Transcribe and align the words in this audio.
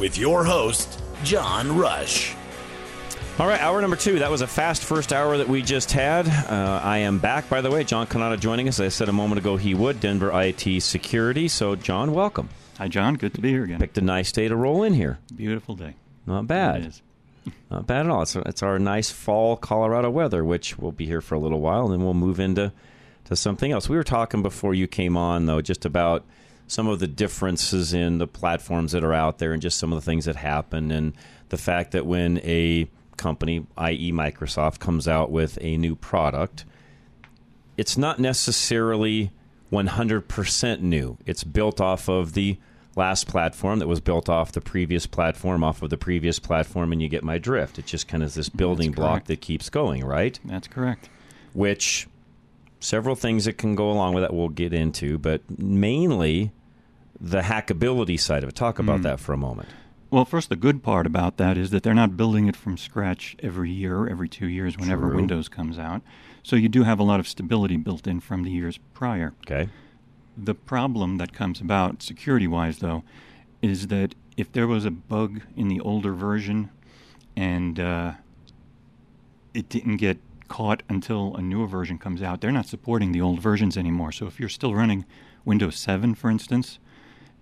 With 0.00 0.16
your 0.16 0.44
host, 0.44 0.98
John 1.24 1.76
Rush. 1.76 2.34
All 3.38 3.46
right, 3.46 3.60
hour 3.60 3.82
number 3.82 3.96
two. 3.96 4.20
That 4.20 4.30
was 4.30 4.40
a 4.40 4.46
fast 4.46 4.82
first 4.82 5.12
hour 5.12 5.36
that 5.36 5.46
we 5.46 5.60
just 5.60 5.92
had. 5.92 6.26
Uh, 6.26 6.80
I 6.82 6.98
am 6.98 7.18
back, 7.18 7.50
by 7.50 7.60
the 7.60 7.70
way. 7.70 7.84
John 7.84 8.06
Canada 8.06 8.38
joining 8.38 8.66
us. 8.66 8.80
I 8.80 8.88
said 8.88 9.10
a 9.10 9.12
moment 9.12 9.40
ago 9.40 9.58
he 9.58 9.74
would. 9.74 10.00
Denver 10.00 10.30
IT 10.32 10.82
Security. 10.82 11.48
So, 11.48 11.76
John, 11.76 12.14
welcome. 12.14 12.48
Hi, 12.78 12.88
John. 12.88 13.16
Good 13.16 13.34
to 13.34 13.42
be 13.42 13.50
here 13.50 13.64
again. 13.64 13.78
Picked 13.78 13.98
a 13.98 14.00
nice 14.00 14.32
day 14.32 14.48
to 14.48 14.56
roll 14.56 14.84
in 14.84 14.94
here. 14.94 15.18
Beautiful 15.36 15.74
day. 15.74 15.96
Not 16.24 16.46
bad. 16.46 16.80
It 16.80 16.86
is. 16.86 17.02
Not 17.70 17.86
bad 17.86 18.06
at 18.06 18.10
all. 18.10 18.22
It's, 18.22 18.34
it's 18.36 18.62
our 18.62 18.78
nice 18.78 19.10
fall 19.10 19.58
Colorado 19.58 20.08
weather, 20.08 20.42
which 20.42 20.78
will 20.78 20.92
be 20.92 21.04
here 21.04 21.20
for 21.20 21.34
a 21.34 21.38
little 21.38 21.60
while, 21.60 21.84
and 21.84 21.92
then 21.92 22.02
we'll 22.02 22.14
move 22.14 22.40
into 22.40 22.72
to 23.26 23.36
something 23.36 23.70
else. 23.70 23.86
We 23.86 23.98
were 23.98 24.02
talking 24.02 24.42
before 24.42 24.72
you 24.72 24.86
came 24.86 25.18
on, 25.18 25.44
though, 25.44 25.60
just 25.60 25.84
about 25.84 26.24
some 26.70 26.86
of 26.86 27.00
the 27.00 27.08
differences 27.08 27.92
in 27.92 28.18
the 28.18 28.28
platforms 28.28 28.92
that 28.92 29.02
are 29.02 29.12
out 29.12 29.38
there 29.38 29.52
and 29.52 29.60
just 29.60 29.76
some 29.76 29.92
of 29.92 29.96
the 29.96 30.04
things 30.04 30.26
that 30.26 30.36
happen, 30.36 30.92
and 30.92 31.12
the 31.48 31.58
fact 31.58 31.90
that 31.90 32.06
when 32.06 32.38
a 32.44 32.88
company, 33.16 33.66
i.e., 33.76 34.12
Microsoft, 34.12 34.78
comes 34.78 35.08
out 35.08 35.32
with 35.32 35.58
a 35.60 35.76
new 35.76 35.96
product, 35.96 36.64
it's 37.76 37.98
not 37.98 38.20
necessarily 38.20 39.32
100% 39.72 40.80
new. 40.80 41.18
It's 41.26 41.42
built 41.42 41.80
off 41.80 42.08
of 42.08 42.34
the 42.34 42.56
last 42.94 43.26
platform 43.26 43.80
that 43.80 43.88
was 43.88 43.98
built 43.98 44.28
off 44.28 44.52
the 44.52 44.60
previous 44.60 45.06
platform, 45.06 45.64
off 45.64 45.82
of 45.82 45.90
the 45.90 45.96
previous 45.96 46.38
platform, 46.38 46.92
and 46.92 47.02
you 47.02 47.08
get 47.08 47.24
my 47.24 47.38
drift. 47.38 47.80
It's 47.80 47.90
just 47.90 48.06
kind 48.06 48.22
of 48.22 48.32
this 48.34 48.48
building 48.48 48.92
block 48.92 49.24
that 49.24 49.40
keeps 49.40 49.70
going, 49.70 50.04
right? 50.04 50.38
That's 50.44 50.68
correct. 50.68 51.08
Which 51.52 52.06
several 52.78 53.16
things 53.16 53.44
that 53.46 53.58
can 53.58 53.74
go 53.74 53.90
along 53.90 54.14
with 54.14 54.22
that 54.22 54.32
we'll 54.32 54.50
get 54.50 54.72
into, 54.72 55.18
but 55.18 55.42
mainly 55.58 56.52
the 57.20 57.42
hackability 57.42 58.18
side 58.18 58.42
of 58.42 58.48
it. 58.48 58.54
Talk 58.54 58.78
about 58.78 59.02
that 59.02 59.20
for 59.20 59.32
a 59.32 59.36
moment. 59.36 59.68
Well, 60.10 60.24
first, 60.24 60.48
the 60.48 60.56
good 60.56 60.82
part 60.82 61.06
about 61.06 61.36
that 61.36 61.56
is 61.56 61.70
that 61.70 61.84
they're 61.84 61.94
not 61.94 62.16
building 62.16 62.48
it 62.48 62.56
from 62.56 62.76
scratch 62.76 63.36
every 63.40 63.70
year, 63.70 64.08
every 64.08 64.28
two 64.28 64.48
years, 64.48 64.76
whenever 64.76 65.06
True. 65.06 65.16
Windows 65.16 65.48
comes 65.48 65.78
out. 65.78 66.02
So 66.42 66.56
you 66.56 66.68
do 66.68 66.82
have 66.82 66.98
a 66.98 67.04
lot 67.04 67.20
of 67.20 67.28
stability 67.28 67.76
built 67.76 68.06
in 68.06 68.18
from 68.18 68.42
the 68.42 68.50
years 68.50 68.78
prior. 68.92 69.34
Okay. 69.46 69.68
The 70.36 70.54
problem 70.54 71.18
that 71.18 71.32
comes 71.32 71.60
about, 71.60 72.02
security 72.02 72.48
wise, 72.48 72.78
though, 72.78 73.04
is 73.62 73.88
that 73.88 74.14
if 74.36 74.50
there 74.50 74.66
was 74.66 74.84
a 74.84 74.90
bug 74.90 75.42
in 75.54 75.68
the 75.68 75.80
older 75.80 76.14
version 76.14 76.70
and 77.36 77.78
uh, 77.78 78.12
it 79.54 79.68
didn't 79.68 79.98
get 79.98 80.18
caught 80.48 80.82
until 80.88 81.36
a 81.36 81.42
newer 81.42 81.66
version 81.66 81.98
comes 81.98 82.20
out, 82.20 82.40
they're 82.40 82.50
not 82.50 82.66
supporting 82.66 83.12
the 83.12 83.20
old 83.20 83.40
versions 83.40 83.76
anymore. 83.76 84.10
So 84.10 84.26
if 84.26 84.40
you're 84.40 84.48
still 84.48 84.74
running 84.74 85.04
Windows 85.44 85.76
7, 85.76 86.16
for 86.16 86.30
instance, 86.30 86.80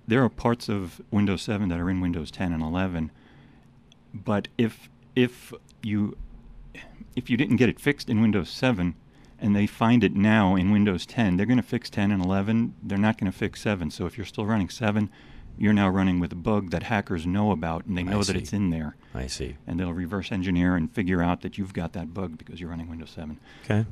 there 0.08 0.24
are 0.24 0.28
parts 0.28 0.68
of 0.68 1.00
Windows 1.10 1.42
7 1.42 1.68
that 1.68 1.78
are 1.78 1.90
in 1.90 2.00
Windows 2.00 2.30
10 2.30 2.52
and 2.52 2.62
11. 2.62 3.10
But 4.12 4.48
if 4.56 4.88
if 5.14 5.52
you 5.82 6.16
if 7.14 7.28
you 7.28 7.36
didn't 7.36 7.56
get 7.56 7.68
it 7.68 7.78
fixed 7.78 8.08
in 8.08 8.20
Windows 8.20 8.48
7 8.48 8.94
and 9.38 9.54
they 9.54 9.66
find 9.66 10.02
it 10.02 10.14
now 10.14 10.56
in 10.56 10.70
Windows 10.72 11.04
10, 11.06 11.36
they're 11.36 11.46
going 11.46 11.58
to 11.58 11.62
fix 11.62 11.90
10 11.90 12.10
and 12.10 12.24
11. 12.24 12.74
They're 12.82 12.98
not 12.98 13.18
going 13.18 13.30
to 13.30 13.36
fix 13.36 13.60
7. 13.60 13.90
So 13.90 14.06
if 14.06 14.16
you're 14.16 14.24
still 14.24 14.46
running 14.46 14.68
7, 14.68 15.10
you're 15.58 15.72
now 15.72 15.88
running 15.88 16.20
with 16.20 16.32
a 16.32 16.36
bug 16.36 16.70
that 16.70 16.84
hackers 16.84 17.26
know 17.26 17.50
about 17.50 17.84
and 17.84 17.96
they 17.96 18.02
I 18.02 18.04
know 18.04 18.18
that 18.18 18.32
see. 18.32 18.38
it's 18.38 18.52
in 18.52 18.70
there. 18.70 18.96
I 19.14 19.26
see. 19.26 19.56
And 19.66 19.78
they'll 19.78 19.92
reverse 19.92 20.32
engineer 20.32 20.74
and 20.74 20.90
figure 20.90 21.22
out 21.22 21.42
that 21.42 21.58
you've 21.58 21.74
got 21.74 21.92
that 21.92 22.14
bug 22.14 22.38
because 22.38 22.60
you're 22.60 22.70
running 22.70 22.88
Windows 22.88 23.10
7. 23.10 23.38
Okay. 23.64 23.84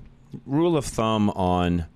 Rule 0.47 0.77
of 0.77 0.84
thumb 0.87 1.31
on, 1.31 1.87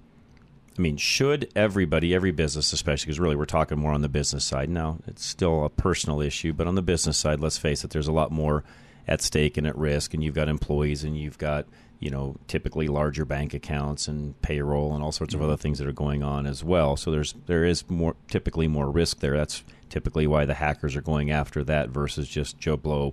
I 0.78 0.82
mean, 0.82 0.96
should 0.96 1.50
everybody, 1.56 2.14
every 2.14 2.30
business, 2.30 2.72
especially 2.72 3.06
because 3.06 3.20
really 3.20 3.36
we're 3.36 3.44
talking 3.44 3.78
more 3.78 3.92
on 3.92 4.02
the 4.02 4.08
business 4.08 4.44
side 4.44 4.68
now, 4.68 4.98
it's 5.06 5.24
still 5.24 5.64
a 5.64 5.68
personal 5.68 6.20
issue, 6.20 6.52
but 6.52 6.66
on 6.66 6.74
the 6.74 6.82
business 6.82 7.18
side, 7.18 7.40
let's 7.40 7.58
face 7.58 7.84
it, 7.84 7.90
there's 7.90 8.08
a 8.08 8.12
lot 8.12 8.30
more 8.30 8.64
at 9.08 9.20
stake 9.20 9.56
and 9.56 9.66
at 9.66 9.76
risk, 9.76 10.14
and 10.14 10.22
you've 10.22 10.34
got 10.34 10.48
employees 10.48 11.02
and 11.02 11.18
you've 11.18 11.38
got, 11.38 11.66
you 11.98 12.10
know, 12.10 12.36
typically 12.46 12.86
larger 12.88 13.24
bank 13.24 13.52
accounts 13.52 14.06
and 14.08 14.40
payroll 14.42 14.94
and 14.94 15.02
all 15.02 15.12
sorts 15.12 15.34
of 15.34 15.40
mm-hmm. 15.40 15.50
other 15.50 15.56
things 15.56 15.78
that 15.78 15.88
are 15.88 15.92
going 15.92 16.22
on 16.22 16.46
as 16.46 16.62
well. 16.62 16.96
So 16.96 17.10
there's 17.10 17.34
there 17.46 17.64
is 17.64 17.88
more 17.90 18.14
typically 18.28 18.68
more 18.68 18.90
risk 18.90 19.18
there. 19.18 19.36
That's 19.36 19.64
typically 19.88 20.26
why 20.26 20.44
the 20.44 20.54
hackers 20.54 20.94
are 20.94 21.02
going 21.02 21.30
after 21.30 21.64
that 21.64 21.88
versus 21.88 22.28
just 22.28 22.58
Joe 22.58 22.76
Blow 22.76 23.12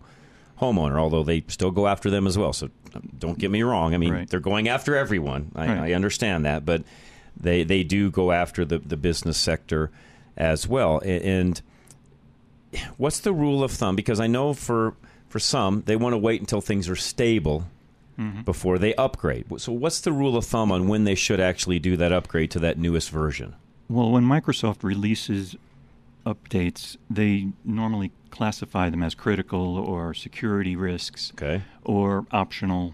homeowner, 0.61 0.97
although 0.97 1.23
they 1.23 1.43
still 1.47 1.71
go 1.71 1.87
after 1.87 2.09
them 2.09 2.27
as 2.27 2.37
well. 2.37 2.53
So 2.53 2.69
don't 3.17 3.37
get 3.37 3.51
me 3.51 3.63
wrong. 3.63 3.93
I 3.93 3.97
mean, 3.97 4.13
Right. 4.13 4.29
they're 4.29 4.39
going 4.39 4.67
after 4.67 4.95
everyone. 4.95 5.51
I, 5.55 5.67
Right. 5.67 5.79
I 5.79 5.93
understand 5.93 6.45
that, 6.45 6.65
but 6.65 6.83
they 7.39 7.63
they 7.63 7.83
do 7.83 8.09
go 8.09 8.31
after 8.31 8.65
the, 8.65 8.79
the 8.79 8.97
business 8.97 9.37
sector 9.37 9.91
as 10.35 10.67
well. 10.67 11.01
And 11.03 11.61
what's 12.97 13.19
the 13.19 13.33
rule 13.33 13.63
of 13.63 13.71
thumb? 13.71 13.95
Because 13.95 14.19
I 14.19 14.27
know 14.27 14.53
for 14.53 14.95
for 15.29 15.39
some 15.39 15.83
they 15.85 15.95
want 15.95 16.13
to 16.13 16.17
wait 16.17 16.41
until 16.41 16.61
things 16.61 16.89
are 16.89 16.95
stable 16.95 17.65
mm-hmm. 18.17 18.41
before 18.41 18.77
they 18.77 18.93
upgrade. 18.95 19.45
So 19.59 19.71
what's 19.71 20.01
the 20.01 20.11
rule 20.11 20.37
of 20.37 20.45
thumb 20.45 20.71
on 20.71 20.87
when 20.87 21.03
they 21.03 21.15
should 21.15 21.39
actually 21.39 21.79
do 21.79 21.97
that 21.97 22.11
upgrade 22.11 22.51
to 22.51 22.59
that 22.59 22.77
newest 22.77 23.09
version? 23.09 23.55
Well, 23.89 24.11
when 24.11 24.23
Microsoft 24.23 24.83
releases 24.83 25.55
updates, 26.25 26.97
they 27.09 27.47
normally 27.63 28.11
classify 28.31 28.89
them 28.89 29.01
as 29.01 29.15
critical 29.15 29.77
or 29.77 30.13
security 30.13 30.75
risks 30.75 31.31
Okay. 31.35 31.63
or 31.83 32.25
optional 32.31 32.93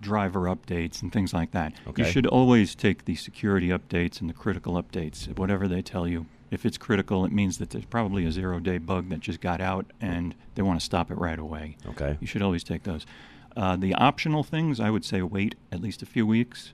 driver 0.00 0.42
updates 0.42 1.02
and 1.02 1.12
things 1.12 1.32
like 1.32 1.52
that. 1.52 1.72
Okay. 1.86 2.04
You 2.04 2.10
should 2.10 2.26
always 2.26 2.74
take 2.74 3.04
the 3.04 3.14
security 3.14 3.68
updates 3.68 4.20
and 4.20 4.28
the 4.28 4.34
critical 4.34 4.74
updates, 4.82 5.36
whatever 5.38 5.68
they 5.68 5.82
tell 5.82 6.06
you. 6.06 6.26
If 6.50 6.64
it's 6.64 6.78
critical, 6.78 7.24
it 7.24 7.32
means 7.32 7.58
that 7.58 7.70
there's 7.70 7.84
probably 7.84 8.24
a 8.24 8.32
zero 8.32 8.58
day 8.58 8.78
bug 8.78 9.10
that 9.10 9.20
just 9.20 9.40
got 9.40 9.60
out 9.60 9.86
and 10.00 10.34
they 10.54 10.62
want 10.62 10.80
to 10.80 10.84
stop 10.84 11.10
it 11.10 11.18
right 11.18 11.38
away. 11.38 11.76
Okay. 11.86 12.16
You 12.20 12.26
should 12.26 12.42
always 12.42 12.64
take 12.64 12.84
those. 12.84 13.04
Uh, 13.56 13.76
the 13.76 13.94
optional 13.94 14.42
things, 14.42 14.80
I 14.80 14.90
would 14.90 15.04
say 15.04 15.20
wait 15.20 15.56
at 15.72 15.80
least 15.80 16.02
a 16.02 16.06
few 16.06 16.26
weeks. 16.26 16.72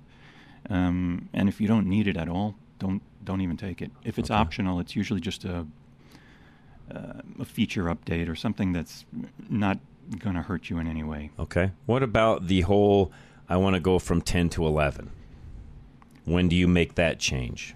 Um, 0.71 1.29
and 1.33 1.49
if 1.49 1.61
you 1.61 1.69
don't 1.69 1.87
need 1.87 2.07
it 2.07 2.17
at 2.17 2.29
all, 2.29 2.57
don't 2.79 3.03
don't 3.25 3.41
even 3.41 3.57
take 3.57 3.81
it. 3.83 3.91
If 4.05 4.19
it's 4.19 4.31
optional, 4.31 4.81
it's 4.81 4.95
usually 4.95 5.21
just 5.21 5.45
a 5.45 5.67
uh, 6.95 7.21
a 7.41 7.45
feature 7.45 7.85
update 7.85 8.29
or 8.29 8.37
something 8.37 8.73
that's 8.73 9.07
not 9.49 9.79
going 10.19 10.37
to 10.37 10.43
hurt 10.43 10.71
you 10.71 10.79
in 10.79 10.87
any 10.87 11.03
way. 11.03 11.31
Okay. 11.39 11.73
What 11.87 12.03
about 12.03 12.47
the 12.49 12.63
whole 12.63 13.13
I 13.49 13.57
want 13.57 13.75
to 13.75 13.81
go 13.81 13.99
from 13.99 14.21
10 14.23 14.49
to 14.51 14.67
11? 14.67 15.11
When 16.25 16.49
do 16.49 16.57
you 16.57 16.67
make 16.69 16.95
that 16.95 17.19
change? 17.19 17.75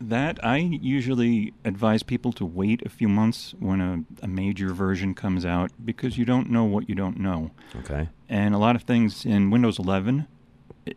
That 0.00 0.44
I 0.44 0.56
usually 0.56 1.54
advise 1.64 2.02
people 2.02 2.32
to 2.32 2.44
wait 2.44 2.82
a 2.84 2.88
few 2.88 3.08
months 3.08 3.54
when 3.60 3.80
a, 3.80 4.02
a 4.24 4.26
major 4.26 4.70
version 4.74 5.14
comes 5.14 5.44
out 5.46 5.70
because 5.84 6.18
you 6.18 6.24
don't 6.24 6.50
know 6.50 6.64
what 6.64 6.88
you 6.88 6.94
don't 6.96 7.18
know. 7.20 7.52
Okay. 7.76 8.08
And 8.28 8.52
a 8.54 8.58
lot 8.58 8.74
of 8.74 8.82
things 8.82 9.24
in 9.24 9.50
Windows 9.50 9.78
11, 9.78 10.26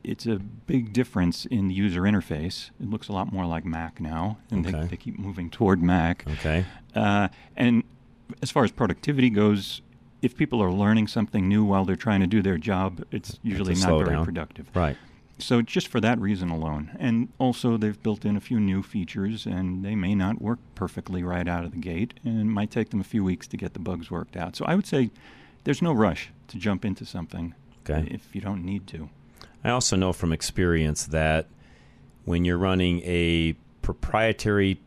it's 0.03 0.25
a 0.25 0.37
big 0.39 0.91
difference 0.91 1.45
in 1.45 1.67
the 1.67 1.75
user 1.75 2.01
interface. 2.01 2.71
It 2.81 2.89
looks 2.89 3.07
a 3.07 3.11
lot 3.11 3.31
more 3.31 3.45
like 3.45 3.63
Mac 3.63 3.99
now, 4.01 4.39
and 4.49 4.65
Okay. 4.65 4.81
they, 4.81 4.87
they 4.87 4.97
keep 4.97 5.19
moving 5.19 5.51
toward 5.51 5.83
Mac. 5.83 6.25
Okay. 6.27 6.65
Uh, 6.95 7.27
and 7.55 7.83
as 8.41 8.49
far 8.49 8.63
as 8.63 8.71
productivity 8.71 9.29
goes, 9.29 9.83
if 10.25 10.35
people 10.35 10.61
are 10.61 10.71
learning 10.71 11.07
something 11.07 11.47
new 11.47 11.63
while 11.63 11.85
they're 11.85 11.95
trying 12.07 12.21
to 12.21 12.27
do 12.27 12.41
their 12.41 12.57
job, 12.57 13.03
it's 13.11 13.39
usually 13.43 13.73
a 13.73 13.77
not 13.77 13.99
very 13.99 14.15
slowdown. 14.17 14.25
productive. 14.25 14.67
Right. 14.73 14.97
so 15.37 15.61
just 15.61 15.87
for 15.87 15.99
that 16.01 16.17
reason 16.19 16.49
alone, 16.49 16.91
and 16.99 17.29
also 17.37 17.77
they've 17.77 18.01
built 18.01 18.25
in 18.25 18.35
a 18.35 18.39
few 18.41 18.59
new 18.59 18.81
features, 18.81 19.45
and 19.45 19.85
they 19.85 19.95
may 19.95 20.15
not 20.15 20.41
work 20.41 20.59
perfectly 20.73 21.21
right 21.23 21.47
out 21.47 21.63
of 21.65 21.71
the 21.71 21.77
gate, 21.77 22.13
and 22.23 22.39
it 22.41 22.45
might 22.45 22.71
take 22.71 22.89
them 22.89 22.99
a 23.01 23.03
few 23.13 23.23
weeks 23.23 23.45
to 23.47 23.57
get 23.57 23.73
the 23.73 23.79
bugs 23.79 24.09
worked 24.09 24.35
out. 24.35 24.55
So 24.55 24.65
I 24.65 24.75
would 24.75 24.87
say 24.87 25.11
there's 25.63 25.81
no 25.81 25.93
rush 25.93 26.31
to 26.47 26.57
jump 26.57 26.83
into 26.85 27.05
something 27.05 27.53
Okay. 27.87 28.07
if 28.11 28.33
you 28.35 28.41
don't 28.41 28.63
need 28.65 28.87
to. 28.87 29.09
I 29.63 29.69
also 29.69 29.95
know 29.95 30.11
from 30.13 30.31
experience 30.33 31.05
that 31.07 31.47
when 32.23 32.45
you're 32.45 32.57
running 32.57 33.01
a 33.03 33.53
proprietary, 33.83 34.79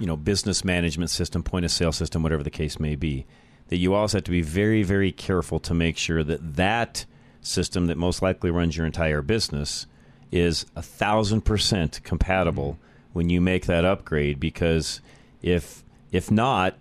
you 0.00 0.06
know, 0.06 0.16
business 0.16 0.64
management 0.64 1.10
system, 1.10 1.42
point 1.42 1.64
of 1.64 1.70
sale 1.70 1.92
system, 1.92 2.22
whatever 2.22 2.42
the 2.42 2.50
case 2.62 2.78
may 2.80 2.94
be, 2.96 3.26
that 3.68 3.76
you 3.76 3.94
also 3.94 4.18
have 4.18 4.24
to 4.24 4.30
be 4.30 4.42
very, 4.42 4.82
very 4.82 5.12
careful 5.12 5.58
to 5.60 5.74
make 5.74 5.96
sure 5.96 6.24
that 6.24 6.56
that 6.56 7.04
system 7.40 7.86
that 7.86 7.96
most 7.96 8.22
likely 8.22 8.50
runs 8.50 8.76
your 8.76 8.86
entire 8.86 9.22
business 9.22 9.86
is 10.30 10.66
a 10.76 10.82
thousand 10.82 11.42
percent 11.42 12.02
compatible 12.02 12.72
mm-hmm. 12.72 13.12
when 13.12 13.30
you 13.30 13.40
make 13.40 13.66
that 13.66 13.84
upgrade. 13.84 14.40
Because 14.40 15.00
if 15.42 15.84
if 16.12 16.30
not, 16.30 16.76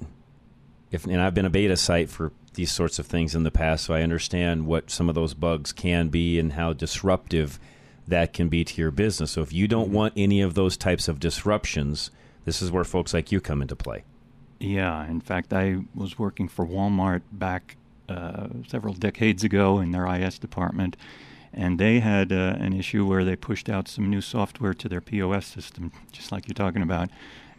if 0.91 1.05
and 1.05 1.21
I've 1.21 1.33
been 1.33 1.45
a 1.45 1.49
beta 1.49 1.77
site 1.77 2.09
for 2.09 2.31
these 2.53 2.71
sorts 2.71 2.97
of 2.97 3.05
things 3.05 3.35
in 3.35 3.43
the 3.43 3.51
past, 3.51 3.85
so 3.85 3.93
I 3.93 4.01
understand 4.01 4.65
what 4.65 4.89
some 4.89 5.09
of 5.09 5.15
those 5.15 5.33
bugs 5.33 5.71
can 5.71 6.09
be 6.09 6.39
and 6.39 6.53
how 6.53 6.73
disruptive 6.73 7.59
that 8.07 8.33
can 8.33 8.49
be 8.49 8.63
to 8.63 8.81
your 8.81 8.91
business. 8.91 9.31
So 9.31 9.41
if 9.41 9.53
you 9.53 9.67
don't 9.67 9.87
mm-hmm. 9.87 9.95
want 9.95 10.13
any 10.17 10.41
of 10.41 10.53
those 10.53 10.77
types 10.77 11.07
of 11.07 11.19
disruptions, 11.19 12.09
this 12.45 12.61
is 12.61 12.71
where 12.71 12.85
folks 12.85 13.13
like 13.13 13.31
you 13.31 13.41
come 13.41 13.61
into 13.61 13.75
play. 13.75 14.03
Yeah, 14.59 15.05
in 15.07 15.21
fact, 15.21 15.53
I 15.53 15.79
was 15.93 16.17
working 16.17 16.47
for 16.47 16.65
Walmart 16.65 17.21
back 17.31 17.77
uh, 18.09 18.47
several 18.67 18.93
decades 18.93 19.43
ago 19.43 19.79
in 19.79 19.91
their 19.91 20.07
IS 20.07 20.39
department, 20.39 20.97
and 21.53 21.77
they 21.79 21.99
had 21.99 22.31
uh, 22.31 22.55
an 22.59 22.73
issue 22.73 23.05
where 23.05 23.23
they 23.23 23.35
pushed 23.35 23.69
out 23.69 23.87
some 23.87 24.09
new 24.09 24.21
software 24.21 24.73
to 24.73 24.89
their 24.89 25.01
POS 25.01 25.45
system, 25.45 25.91
just 26.11 26.31
like 26.31 26.47
you're 26.47 26.53
talking 26.53 26.81
about, 26.81 27.09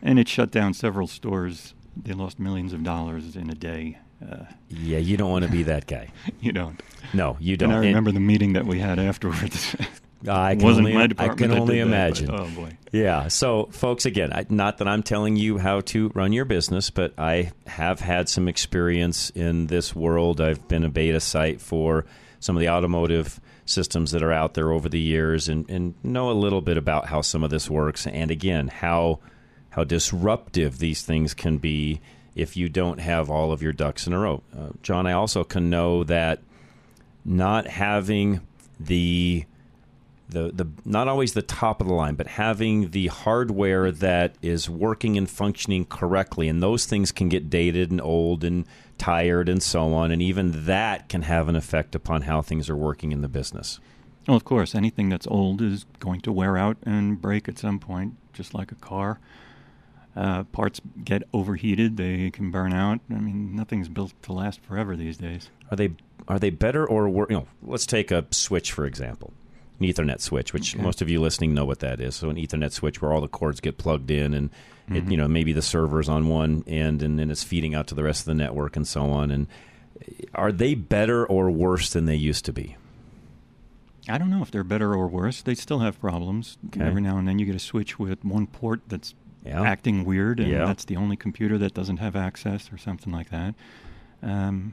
and 0.02 0.18
it 0.18 0.28
shut 0.28 0.50
down 0.50 0.74
several 0.74 1.06
stores. 1.06 1.74
They 2.00 2.12
lost 2.12 2.38
millions 2.38 2.72
of 2.72 2.82
dollars 2.82 3.36
in 3.36 3.50
a 3.50 3.54
day. 3.54 3.98
Uh, 4.20 4.44
Yeah, 4.68 4.98
you 4.98 5.16
don't 5.16 5.30
want 5.30 5.44
to 5.44 5.50
be 5.50 5.62
that 5.64 5.86
guy. 5.86 6.08
you 6.40 6.52
don't. 6.52 6.82
No, 7.12 7.36
you 7.40 7.56
don't. 7.56 7.70
And 7.70 7.78
I 7.78 7.82
And 7.82 7.86
remember 7.88 8.12
the 8.12 8.20
meeting 8.20 8.52
that 8.54 8.66
we 8.66 8.80
had 8.80 8.98
afterwards. 8.98 9.76
I 10.26 10.56
can 10.56 10.64
wasn't 10.64 10.88
only, 10.88 11.08
my 11.08 11.14
I 11.18 11.28
can 11.28 11.52
only 11.52 11.76
did 11.76 11.86
that, 11.86 11.86
imagine. 11.86 12.26
but, 12.26 12.40
oh 12.40 12.48
boy. 12.48 12.76
Yeah. 12.92 13.28
So, 13.28 13.66
folks, 13.66 14.06
again, 14.06 14.32
I, 14.32 14.46
not 14.48 14.78
that 14.78 14.88
I'm 14.88 15.02
telling 15.02 15.36
you 15.36 15.58
how 15.58 15.80
to 15.82 16.08
run 16.14 16.32
your 16.32 16.44
business, 16.44 16.90
but 16.90 17.12
I 17.18 17.52
have 17.66 18.00
had 18.00 18.28
some 18.28 18.48
experience 18.48 19.30
in 19.30 19.68
this 19.68 19.94
world. 19.94 20.40
I've 20.40 20.66
been 20.66 20.84
a 20.84 20.88
beta 20.88 21.20
site 21.20 21.60
for 21.60 22.04
some 22.40 22.56
of 22.56 22.60
the 22.60 22.68
automotive 22.68 23.40
systems 23.64 24.12
that 24.12 24.22
are 24.22 24.32
out 24.32 24.54
there 24.54 24.72
over 24.72 24.88
the 24.88 24.98
years 24.98 25.48
and, 25.48 25.68
and 25.68 25.94
know 26.02 26.30
a 26.30 26.32
little 26.32 26.62
bit 26.62 26.76
about 26.76 27.06
how 27.06 27.20
some 27.20 27.44
of 27.44 27.50
this 27.50 27.68
works. 27.68 28.06
And 28.06 28.30
again, 28.30 28.68
how 28.68 29.20
how 29.70 29.84
disruptive 29.84 30.78
these 30.78 31.02
things 31.02 31.34
can 31.34 31.58
be 31.58 32.00
if 32.34 32.56
you 32.56 32.68
don't 32.68 32.98
have 32.98 33.30
all 33.30 33.52
of 33.52 33.62
your 33.62 33.72
ducks 33.72 34.06
in 34.06 34.12
a 34.12 34.18
row. 34.18 34.42
Uh, 34.56 34.70
John, 34.82 35.06
I 35.06 35.12
also 35.12 35.44
can 35.44 35.70
know 35.70 36.02
that 36.04 36.40
not 37.24 37.66
having 37.66 38.40
the 38.80 39.44
the 40.28 40.50
the 40.52 40.68
not 40.84 41.08
always 41.08 41.32
the 41.32 41.42
top 41.42 41.80
of 41.80 41.86
the 41.86 41.94
line, 41.94 42.14
but 42.14 42.26
having 42.26 42.90
the 42.90 43.08
hardware 43.08 43.90
that 43.90 44.36
is 44.42 44.68
working 44.68 45.16
and 45.16 45.28
functioning 45.28 45.84
correctly, 45.84 46.48
and 46.48 46.62
those 46.62 46.86
things 46.86 47.12
can 47.12 47.28
get 47.28 47.50
dated 47.50 47.90
and 47.90 48.00
old 48.00 48.44
and 48.44 48.66
tired 48.98 49.48
and 49.48 49.62
so 49.62 49.94
on, 49.94 50.10
and 50.10 50.20
even 50.20 50.66
that 50.66 51.08
can 51.08 51.22
have 51.22 51.48
an 51.48 51.56
effect 51.56 51.94
upon 51.94 52.22
how 52.22 52.42
things 52.42 52.68
are 52.68 52.76
working 52.76 53.12
in 53.12 53.20
the 53.20 53.28
business. 53.28 53.80
Well, 54.26 54.36
of 54.36 54.44
course, 54.44 54.74
anything 54.74 55.08
that's 55.08 55.26
old 55.26 55.62
is 55.62 55.86
going 56.00 56.20
to 56.22 56.32
wear 56.32 56.58
out 56.58 56.76
and 56.82 57.20
break 57.20 57.48
at 57.48 57.58
some 57.58 57.78
point, 57.78 58.14
just 58.34 58.52
like 58.52 58.70
a 58.70 58.76
car. 58.76 59.20
Uh, 60.14 60.42
parts 60.44 60.80
get 61.04 61.22
overheated; 61.32 61.96
they 61.96 62.30
can 62.30 62.50
burn 62.50 62.72
out. 62.72 63.00
I 63.10 63.14
mean, 63.14 63.54
nothing's 63.54 63.88
built 63.88 64.12
to 64.22 64.32
last 64.32 64.60
forever 64.60 64.96
these 64.96 65.16
days. 65.16 65.48
Are 65.70 65.76
they 65.76 65.92
are 66.26 66.38
they 66.38 66.50
better 66.50 66.86
or 66.86 67.08
worse? 67.08 67.28
You 67.30 67.36
know, 67.36 67.46
let's 67.62 67.86
take 67.86 68.10
a 68.10 68.26
switch 68.30 68.72
for 68.72 68.84
example, 68.84 69.32
an 69.80 69.86
Ethernet 69.86 70.20
switch, 70.20 70.52
which 70.52 70.74
Okay. 70.74 70.82
most 70.82 71.00
of 71.02 71.08
you 71.08 71.20
listening 71.20 71.54
know 71.54 71.64
what 71.64 71.78
that 71.80 72.00
is. 72.00 72.16
So 72.16 72.30
an 72.30 72.36
Ethernet 72.36 72.72
switch 72.72 73.00
where 73.00 73.12
all 73.12 73.20
the 73.20 73.28
cords 73.28 73.60
get 73.60 73.78
plugged 73.78 74.10
in, 74.10 74.34
and 74.34 74.50
it, 74.90 75.06
Mhm. 75.06 75.10
you 75.10 75.16
know 75.16 75.28
maybe 75.28 75.52
the 75.52 75.62
server's 75.62 76.08
on 76.08 76.28
one 76.28 76.64
end, 76.66 77.02
and 77.02 77.18
then 77.18 77.30
it's 77.30 77.44
feeding 77.44 77.74
out 77.74 77.86
to 77.88 77.94
the 77.94 78.02
rest 78.02 78.22
of 78.22 78.26
the 78.26 78.34
network 78.34 78.76
and 78.76 78.86
so 78.88 79.04
on. 79.10 79.30
And 79.30 79.46
are 80.34 80.52
they 80.52 80.74
better 80.74 81.26
or 81.26 81.50
worse 81.50 81.90
than 81.90 82.06
they 82.06 82.16
used 82.16 82.44
to 82.46 82.52
be? 82.52 82.76
I 84.08 84.16
don't 84.16 84.30
know 84.30 84.40
if 84.42 84.50
they're 84.50 84.64
better 84.64 84.94
or 84.94 85.06
worse. 85.06 85.42
They 85.42 85.54
still 85.54 85.80
have 85.80 86.00
problems. 86.00 86.56
Okay. 86.68 86.80
Every 86.80 87.02
now 87.02 87.18
and 87.18 87.28
then, 87.28 87.38
you 87.38 87.44
get 87.46 87.54
a 87.54 87.58
switch 87.60 87.98
with 87.98 88.24
one 88.24 88.46
port 88.46 88.80
that's 88.88 89.14
Yeah. 89.44 89.62
acting 89.62 90.04
weird, 90.04 90.40
and 90.40 90.50
Yeah. 90.50 90.64
that's 90.64 90.84
the 90.86 90.96
only 90.96 91.16
computer 91.16 91.58
that 91.58 91.74
doesn't 91.74 91.98
have 91.98 92.16
access, 92.16 92.72
or 92.72 92.78
something 92.78 93.12
like 93.12 93.28
that. 93.30 93.54
Um, 94.22 94.72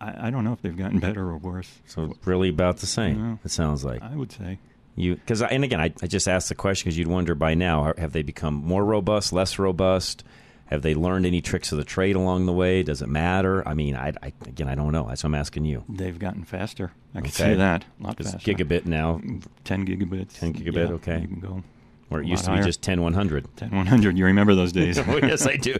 I, 0.00 0.28
I 0.28 0.30
don't 0.30 0.44
know 0.44 0.52
if 0.52 0.62
they've 0.62 0.76
gotten 0.76 0.98
better 0.98 1.22
or 1.30 1.36
worse. 1.38 1.70
So 1.86 2.14
really 2.24 2.48
about 2.48 2.78
the 2.78 2.86
same. 2.86 3.20
No. 3.30 3.38
It 3.44 3.50
sounds 3.50 3.84
like 3.84 4.02
I 4.02 4.14
would 4.14 4.32
say. 4.32 4.58
you 4.94 5.14
because 5.16 5.42
and 5.42 5.64
again 5.64 5.80
I, 5.80 5.92
I 6.02 6.06
just 6.06 6.28
asked 6.28 6.48
the 6.48 6.54
question 6.54 6.84
because 6.86 6.98
you'd 6.98 7.08
wonder 7.08 7.34
by 7.34 7.54
now 7.54 7.92
have 7.98 8.12
they 8.12 8.22
become 8.22 8.54
more 8.54 8.84
robust, 8.84 9.32
less 9.32 9.58
robust? 9.58 10.24
Have 10.66 10.82
they 10.82 10.94
learned 10.96 11.26
any 11.26 11.40
tricks 11.40 11.70
of 11.70 11.78
the 11.78 11.84
trade 11.84 12.16
along 12.16 12.46
the 12.46 12.52
way? 12.52 12.82
Does 12.82 13.00
it 13.00 13.08
matter? 13.08 13.66
I 13.68 13.74
mean, 13.74 13.94
I, 13.94 14.12
I 14.22 14.32
again 14.46 14.68
I 14.68 14.74
don't 14.74 14.90
know. 14.92 15.06
That's 15.08 15.22
why 15.22 15.28
I'm 15.28 15.34
asking 15.36 15.64
you. 15.64 15.84
They've 15.88 16.18
gotten 16.18 16.44
faster. 16.44 16.90
I 17.14 17.18
can 17.18 17.26
Okay. 17.28 17.30
say 17.30 17.54
that. 17.54 17.84
A 18.00 18.02
lot 18.02 18.20
It's 18.20 18.32
faster. 18.32 18.52
gigabit 18.52 18.84
now. 18.84 19.20
10 19.64 19.86
gigabits. 19.86 20.38
10 20.40 20.54
gigabit, 20.54 20.88
Yeah, 20.88 20.94
okay. 20.94 21.20
You 21.20 21.28
can 21.28 21.40
go. 21.40 21.62
Where 22.08 22.20
it 22.20 22.26
used 22.28 22.44
to 22.44 22.50
lot 22.50 22.58
be 22.60 22.64
just 22.64 22.82
10 22.82 23.00
100. 23.02 23.56
10 23.56 23.70
100. 23.70 24.16
You 24.18 24.26
remember 24.26 24.54
those 24.54 24.72
days. 24.72 24.96
oh, 25.06 25.16
yes, 25.18 25.46
I 25.46 25.56
do. 25.56 25.74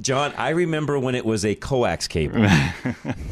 John, 0.00 0.34
I 0.36 0.50
remember 0.50 0.98
when 0.98 1.14
it 1.14 1.24
was 1.24 1.44
a 1.44 1.54
coax 1.54 2.08
cable. 2.08 2.46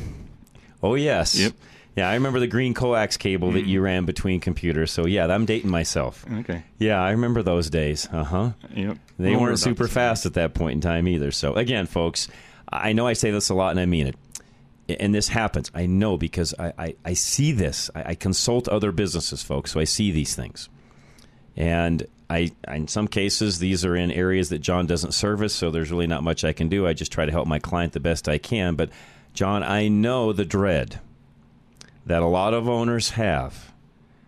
oh, 0.83 0.95
yes. 0.95 1.39
Yep. 1.39 1.53
Yeah, 1.97 2.09
I 2.11 2.15
remember 2.15 2.41
the 2.41 2.49
green 2.49 2.75
coax 2.75 3.17
cable 3.17 3.53
that 3.53 3.67
you 3.67 3.81
ran 3.81 4.05
between 4.05 4.41
computers. 4.41 4.91
So, 4.91 5.07
yeah, 5.07 5.27
I'm 5.27 5.45
dating 5.47 5.71
myself. 5.71 6.25
okay. 6.41 6.65
Yeah, 6.79 7.01
I 7.01 7.11
remember 7.13 7.43
those 7.43 7.71
days. 7.71 8.09
Uh 8.11 8.25
huh. 8.25 8.51
Yep. 8.75 8.99
They 9.19 9.31
we're 9.37 9.43
weren't 9.43 9.59
super 9.61 9.87
fast 9.87 10.27
at 10.27 10.35
that 10.35 10.55
point 10.55 10.75
in 10.75 10.81
time 10.81 11.07
either. 11.07 11.31
So, 11.31 11.55
again, 11.55 11.87
folks, 11.87 12.27
I 12.69 12.93
know 12.95 13.07
I 13.07 13.13
say 13.13 13.31
this 13.31 13.49
a 13.49 13.55
lot 13.55 13.71
and 13.71 13.79
I 13.79 13.87
mean 13.87 14.09
it. 14.09 14.17
And 15.01 15.15
this 15.15 15.29
happens. 15.29 15.71
I 15.73 15.87
know 15.87 16.17
because 16.19 16.53
I, 16.59 16.73
I, 16.77 16.95
I 17.05 17.13
see 17.15 17.53
this. 17.53 17.91
I, 17.95 18.03
I 18.11 18.15
consult 18.17 18.67
other 18.69 18.91
businesses, 18.91 19.43
folks, 19.43 19.71
so 19.73 19.81
I 19.81 19.85
see 19.85 20.11
these 20.11 20.35
things. 20.35 20.69
And 21.57 22.07
I, 22.29 22.53
in 22.69 22.89
some 22.89 23.09
cases, 23.09 23.59
these 23.59 23.85
are 23.85 23.95
in 23.95 24.11
areas 24.11 24.49
that 24.49 24.61
John 24.61 24.87
doesn't 24.87 25.13
service, 25.13 25.55
so 25.55 25.71
there's 25.71 25.91
really 25.91 26.07
not 26.07 26.23
much 26.23 26.45
I 26.45 26.53
can 26.53 26.69
do. 26.69 26.87
I 26.87 26.93
just 26.93 27.13
try 27.13 27.27
to 27.27 27.33
help 27.33 27.47
my 27.47 27.59
client 27.59 27.93
the 27.93 28.01
best 28.01 28.29
I 28.29 28.39
can. 28.39 28.75
But, 28.75 28.91
John, 29.35 29.63
I 29.63 29.89
know 29.89 30.33
the 30.33 30.45
dread 30.45 31.01
that 32.07 32.23
a 32.23 32.27
lot 32.27 32.55
of 32.55 32.69
owners 32.69 33.11
have 33.11 33.73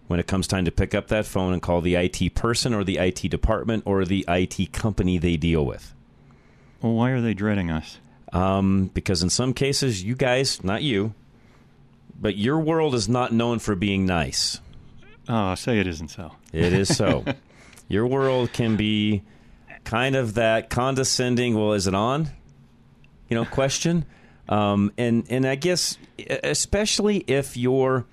when 0.07 0.21
it 0.21 0.27
comes 0.27 0.47
time 0.47 0.65
to 0.65 0.71
pick 0.71 0.95
up 0.95 1.09
that 1.09 1.27
phone 1.27 1.53
and 1.53 1.61
call 1.61 1.81
the 1.81 1.97
IT 1.97 2.35
person 2.35 2.73
or 2.73 2.85
the 2.85 2.99
IT 2.99 3.29
department 3.31 3.83
or 3.87 4.05
the 4.05 4.25
IT 4.29 4.73
company 4.73 5.19
they 5.19 5.37
deal 5.37 5.65
with. 5.65 5.93
Well, 6.81 6.93
why 6.93 7.11
are 7.11 7.21
they 7.21 7.35
dreading 7.35 7.71
us? 7.71 7.99
Um, 8.33 8.91
because 8.93 9.23
in 9.23 9.31
some 9.31 9.53
cases, 9.53 10.03
you 10.03 10.15
guys, 10.15 10.62
not 10.62 10.83
you, 10.83 11.15
but 12.21 12.37
your 12.37 12.59
world 12.59 12.95
is 12.95 13.09
not 13.09 13.33
known 13.33 13.59
for 13.59 13.75
being 13.75 14.07
nice. 14.07 14.61
Oh, 15.28 15.54
say 15.54 15.78
it 15.78 15.87
isn't 15.87 16.09
so. 16.09 16.33
It 16.52 16.73
is 16.73 16.95
so. 16.97 17.25
your 17.88 18.06
world 18.06 18.52
can 18.52 18.76
be 18.76 19.23
kind 19.85 20.16
of 20.16 20.35
that 20.35 20.71
condescending. 20.71 21.54
Well, 21.54 21.73
is 21.73 21.87
it 21.87 21.95
on? 21.95 22.28
You 23.28 23.37
know, 23.37 23.45
question. 23.45 24.04
Um, 24.49 24.92
and 24.97 25.25
and 25.28 25.47
I 25.47 25.56
guess 25.56 25.99
especially 26.45 27.18
if 27.26 27.56
you're 27.56 28.06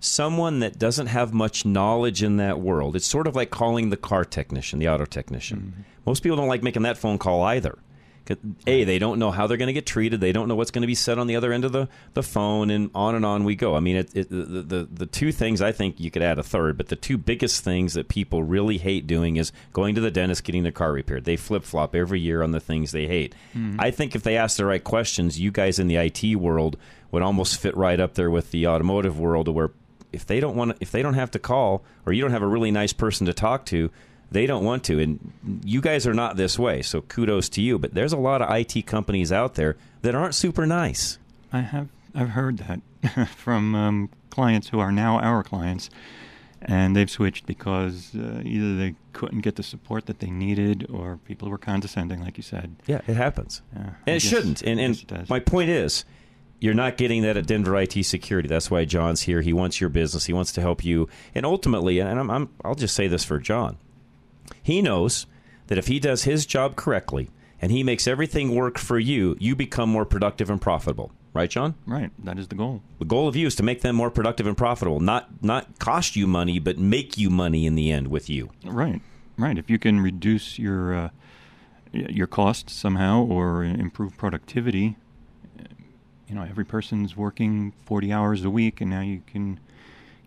someone 0.00 0.60
that 0.60 0.78
doesn't 0.78 1.08
have 1.08 1.34
much 1.34 1.64
knowledge 1.64 2.22
in 2.22 2.36
that 2.38 2.60
world, 2.60 2.96
it's 2.96 3.06
sort 3.06 3.26
of 3.26 3.36
like 3.36 3.50
calling 3.50 3.90
the 3.90 3.96
car 3.96 4.24
technician, 4.24 4.78
the 4.78 4.88
auto 4.88 5.04
technician. 5.04 5.84
Most 6.06 6.22
people 6.22 6.36
don't 6.36 6.48
like 6.48 6.62
making 6.62 6.82
that 6.82 6.96
phone 6.96 7.18
call 7.18 7.42
either. 7.42 7.78
A, 8.66 8.84
they 8.84 8.98
don't 8.98 9.18
know 9.18 9.30
how 9.30 9.46
they're 9.46 9.56
going 9.56 9.68
to 9.68 9.72
get 9.72 9.86
treated. 9.86 10.20
They 10.20 10.32
don't 10.32 10.48
know 10.48 10.54
what's 10.54 10.70
going 10.70 10.82
to 10.82 10.86
be 10.86 10.94
said 10.94 11.18
on 11.18 11.26
the 11.26 11.36
other 11.36 11.52
end 11.52 11.64
of 11.64 11.72
the, 11.72 11.88
the 12.14 12.22
phone, 12.22 12.70
and 12.70 12.90
on 12.94 13.14
and 13.14 13.24
on 13.24 13.44
we 13.44 13.56
go. 13.56 13.74
I 13.74 13.80
mean, 13.80 13.96
it, 13.96 14.10
it, 14.14 14.30
the, 14.30 14.62
the, 14.62 14.88
the 14.90 15.06
two 15.06 15.32
things 15.32 15.62
I 15.62 15.72
think 15.72 16.00
you 16.00 16.10
could 16.10 16.22
add 16.22 16.38
a 16.38 16.42
third, 16.42 16.76
but 16.76 16.88
the 16.88 16.96
two 16.96 17.18
biggest 17.18 17.64
things 17.64 17.94
that 17.94 18.08
people 18.08 18.42
really 18.42 18.78
hate 18.78 19.06
doing 19.06 19.36
is 19.36 19.52
going 19.72 19.94
to 19.94 20.00
the 20.00 20.10
dentist, 20.10 20.44
getting 20.44 20.62
their 20.62 20.72
car 20.72 20.92
repaired. 20.92 21.24
They 21.24 21.36
flip 21.36 21.64
flop 21.64 21.94
every 21.94 22.20
year 22.20 22.42
on 22.42 22.52
the 22.52 22.60
things 22.60 22.92
they 22.92 23.06
hate. 23.06 23.34
Mm-hmm. 23.54 23.80
I 23.80 23.90
think 23.90 24.14
if 24.14 24.22
they 24.22 24.36
ask 24.36 24.56
the 24.56 24.66
right 24.66 24.82
questions, 24.82 25.40
you 25.40 25.50
guys 25.50 25.78
in 25.78 25.88
the 25.88 25.96
IT 25.96 26.36
world 26.36 26.76
would 27.10 27.22
almost 27.22 27.60
fit 27.60 27.76
right 27.76 27.98
up 27.98 28.14
there 28.14 28.30
with 28.30 28.50
the 28.50 28.66
automotive 28.66 29.18
world, 29.18 29.48
where 29.48 29.70
if 30.12 30.26
they 30.26 30.40
don't 30.40 30.56
want, 30.56 30.76
if 30.80 30.90
they 30.90 31.02
don't 31.02 31.14
have 31.14 31.30
to 31.32 31.38
call, 31.38 31.84
or 32.06 32.12
you 32.12 32.22
don't 32.22 32.30
have 32.30 32.42
a 32.42 32.46
really 32.46 32.70
nice 32.70 32.92
person 32.92 33.26
to 33.26 33.32
talk 33.32 33.66
to, 33.66 33.90
they 34.30 34.46
don't 34.46 34.64
want 34.64 34.84
to. 34.84 34.98
And 35.00 35.32
you 35.64 35.80
guys 35.80 36.06
are 36.06 36.14
not 36.14 36.36
this 36.36 36.58
way, 36.58 36.82
so 36.82 37.00
kudos 37.02 37.48
to 37.50 37.62
you. 37.62 37.78
But 37.78 37.94
there's 37.94 38.12
a 38.12 38.18
lot 38.18 38.42
of 38.42 38.50
IT 38.54 38.86
companies 38.86 39.32
out 39.32 39.54
there 39.54 39.76
that 40.02 40.14
aren't 40.14 40.34
super 40.34 40.66
nice. 40.66 41.18
I 41.52 41.60
have 41.60 41.88
I've 42.14 42.30
heard 42.30 42.58
that 42.58 43.28
from 43.36 43.74
um, 43.74 44.10
clients 44.30 44.68
who 44.68 44.80
are 44.80 44.92
now 44.92 45.18
our 45.18 45.42
clients, 45.42 45.88
and 46.60 46.94
they've 46.96 47.10
switched 47.10 47.46
because 47.46 48.14
uh, 48.14 48.42
either 48.44 48.76
they 48.76 48.94
couldn't 49.12 49.40
get 49.40 49.56
the 49.56 49.62
support 49.62 50.06
that 50.06 50.18
they 50.20 50.30
needed, 50.30 50.86
or 50.92 51.18
people 51.24 51.48
were 51.48 51.58
condescending, 51.58 52.20
like 52.20 52.36
you 52.36 52.42
said. 52.42 52.76
Yeah, 52.86 53.00
it 53.06 53.16
happens, 53.16 53.62
Yeah, 53.72 53.78
and 53.80 53.88
I 54.06 54.10
it 54.10 54.14
guess- 54.14 54.22
shouldn't. 54.22 54.62
And, 54.62 54.78
and 54.80 55.28
my 55.28 55.40
point 55.40 55.70
is, 55.70 56.04
you're 56.60 56.74
not 56.74 56.96
getting 56.96 57.22
that 57.22 57.36
at 57.36 57.46
Denver 57.46 57.76
IT 57.76 58.02
Security. 58.04 58.48
That's 58.48 58.68
why 58.70 58.84
John's 58.84 59.22
here. 59.22 59.40
He 59.42 59.52
wants 59.52 59.80
your 59.80 59.90
business. 59.90 60.26
He 60.26 60.32
wants 60.32 60.50
to 60.52 60.60
help 60.60 60.84
you. 60.84 61.08
And 61.34 61.46
ultimately, 61.46 62.00
and 62.00 62.18
I'm, 62.18 62.30
I'm 62.30 62.48
I'll 62.64 62.74
just 62.74 62.96
say 62.96 63.06
this 63.06 63.22
for 63.24 63.38
John. 63.38 63.76
He 64.62 64.82
knows 64.82 65.26
that 65.68 65.78
if 65.78 65.86
he 65.86 65.98
does 65.98 66.24
his 66.24 66.46
job 66.46 66.76
correctly 66.76 67.30
and 67.60 67.72
he 67.72 67.82
makes 67.82 68.06
everything 68.06 68.54
work 68.54 68.78
for 68.78 68.98
you, 68.98 69.36
you 69.38 69.56
become 69.56 69.88
more 69.88 70.04
productive 70.04 70.50
and 70.50 70.60
profitable. 70.60 71.12
Right, 71.34 71.50
John? 71.50 71.74
Right, 71.86 72.10
that 72.24 72.38
is 72.38 72.48
the 72.48 72.54
goal. 72.54 72.82
The 72.98 73.04
goal 73.04 73.28
of 73.28 73.36
you 73.36 73.46
is 73.46 73.54
to 73.56 73.62
make 73.62 73.82
them 73.82 73.94
more 73.94 74.10
productive 74.10 74.46
and 74.46 74.56
profitable, 74.56 74.98
not 74.98 75.28
not 75.42 75.78
cost 75.78 76.16
you 76.16 76.26
money, 76.26 76.58
but 76.58 76.78
make 76.78 77.18
you 77.18 77.30
money 77.30 77.66
in 77.66 77.74
the 77.74 77.92
end 77.92 78.08
with 78.08 78.28
you. 78.30 78.50
Right, 78.64 79.02
right. 79.36 79.56
If 79.56 79.70
you 79.70 79.78
can 79.78 80.00
reduce 80.00 80.58
your 80.58 80.94
uh, 80.94 81.08
your 81.92 82.26
costs 82.26 82.72
somehow 82.72 83.24
or 83.24 83.62
improve 83.62 84.16
productivity, 84.16 84.96
you 86.28 86.34
know, 86.34 86.42
every 86.42 86.64
person's 86.64 87.16
working 87.16 87.72
40 87.84 88.12
hours 88.12 88.44
a 88.44 88.50
week, 88.50 88.80
and 88.80 88.90
now 88.90 89.00
you 89.00 89.22
can 89.26 89.60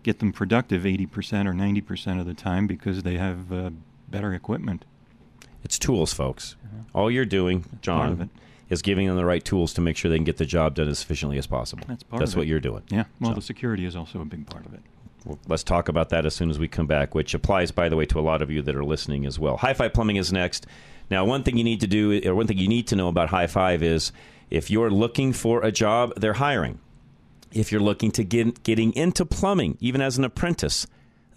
get 0.02 0.18
them 0.18 0.32
productive 0.32 0.82
80% 0.82 1.46
or 1.46 1.52
90% 1.52 2.20
of 2.20 2.26
the 2.26 2.34
time 2.34 2.66
because 2.66 3.02
they 3.02 3.16
have 3.16 3.52
uh, 3.52 3.70
better 4.12 4.32
equipment. 4.34 4.84
It's 5.64 5.78
tools, 5.78 6.12
folks. 6.12 6.56
All 6.94 7.10
you're 7.10 7.24
doing, 7.24 7.64
John, 7.80 8.30
is 8.68 8.82
giving 8.82 9.06
them 9.06 9.16
the 9.16 9.24
right 9.24 9.44
tools 9.44 9.72
to 9.74 9.80
make 9.80 9.96
sure 9.96 10.10
they 10.10 10.16
can 10.16 10.24
get 10.24 10.36
the 10.36 10.46
job 10.46 10.74
done 10.74 10.88
as 10.88 11.02
efficiently 11.02 11.38
as 11.38 11.46
possible. 11.46 11.84
That's 11.88 12.02
part 12.02 12.20
That's 12.20 12.36
what 12.36 12.42
it. 12.46 12.48
you're 12.48 12.60
doing. 12.60 12.82
Yeah, 12.90 13.04
well, 13.20 13.30
So- 13.32 13.34
the 13.36 13.42
security 13.42 13.84
is 13.84 13.96
also 13.96 14.20
a 14.20 14.24
big 14.24 14.46
part 14.46 14.66
of 14.66 14.74
it. 14.74 14.80
Well, 15.24 15.38
let's 15.46 15.62
talk 15.62 15.88
about 15.88 16.08
that 16.08 16.26
as 16.26 16.34
soon 16.34 16.50
as 16.50 16.58
we 16.58 16.66
come 16.66 16.86
back, 16.86 17.14
which 17.14 17.32
applies, 17.32 17.70
by 17.70 17.88
the 17.88 17.94
way, 17.96 18.06
to 18.06 18.18
a 18.18 18.22
lot 18.22 18.42
of 18.42 18.50
you 18.50 18.60
that 18.62 18.74
are 18.74 18.84
listening 18.84 19.24
as 19.24 19.38
well. 19.38 19.56
High 19.56 19.72
Five 19.74 19.92
Plumbing 19.92 20.16
is 20.16 20.32
next. 20.32 20.66
Now, 21.10 21.24
one 21.24 21.44
thing 21.44 21.56
you 21.56 21.62
need 21.64 21.80
to 21.80 21.86
do, 21.86 22.20
or 22.28 22.34
one 22.34 22.46
thing 22.48 22.58
you 22.58 22.66
need 22.68 22.88
to 22.88 22.96
know 22.96 23.06
about 23.08 23.28
High 23.28 23.46
Five 23.46 23.82
is 23.84 24.10
if 24.50 24.68
you're 24.70 24.90
looking 24.90 25.32
for 25.32 25.62
a 25.62 25.70
job, 25.70 26.12
they're 26.16 26.32
hiring. 26.34 26.80
If 27.52 27.70
you're 27.70 27.80
looking 27.82 28.10
to 28.12 28.24
get 28.24 28.64
getting 28.64 28.92
into 28.94 29.24
plumbing, 29.24 29.76
even 29.80 30.00
as 30.00 30.18
an 30.18 30.24
apprentice, 30.24 30.86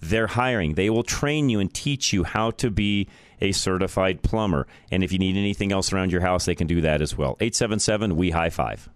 they're 0.09 0.27
hiring. 0.27 0.75
They 0.75 0.89
will 0.89 1.03
train 1.03 1.49
you 1.49 1.59
and 1.59 1.73
teach 1.73 2.13
you 2.13 2.23
how 2.23 2.51
to 2.51 2.69
be 2.69 3.07
a 3.41 3.51
certified 3.51 4.21
plumber. 4.21 4.67
And 4.91 5.03
if 5.03 5.11
you 5.11 5.19
need 5.19 5.37
anything 5.37 5.71
else 5.71 5.91
around 5.91 6.11
your 6.11 6.21
house, 6.21 6.45
they 6.45 6.55
can 6.55 6.67
do 6.67 6.81
that 6.81 7.01
as 7.01 7.17
well. 7.17 7.37
877 7.39 8.15
We 8.15 8.31
High 8.31 8.49
Five. 8.49 8.89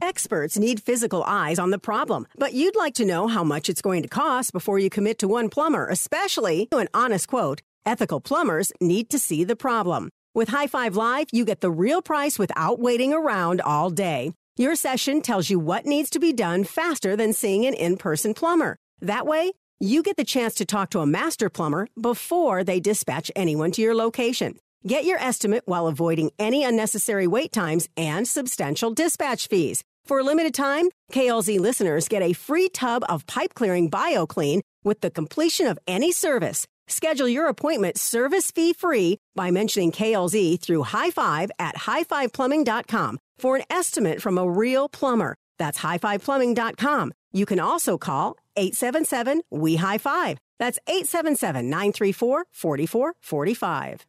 Experts 0.00 0.58
need 0.58 0.82
physical 0.82 1.24
eyes 1.24 1.58
on 1.58 1.70
the 1.70 1.78
problem, 1.78 2.26
but 2.36 2.52
you'd 2.52 2.76
like 2.76 2.94
to 2.94 3.06
know 3.06 3.28
how 3.28 3.42
much 3.42 3.70
it's 3.70 3.80
going 3.80 4.02
to 4.02 4.08
cost 4.08 4.52
before 4.52 4.78
you 4.78 4.90
commit 4.90 5.18
to 5.20 5.28
one 5.28 5.48
plumber, 5.48 5.88
especially 5.88 6.66
to 6.70 6.78
an 6.78 6.88
honest 6.92 7.28
quote. 7.28 7.62
Ethical 7.86 8.20
plumbers 8.20 8.72
need 8.80 9.08
to 9.10 9.18
see 9.18 9.42
the 9.42 9.56
problem. 9.56 10.10
With 10.34 10.48
High 10.48 10.66
Five 10.66 10.96
Live, 10.96 11.28
you 11.32 11.46
get 11.46 11.62
the 11.62 11.70
real 11.70 12.02
price 12.02 12.38
without 12.38 12.78
waiting 12.78 13.14
around 13.14 13.62
all 13.62 13.88
day. 13.88 14.32
Your 14.58 14.74
session 14.74 15.22
tells 15.22 15.48
you 15.48 15.58
what 15.58 15.86
needs 15.86 16.10
to 16.10 16.18
be 16.18 16.32
done 16.32 16.64
faster 16.64 17.16
than 17.16 17.32
seeing 17.32 17.64
an 17.64 17.74
in 17.74 17.96
person 17.96 18.34
plumber. 18.34 18.76
That 19.00 19.26
way, 19.26 19.52
you 19.80 20.02
get 20.02 20.16
the 20.16 20.24
chance 20.24 20.54
to 20.54 20.64
talk 20.64 20.90
to 20.90 21.00
a 21.00 21.06
master 21.06 21.50
plumber 21.50 21.86
before 22.00 22.64
they 22.64 22.80
dispatch 22.80 23.30
anyone 23.36 23.70
to 23.72 23.82
your 23.82 23.94
location. 23.94 24.58
Get 24.86 25.04
your 25.04 25.18
estimate 25.18 25.64
while 25.66 25.86
avoiding 25.86 26.30
any 26.38 26.64
unnecessary 26.64 27.26
wait 27.26 27.52
times 27.52 27.88
and 27.96 28.26
substantial 28.26 28.92
dispatch 28.92 29.48
fees. 29.48 29.82
For 30.06 30.20
a 30.20 30.22
limited 30.22 30.54
time, 30.54 30.88
KLZ 31.12 31.58
listeners 31.58 32.08
get 32.08 32.22
a 32.22 32.32
free 32.32 32.68
tub 32.68 33.04
of 33.08 33.26
pipe 33.26 33.54
clearing 33.54 33.90
BioClean 33.90 34.60
with 34.84 35.00
the 35.00 35.10
completion 35.10 35.66
of 35.66 35.78
any 35.86 36.12
service. 36.12 36.66
Schedule 36.88 37.28
your 37.28 37.48
appointment 37.48 37.98
service 37.98 38.50
fee 38.52 38.72
free 38.72 39.18
by 39.34 39.50
mentioning 39.50 39.90
KLZ 39.90 40.60
through 40.60 40.84
High 40.84 41.10
Five 41.10 41.50
at 41.58 41.74
highfiveplumbing.com 41.76 43.18
for 43.38 43.56
an 43.56 43.64
estimate 43.68 44.22
from 44.22 44.38
a 44.38 44.48
real 44.48 44.88
plumber. 44.88 45.34
That's 45.58 45.78
highfiveplumbing.com. 45.78 47.12
You 47.32 47.44
can 47.44 47.58
also 47.58 47.98
call 47.98 48.36
877 48.56 49.42
We 49.50 49.76
High 49.76 49.98
Five. 49.98 50.38
That's 50.58 50.78
877 50.88 51.68
934 51.68 52.46
4445. 52.50 54.06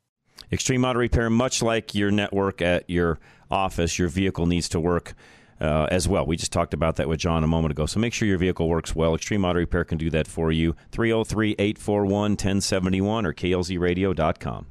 Extreme 0.51 0.85
Auto 0.85 0.99
Repair, 0.99 1.29
much 1.29 1.61
like 1.61 1.93
your 1.93 2.11
network 2.11 2.61
at 2.61 2.89
your 2.89 3.19
office, 3.51 3.99
your 3.99 4.07
vehicle 4.07 4.45
needs 4.45 4.69
to 4.69 4.79
work 4.79 5.13
uh, 5.59 5.87
as 5.91 6.07
well. 6.07 6.25
We 6.25 6.37
just 6.37 6.51
talked 6.51 6.73
about 6.73 6.95
that 6.97 7.09
with 7.09 7.19
John 7.19 7.43
a 7.43 7.47
moment 7.47 7.71
ago. 7.71 7.85
So 7.85 7.99
make 7.99 8.13
sure 8.13 8.27
your 8.27 8.37
vehicle 8.37 8.69
works 8.69 8.95
well. 8.95 9.15
Extreme 9.15 9.43
Auto 9.43 9.59
Repair 9.59 9.83
can 9.83 9.97
do 9.97 10.09
that 10.11 10.27
for 10.27 10.51
you. 10.51 10.75
303 10.91 11.55
841 11.59 12.31
1071 12.31 13.25
or 13.25 13.33
klzradio.com. 13.33 14.67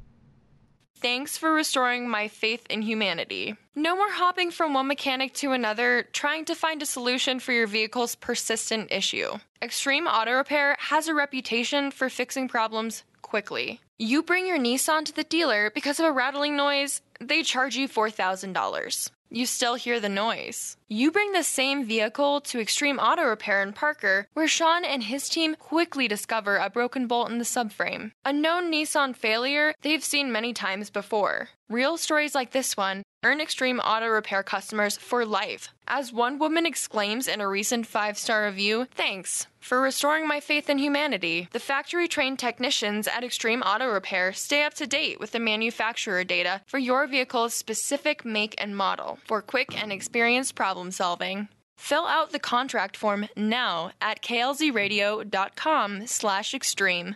Thanks 0.99 1.37
for 1.37 1.53
restoring 1.53 2.09
my 2.09 2.27
faith 2.27 2.65
in 2.69 2.81
humanity. 2.81 3.55
No 3.75 3.95
more 3.95 4.11
hopping 4.11 4.49
from 4.49 4.73
one 4.73 4.87
mechanic 4.87 5.33
to 5.35 5.51
another, 5.51 6.07
trying 6.11 6.45
to 6.45 6.55
find 6.55 6.81
a 6.81 6.87
solution 6.87 7.39
for 7.39 7.51
your 7.51 7.67
vehicle's 7.67 8.15
persistent 8.15 8.91
issue. 8.91 9.37
Extreme 9.61 10.07
Auto 10.07 10.33
Repair 10.33 10.75
has 10.79 11.07
a 11.07 11.13
reputation 11.13 11.91
for 11.91 12.09
fixing 12.09 12.47
problems 12.47 13.03
quickly. 13.21 13.79
You 13.99 14.23
bring 14.23 14.47
your 14.47 14.57
Nissan 14.57 15.05
to 15.05 15.15
the 15.15 15.23
dealer 15.23 15.71
because 15.73 15.99
of 15.99 16.05
a 16.07 16.11
rattling 16.11 16.55
noise, 16.55 17.01
they 17.19 17.43
charge 17.43 17.75
you 17.75 17.87
$4,000. 17.87 19.09
You 19.29 19.45
still 19.45 19.75
hear 19.75 19.99
the 19.99 20.09
noise. 20.09 20.77
You 20.89 21.11
bring 21.11 21.33
the 21.33 21.43
same 21.43 21.83
vehicle 21.83 22.39
to 22.39 22.61
Extreme 22.61 22.99
Auto 22.99 23.23
Repair 23.23 23.61
in 23.61 23.73
Parker, 23.73 24.29
where 24.31 24.47
Sean 24.47 24.85
and 24.85 25.03
his 25.03 25.27
team 25.27 25.53
quickly 25.55 26.07
discover 26.07 26.55
a 26.55 26.69
broken 26.69 27.07
bolt 27.07 27.29
in 27.29 27.39
the 27.39 27.43
subframe. 27.43 28.13
A 28.23 28.31
known 28.31 28.71
Nissan 28.71 29.13
failure 29.13 29.73
they've 29.81 30.01
seen 30.01 30.31
many 30.31 30.53
times 30.53 30.89
before. 30.89 31.49
Real 31.67 31.97
stories 31.97 32.33
like 32.33 32.51
this 32.51 32.77
one 32.77 33.03
earn 33.23 33.41
Extreme 33.41 33.79
Auto 33.79 34.07
Repair 34.07 34.43
customers 34.43 34.95
for 34.95 35.25
life. 35.25 35.67
As 35.85 36.13
one 36.13 36.39
woman 36.39 36.65
exclaims 36.65 37.27
in 37.27 37.41
a 37.41 37.47
recent 37.47 37.85
five 37.87 38.17
star 38.17 38.45
review, 38.45 38.87
thanks 38.95 39.47
for 39.59 39.81
restoring 39.81 40.27
my 40.27 40.39
faith 40.39 40.69
in 40.69 40.77
humanity. 40.77 41.49
The 41.51 41.59
factory 41.59 42.07
trained 42.07 42.39
technicians 42.39 43.07
at 43.07 43.23
Extreme 43.23 43.63
Auto 43.63 43.87
Repair 43.87 44.31
stay 44.31 44.63
up 44.63 44.75
to 44.75 44.87
date 44.87 45.19
with 45.19 45.31
the 45.31 45.39
manufacturer 45.39 46.23
data 46.23 46.61
for 46.67 46.77
your 46.77 47.05
vehicle's 47.07 47.53
specific 47.53 48.23
make 48.23 48.55
and 48.57 48.77
model 48.77 49.19
for 49.25 49.41
quick 49.41 49.81
and 49.81 49.91
experienced 49.91 50.55
problem 50.55 50.76
solving. 50.91 51.47
Fill 51.77 52.05
out 52.05 52.31
the 52.31 52.39
contract 52.39 52.97
form 52.97 53.27
now 53.35 53.91
at 54.01 54.21
klzradio.com 54.21 56.07
slash 56.07 56.53
extreme. 56.53 57.15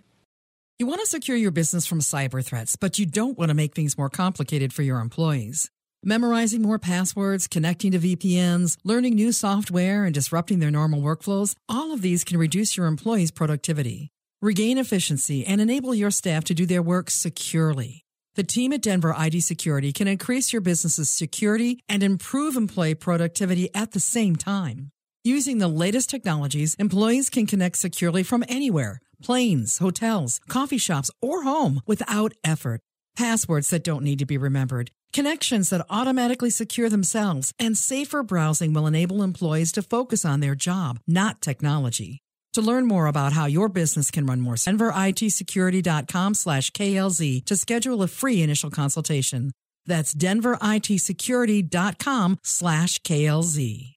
You 0.80 0.88
want 0.88 1.02
to 1.02 1.06
secure 1.06 1.38
your 1.38 1.52
business 1.52 1.86
from 1.86 2.00
cyber 2.00 2.44
threats, 2.44 2.76
but 2.76 2.98
you 2.98 3.06
don't 3.06 3.38
want 3.38 3.50
to 3.50 3.56
make 3.56 3.76
things 3.76 3.98
more 3.98 4.10
complicated 4.10 4.74
for 4.74 4.82
your 4.82 5.00
employees. 5.00 5.70
Memorizing 6.04 6.64
more 6.64 6.80
passwords, 6.80 7.48
connecting 7.48 7.92
to 7.92 8.00
VPNs, 8.00 8.78
learning 8.84 9.14
new 9.14 9.32
software, 9.32 10.06
and 10.06 10.14
disrupting 10.14 10.58
their 10.58 10.72
normal 10.72 11.02
workflows, 11.02 11.56
all 11.70 11.94
of 11.94 12.02
these 12.02 12.24
can 12.24 12.40
reduce 12.40 12.76
your 12.76 12.88
employees' 12.88 13.30
productivity. 13.30 14.10
Regain 14.42 14.80
efficiency 14.80 15.46
and 15.46 15.62
enable 15.62 15.94
your 15.94 16.10
staff 16.10 16.44
to 16.46 16.56
do 16.56 16.66
their 16.66 16.82
work 16.82 17.12
securely. 17.12 18.04
The 18.36 18.44
team 18.44 18.72
at 18.72 18.82
Denver 18.82 19.14
IT 19.18 19.42
Security 19.42 19.92
can 19.92 20.08
increase 20.08 20.54
your 20.54 20.62
business's 20.62 21.10
security 21.10 21.84
and 21.90 22.02
improve 22.02 22.56
employee 22.56 22.96
productivity 22.96 23.70
at 23.76 23.92
the 23.92 24.00
same 24.00 24.38
time. 24.38 24.92
Using 25.26 25.58
the 25.58 25.68
latest 25.68 26.10
technologies, 26.10 26.74
employees 26.76 27.30
can 27.30 27.46
connect 27.46 27.78
securely 27.78 28.24
from 28.24 28.46
anywhere 28.48 29.02
planes, 29.22 29.80
hotels, 29.80 30.40
coffee 30.48 30.78
shops, 30.78 31.12
or 31.22 31.44
home 31.44 31.82
without 31.86 32.32
effort. 32.44 32.82
Passwords 33.18 33.70
that 33.70 33.84
don't 33.84 34.04
need 34.04 34.20
to 34.20 34.26
be 34.26 34.38
remembered, 34.38 34.92
connections 35.14 35.70
that 35.70 35.86
automatically 35.90 36.50
secure 36.50 36.90
themselves, 36.90 37.54
and 37.60 37.78
safer 37.78 38.24
browsing 38.24 38.74
will 38.74 38.88
enable 38.88 39.22
employees 39.22 39.74
to 39.74 39.84
focus 39.84 40.24
on 40.24 40.40
their 40.40 40.56
job, 40.56 41.00
not 41.06 41.42
technology. 41.42 42.22
To 42.56 42.62
learn 42.62 42.86
more 42.86 43.08
about 43.08 43.34
how 43.34 43.46
your 43.46 43.70
business 43.70 44.12
can 44.12 44.26
run 44.26 44.42
more, 44.42 44.56
denveritsecurity.com 44.56 46.34
slash 46.34 46.72
KLZ 46.72 47.46
to 47.46 47.56
schedule 47.56 48.04
a 48.04 48.08
free 48.08 48.42
initial 48.42 48.70
consultation. 48.70 49.52
That's 49.86 50.14
denveritsecurity.com 50.14 52.40
slash 52.44 53.00
KLZ. 53.00 53.94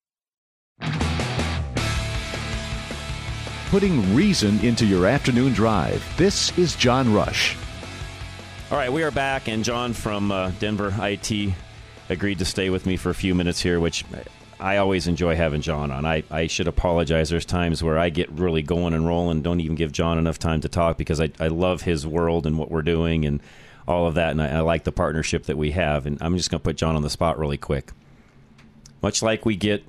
Putting 3.71 4.15
reason 4.15 4.61
into 4.61 4.87
your 4.87 5.07
afternoon 5.07 5.53
drive. 5.53 6.05
This 6.17 6.57
is 6.57 6.77
John 6.77 7.13
Rush. 7.13 7.57
All 8.71 8.79
right, 8.79 8.93
we 8.93 9.03
are 9.03 9.11
back, 9.11 9.49
and 9.49 9.65
John 9.65 9.93
from 9.93 10.31
uh, 10.31 10.53
Denver 10.61 10.95
IT 11.01 11.53
agreed 12.09 12.39
to 12.39 12.45
stay 12.45 12.71
with 12.71 12.87
me 12.87 12.97
for 12.97 13.11
a 13.11 13.15
few 13.15 13.35
minutes 13.35 13.61
here, 13.61 13.81
which 13.81 14.05
I 14.61 14.77
always 14.79 15.07
enjoy 15.07 15.37
having 15.37 15.61
John 15.61 15.91
on. 15.91 16.05
I, 16.05 16.25
I 16.31 16.47
should 16.47 16.69
apologize. 16.69 17.31
There's 17.31 17.45
times 17.45 17.83
where 17.83 17.99
I 17.99 18.09
get 18.11 18.31
really 18.31 18.63
going 18.63 18.95
and 18.95 19.07
rolling, 19.07 19.43
don't 19.43 19.61
even 19.61 19.77
give 19.77 19.93
John 19.93 20.19
enough 20.19 20.39
time 20.39 20.61
to 20.63 20.69
talk 20.69 20.97
because 20.97 21.21
I, 21.21 21.31
I 21.41 21.49
love 21.49 21.83
his 21.83 22.07
world 22.07 22.47
and 22.47 22.59
what 22.59 22.71
we're 22.71 22.83
doing 22.83 23.25
and 23.25 23.41
all 23.87 24.07
of 24.07 24.15
that, 24.15 24.31
and 24.31 24.41
I, 24.41 24.49
I 24.49 24.61
like 24.61 24.85
the 24.85 24.93
partnership 24.93 25.45
that 25.45 25.59
we 25.59 25.73
have. 25.73 26.07
And 26.07 26.19
I'm 26.21 26.37
just 26.37 26.51
going 26.51 26.61
to 26.61 26.65
put 26.65 26.77
John 26.77 26.97
on 26.97 27.03
the 27.03 27.11
spot 27.11 27.39
really 27.39 27.59
quick. 27.59 27.91
Much 29.03 29.23
like 29.23 29.45
we 29.45 29.57
get 29.57 29.85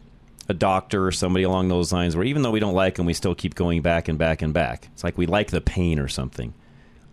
a 0.48 0.54
doctor 0.54 1.06
or 1.06 1.12
somebody 1.12 1.44
along 1.44 1.70
those 1.70 1.92
lines 1.92 2.16
where 2.16 2.26
even 2.26 2.42
though 2.42 2.52
we 2.52 2.60
don't 2.60 2.74
like 2.74 2.96
them, 2.96 3.06
we 3.06 3.14
still 3.14 3.36
keep 3.36 3.56
going 3.56 3.82
back 3.82 4.08
and 4.08 4.18
back 4.18 4.42
and 4.42 4.54
back. 4.54 4.90
It's 4.94 5.04
like 5.04 5.18
we 5.18 5.26
like 5.26 5.52
the 5.52 5.62
pain 5.62 6.00
or 6.00 6.08
something. 6.08 6.54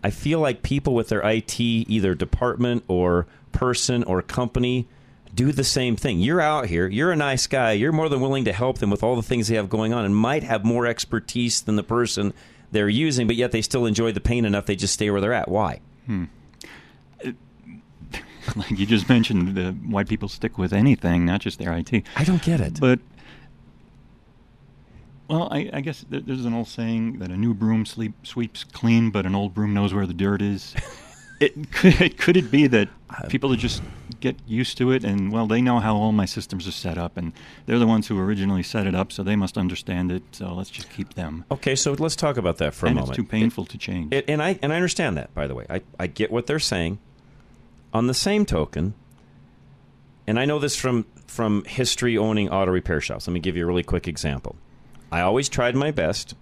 I 0.03 0.09
feel 0.09 0.39
like 0.39 0.63
people 0.63 0.93
with 0.93 1.09
their 1.09 1.21
IT, 1.21 1.59
either 1.59 2.13
department 2.13 2.83
or 2.87 3.25
person 3.53 4.03
or 4.03 4.21
company, 4.21 4.87
do 5.33 5.51
the 5.51 5.63
same 5.63 5.95
thing. 5.95 6.19
You're 6.19 6.41
out 6.41 6.67
here, 6.67 6.87
you're 6.87 7.11
a 7.11 7.15
nice 7.15 7.47
guy, 7.47 7.71
you're 7.71 7.91
more 7.91 8.09
than 8.09 8.21
willing 8.21 8.45
to 8.45 8.53
help 8.53 8.77
them 8.79 8.89
with 8.89 9.03
all 9.03 9.15
the 9.15 9.23
things 9.23 9.47
they 9.47 9.55
have 9.55 9.69
going 9.69 9.93
on 9.93 10.05
and 10.05 10.15
might 10.15 10.43
have 10.43 10.63
more 10.63 10.85
expertise 10.85 11.61
than 11.61 11.75
the 11.75 11.83
person 11.83 12.33
they're 12.71 12.89
using, 12.89 13.27
but 13.27 13.35
yet 13.35 13.51
they 13.51 13.61
still 13.61 13.85
enjoy 13.85 14.11
the 14.11 14.19
pain 14.21 14.45
enough 14.45 14.65
they 14.65 14.75
just 14.75 14.93
stay 14.93 15.09
where 15.09 15.21
they're 15.21 15.33
at. 15.33 15.49
Why? 15.49 15.79
Hmm. 16.05 16.25
Like 18.57 18.71
you 18.71 18.85
just 18.85 19.07
mentioned, 19.07 19.55
the, 19.55 19.71
why 19.71 20.03
people 20.03 20.27
stick 20.27 20.57
with 20.57 20.73
anything, 20.73 21.25
not 21.25 21.39
just 21.39 21.59
their 21.59 21.71
IT. 21.71 22.03
I 22.17 22.25
don't 22.25 22.41
get 22.43 22.59
it. 22.59 22.77
But 22.77 22.99
well, 25.29 25.47
I, 25.49 25.69
I 25.71 25.81
guess 25.81 26.05
there's 26.09 26.45
an 26.45 26.53
old 26.53 26.67
saying 26.67 27.19
that 27.19 27.31
a 27.31 27.37
new 27.37 27.53
broom 27.53 27.85
sleep, 27.85 28.13
sweeps 28.23 28.65
clean, 28.65 29.11
but 29.11 29.25
an 29.25 29.33
old 29.33 29.53
broom 29.53 29.73
knows 29.73 29.93
where 29.93 30.05
the 30.05 30.13
dirt 30.13 30.41
is. 30.41 30.75
it 31.39 31.71
could, 31.71 32.17
could 32.17 32.37
it 32.37 32.51
be 32.51 32.67
that 32.67 32.89
people 33.29 33.51
are 33.53 33.57
just 33.57 33.81
get 34.19 34.37
used 34.47 34.77
to 34.77 34.91
it, 34.91 35.03
and 35.03 35.31
well, 35.31 35.47
they 35.47 35.61
know 35.61 35.79
how 35.79 35.95
all 35.95 36.11
my 36.11 36.25
systems 36.25 36.67
are 36.67 36.71
set 36.71 36.97
up, 36.97 37.17
and 37.17 37.33
they're 37.65 37.79
the 37.79 37.87
ones 37.87 38.07
who 38.07 38.19
originally 38.19 38.63
set 38.63 38.87
it 38.87 38.95
up, 38.95 39.11
so 39.11 39.23
they 39.23 39.35
must 39.35 39.57
understand 39.57 40.11
it. 40.11 40.23
So 40.31 40.53
let's 40.53 40.69
just 40.69 40.89
keep 40.89 41.13
them. 41.13 41.45
Okay, 41.51 41.75
so 41.75 41.93
let's 41.93 42.15
talk 42.15 42.37
about 42.37 42.57
that 42.57 42.73
for 42.73 42.87
and 42.87 42.97
a 42.97 43.01
moment. 43.01 43.17
It's 43.17 43.23
too 43.23 43.29
painful 43.29 43.65
it, 43.65 43.69
to 43.71 43.77
change. 43.77 44.13
It, 44.13 44.25
and 44.27 44.41
I 44.41 44.59
and 44.61 44.73
I 44.73 44.75
understand 44.75 45.17
that. 45.17 45.33
By 45.33 45.47
the 45.47 45.55
way, 45.55 45.65
I 45.69 45.81
I 45.99 46.07
get 46.07 46.31
what 46.31 46.47
they're 46.47 46.59
saying. 46.59 46.99
On 47.93 48.07
the 48.07 48.13
same 48.15 48.45
token, 48.45 48.95
and 50.25 50.39
I 50.39 50.45
know 50.45 50.57
this 50.59 50.75
from 50.75 51.05
from 51.27 51.63
history 51.65 52.17
owning 52.17 52.49
auto 52.49 52.71
repair 52.71 53.01
shops. 53.01 53.27
Let 53.27 53.33
me 53.33 53.39
give 53.39 53.55
you 53.55 53.63
a 53.63 53.67
really 53.67 53.83
quick 53.83 54.07
example. 54.07 54.55
I 55.11 55.21
always 55.21 55.49
tried 55.49 55.75
my 55.75 55.91
best 55.91 56.33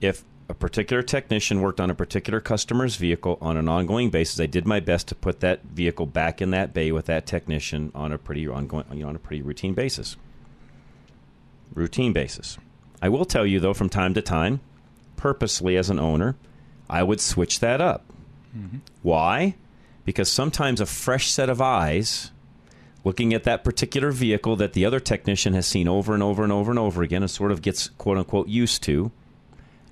if 0.00 0.24
a 0.48 0.54
particular 0.54 1.02
technician 1.02 1.60
worked 1.60 1.80
on 1.80 1.90
a 1.90 1.94
particular 1.94 2.40
customer's 2.40 2.96
vehicle 2.96 3.36
on 3.40 3.56
an 3.56 3.68
ongoing 3.68 4.10
basis. 4.10 4.38
I 4.38 4.46
did 4.46 4.66
my 4.66 4.80
best 4.80 5.08
to 5.08 5.14
put 5.14 5.40
that 5.40 5.62
vehicle 5.64 6.06
back 6.06 6.40
in 6.40 6.50
that 6.50 6.72
bay 6.72 6.92
with 6.92 7.06
that 7.06 7.26
technician 7.26 7.90
on 7.94 8.12
a 8.12 8.18
pretty 8.18 8.46
ongoing, 8.46 8.84
you 8.92 9.02
know, 9.02 9.08
on 9.08 9.16
a 9.16 9.20
pretty 9.20 9.42
routine 9.42 9.74
basis. 9.74 10.16
Routine 11.74 12.12
basis. 12.12 12.58
I 13.02 13.08
will 13.08 13.24
tell 13.24 13.44
you 13.44 13.58
though, 13.58 13.74
from 13.74 13.88
time 13.88 14.14
to 14.14 14.22
time, 14.22 14.60
purposely 15.16 15.76
as 15.76 15.90
an 15.90 15.98
owner, 15.98 16.36
I 16.88 17.02
would 17.02 17.20
switch 17.20 17.60
that 17.60 17.80
up. 17.80 18.04
Mm-hmm. 18.56 18.78
Why? 19.02 19.56
Because 20.04 20.30
sometimes 20.30 20.80
a 20.80 20.86
fresh 20.86 21.28
set 21.28 21.50
of 21.50 21.60
eyes 21.60 22.30
looking 23.04 23.34
at 23.34 23.44
that 23.44 23.64
particular 23.64 24.12
vehicle 24.12 24.56
that 24.56 24.72
the 24.72 24.84
other 24.84 25.00
technician 25.00 25.54
has 25.54 25.66
seen 25.66 25.88
over 25.88 26.14
and 26.14 26.22
over 26.22 26.44
and 26.44 26.52
over 26.52 26.70
and 26.70 26.78
over 26.78 27.02
again 27.02 27.22
and 27.22 27.30
sort 27.30 27.52
of 27.52 27.62
gets 27.62 27.88
quote 27.90 28.18
unquote 28.18 28.48
used 28.48 28.82
to. 28.84 29.10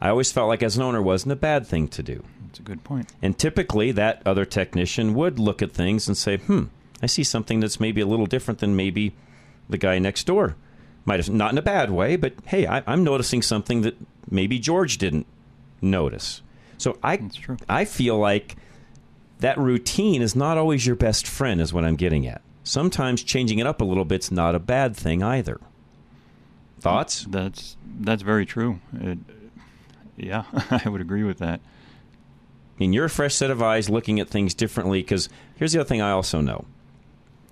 I 0.05 0.11
always 0.11 0.31
felt 0.31 0.49
like 0.49 0.63
as 0.63 0.77
an 0.77 0.83
owner 0.83 1.03
wasn't 1.03 1.33
a 1.33 1.37
bad 1.37 1.67
thing 1.67 1.89
to 1.89 2.03
do. 2.03 2.23
That's 2.47 2.61
a 2.61 2.63
good 2.63 2.85
point. 2.85 3.13
And 3.21 3.37
typically 3.37 3.91
that 3.93 4.23
other 4.25 4.45
technician 4.45 5.15
would 5.15 5.39
look 5.39 5.63
at 5.63 5.73
things 5.73 6.07
and 6.07 6.17
say, 6.17 6.37
"Hmm, 6.37 6.65
I 7.03 7.07
see 7.07 7.25
something 7.25 7.61
that's 7.61 7.81
maybe 7.81 8.01
a 8.01 8.07
little 8.07 8.27
different 8.27 8.61
than 8.61 8.77
maybe 8.77 9.15
the 9.69 9.79
guy 9.79 9.99
next 9.99 10.25
door." 10.25 10.55
Might 11.05 11.21
have 11.21 11.31
not 11.31 11.53
in 11.53 11.59
a 11.59 11.63
bad 11.63 11.91
way, 11.91 12.17
but 12.17 12.35
hey, 12.47 12.67
I, 12.67 12.83
am 12.87 13.03
noticing 13.03 13.43
something 13.43 13.83
that 13.83 13.97
maybe 14.31 14.59
George 14.59 14.99
didn't 14.99 15.27
notice. 15.83 16.41
So 16.79 16.97
I, 17.03 17.21
I 17.69 17.85
feel 17.85 18.19
like 18.19 18.57
that 19.41 19.59
routine 19.59 20.23
is 20.23 20.37
not 20.37 20.57
always 20.57 20.87
your 20.87 20.97
best 20.97 21.27
friend, 21.27 21.61
is 21.61 21.73
what 21.73 21.85
I'm 21.85 21.97
getting 21.97 22.27
at 22.27 22.41
sometimes 22.65 23.23
changing 23.23 23.59
it 23.59 23.67
up 23.67 23.81
a 23.81 23.85
little 23.85 24.05
bit's 24.05 24.31
not 24.31 24.55
a 24.55 24.59
bad 24.59 24.97
thing 24.97 25.23
either. 25.23 25.61
Thoughts? 26.81 27.25
That's 27.29 27.77
that's 28.01 28.23
very 28.23 28.45
true. 28.45 28.81
It, 28.95 29.19
yeah, 30.17 30.45
I 30.85 30.89
would 30.89 31.01
agree 31.01 31.25
with 31.25 31.39
that. 31.39 31.61
I 31.61 32.77
mean, 32.79 32.93
you're 32.93 33.05
a 33.05 33.11
fresh 33.11 33.35
set 33.35 33.51
of 33.51 33.63
eyes 33.63 33.89
looking 33.89 34.19
at 34.21 34.29
things 34.29 34.55
differently 34.55 35.01
because 35.01 35.29
here's 35.57 35.73
the 35.73 35.81
other 35.81 35.89
thing 35.89 36.03
I 36.03 36.11
also 36.11 36.41
know 36.41 36.65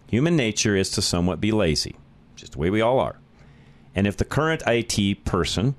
human 0.09 0.37
nature 0.37 0.77
is 0.77 0.91
to 0.91 1.03
somewhat 1.03 1.41
be 1.41 1.53
lazy, 1.53 1.97
just 2.37 2.53
the 2.53 2.59
way 2.59 2.71
we 2.71 2.81
all 2.81 2.99
are. 2.99 3.17
And 3.95 4.07
if 4.07 4.17
the 4.17 4.25
current 4.25 4.63
IT 4.67 5.25
person 5.25 5.75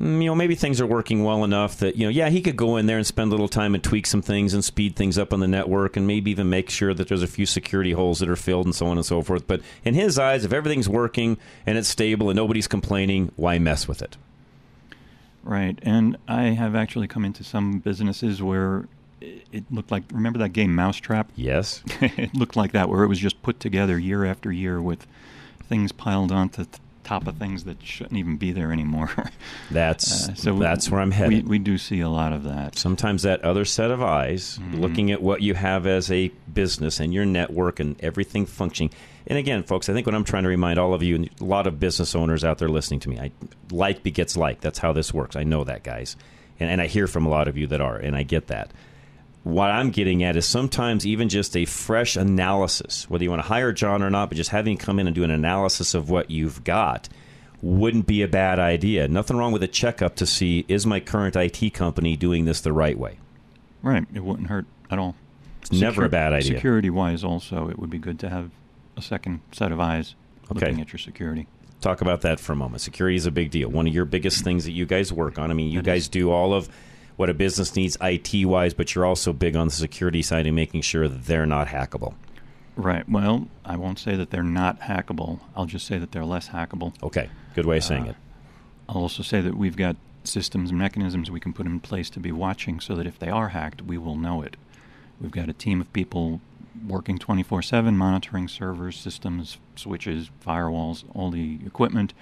Mm, 0.00 0.22
you 0.22 0.26
know, 0.26 0.34
maybe 0.34 0.54
things 0.54 0.80
are 0.80 0.86
working 0.86 1.24
well 1.24 1.42
enough 1.42 1.78
that, 1.78 1.96
you 1.96 2.04
know, 2.04 2.10
yeah, 2.10 2.28
he 2.28 2.42
could 2.42 2.56
go 2.56 2.76
in 2.76 2.86
there 2.86 2.98
and 2.98 3.06
spend 3.06 3.28
a 3.28 3.30
little 3.30 3.48
time 3.48 3.74
and 3.74 3.82
tweak 3.82 4.06
some 4.06 4.20
things 4.20 4.52
and 4.52 4.62
speed 4.62 4.94
things 4.94 5.16
up 5.16 5.32
on 5.32 5.40
the 5.40 5.48
network 5.48 5.96
and 5.96 6.06
maybe 6.06 6.30
even 6.30 6.50
make 6.50 6.68
sure 6.68 6.92
that 6.92 7.08
there's 7.08 7.22
a 7.22 7.26
few 7.26 7.46
security 7.46 7.92
holes 7.92 8.18
that 8.18 8.28
are 8.28 8.36
filled 8.36 8.66
and 8.66 8.74
so 8.74 8.86
on 8.86 8.98
and 8.98 9.06
so 9.06 9.22
forth. 9.22 9.46
But 9.46 9.62
in 9.84 9.94
his 9.94 10.18
eyes, 10.18 10.44
if 10.44 10.52
everything's 10.52 10.88
working 10.88 11.38
and 11.64 11.78
it's 11.78 11.88
stable 11.88 12.28
and 12.28 12.36
nobody's 12.36 12.68
complaining, 12.68 13.32
why 13.36 13.58
mess 13.58 13.88
with 13.88 14.02
it? 14.02 14.18
Right. 15.46 15.78
And 15.82 16.16
I 16.26 16.44
have 16.46 16.74
actually 16.74 17.06
come 17.06 17.24
into 17.24 17.44
some 17.44 17.78
businesses 17.78 18.42
where 18.42 18.88
it 19.20 19.64
looked 19.70 19.92
like 19.92 20.02
remember 20.12 20.40
that 20.40 20.50
game 20.50 20.74
Mousetrap? 20.74 21.30
Yes. 21.36 21.82
it 22.00 22.34
looked 22.34 22.56
like 22.56 22.72
that 22.72 22.88
where 22.88 23.04
it 23.04 23.06
was 23.06 23.20
just 23.20 23.40
put 23.42 23.60
together 23.60 23.96
year 23.96 24.24
after 24.24 24.50
year 24.50 24.82
with 24.82 25.06
things 25.68 25.92
piled 25.92 26.32
onto 26.32 26.64
th- 26.64 26.80
top 27.04 27.28
of 27.28 27.36
things 27.36 27.62
that 27.62 27.80
shouldn't 27.80 28.16
even 28.16 28.36
be 28.36 28.50
there 28.50 28.72
anymore. 28.72 29.10
that's 29.70 30.28
uh, 30.28 30.34
so 30.34 30.58
that's 30.58 30.90
where 30.90 31.00
I'm 31.00 31.12
headed. 31.12 31.44
We, 31.44 31.50
we, 31.50 31.58
do 31.60 31.78
see 31.78 32.00
a 32.00 32.08
lot 32.08 32.32
of 32.32 32.42
that. 32.42 32.76
Sometimes 32.76 33.22
that 33.22 33.42
other 33.42 33.64
set 33.64 33.92
of 33.92 34.02
eyes, 34.02 34.58
mm-hmm. 34.58 34.80
looking 34.80 35.12
at 35.12 35.22
what 35.22 35.40
you 35.40 35.54
have 35.54 35.86
as 35.86 36.10
a 36.10 36.32
business 36.52 36.98
and 36.98 37.14
your 37.14 37.24
network 37.24 37.78
and 37.78 37.94
everything 38.02 38.44
functioning. 38.44 38.90
And 39.26 39.38
again, 39.38 39.64
folks, 39.64 39.88
I 39.88 39.92
think 39.92 40.06
what 40.06 40.14
I'm 40.14 40.24
trying 40.24 40.44
to 40.44 40.48
remind 40.48 40.78
all 40.78 40.94
of 40.94 41.02
you, 41.02 41.16
and 41.16 41.30
a 41.40 41.44
lot 41.44 41.66
of 41.66 41.80
business 41.80 42.14
owners 42.14 42.44
out 42.44 42.58
there 42.58 42.68
listening 42.68 43.00
to 43.00 43.08
me, 43.08 43.18
I, 43.18 43.32
like 43.70 44.02
begets 44.02 44.36
like. 44.36 44.60
That's 44.60 44.78
how 44.78 44.92
this 44.92 45.12
works. 45.12 45.34
I 45.34 45.42
know 45.42 45.64
that, 45.64 45.82
guys, 45.82 46.16
and, 46.60 46.70
and 46.70 46.80
I 46.80 46.86
hear 46.86 47.06
from 47.06 47.26
a 47.26 47.28
lot 47.28 47.48
of 47.48 47.56
you 47.56 47.66
that 47.68 47.80
are, 47.80 47.96
and 47.96 48.14
I 48.14 48.22
get 48.22 48.46
that 48.48 48.72
what 49.46 49.70
I'm 49.70 49.90
getting 49.90 50.24
at 50.24 50.34
is 50.34 50.44
sometimes 50.44 51.06
even 51.06 51.28
just 51.28 51.56
a 51.56 51.66
fresh 51.66 52.16
analysis, 52.16 53.08
whether 53.08 53.22
you 53.22 53.30
want 53.30 53.42
to 53.42 53.46
hire 53.46 53.70
John 53.70 54.02
or 54.02 54.10
not, 54.10 54.28
but 54.28 54.34
just 54.34 54.50
having 54.50 54.72
him 54.72 54.78
come 54.78 54.98
in 54.98 55.06
and 55.06 55.14
do 55.14 55.22
an 55.22 55.30
analysis 55.30 55.94
of 55.94 56.10
what 56.10 56.32
you've 56.32 56.64
got 56.64 57.08
wouldn't 57.62 58.08
be 58.08 58.22
a 58.22 58.28
bad 58.28 58.58
idea. 58.58 59.06
Nothing 59.06 59.36
wrong 59.36 59.52
with 59.52 59.62
a 59.62 59.68
checkup 59.68 60.16
to 60.16 60.26
see 60.26 60.64
is 60.66 60.84
my 60.84 60.98
current 60.98 61.36
IT 61.36 61.74
company 61.74 62.16
doing 62.16 62.44
this 62.44 62.60
the 62.60 62.72
right 62.72 62.98
way. 62.98 63.18
Right. 63.82 64.04
It 64.12 64.24
wouldn't 64.24 64.48
hurt 64.48 64.66
at 64.90 64.98
all. 64.98 65.14
It's 65.60 65.70
Secur- 65.70 65.80
never 65.80 66.04
a 66.06 66.08
bad 66.08 66.32
idea. 66.32 66.56
Security 66.56 66.90
wise, 66.90 67.22
also, 67.22 67.68
it 67.68 67.78
would 67.78 67.88
be 67.88 67.98
good 67.98 68.18
to 68.18 68.28
have 68.28 68.50
a 68.96 69.02
second 69.02 69.40
set 69.52 69.72
of 69.72 69.80
eyes 69.80 70.14
okay. 70.50 70.66
looking 70.66 70.80
at 70.80 70.92
your 70.92 70.98
security. 70.98 71.46
Talk 71.80 72.00
about 72.00 72.22
that 72.22 72.40
for 72.40 72.52
a 72.52 72.56
moment. 72.56 72.80
Security 72.80 73.16
is 73.16 73.26
a 73.26 73.30
big 73.30 73.50
deal. 73.50 73.68
One 73.68 73.86
of 73.86 73.94
your 73.94 74.06
biggest 74.06 74.42
things 74.42 74.64
that 74.64 74.72
you 74.72 74.86
guys 74.86 75.12
work 75.12 75.38
on. 75.38 75.50
I 75.50 75.54
mean, 75.54 75.70
you 75.70 75.80
that 75.80 75.86
guys 75.86 76.02
is. 76.02 76.08
do 76.08 76.30
all 76.30 76.54
of 76.54 76.68
what 77.16 77.30
a 77.30 77.34
business 77.34 77.76
needs 77.76 77.96
IT 78.00 78.44
wise, 78.44 78.74
but 78.74 78.94
you're 78.94 79.06
also 79.06 79.32
big 79.32 79.56
on 79.56 79.68
the 79.68 79.72
security 79.72 80.22
side 80.22 80.46
and 80.46 80.56
making 80.56 80.82
sure 80.82 81.08
that 81.08 81.24
they're 81.24 81.46
not 81.46 81.68
hackable. 81.68 82.14
Right. 82.76 83.08
Well, 83.08 83.48
I 83.64 83.76
won't 83.76 83.98
say 83.98 84.16
that 84.16 84.30
they're 84.30 84.42
not 84.42 84.80
hackable. 84.80 85.40
I'll 85.54 85.66
just 85.66 85.86
say 85.86 85.98
that 85.98 86.12
they're 86.12 86.24
less 86.24 86.48
hackable. 86.48 86.94
Okay. 87.02 87.28
Good 87.54 87.66
way 87.66 87.78
of 87.78 87.84
saying 87.84 88.06
uh, 88.06 88.10
it. 88.10 88.16
I'll 88.88 89.02
also 89.02 89.22
say 89.22 89.40
that 89.40 89.56
we've 89.56 89.76
got 89.76 89.96
systems 90.24 90.70
and 90.70 90.78
mechanisms 90.78 91.30
we 91.30 91.40
can 91.40 91.52
put 91.52 91.66
in 91.66 91.80
place 91.80 92.10
to 92.10 92.20
be 92.20 92.32
watching 92.32 92.80
so 92.80 92.94
that 92.96 93.06
if 93.06 93.18
they 93.18 93.28
are 93.28 93.48
hacked, 93.48 93.82
we 93.82 93.96
will 93.96 94.16
know 94.16 94.42
it. 94.42 94.56
We've 95.20 95.30
got 95.30 95.48
a 95.48 95.54
team 95.54 95.80
of 95.80 95.90
people 95.92 96.40
working 96.86 97.18
24 97.18 97.62
7, 97.62 97.96
monitoring 97.96 98.48
servers, 98.48 98.96
systems, 98.96 99.58
switches, 99.76 100.30
firewalls, 100.44 101.04
all 101.14 101.30
the 101.30 101.60
equipment 101.64 102.12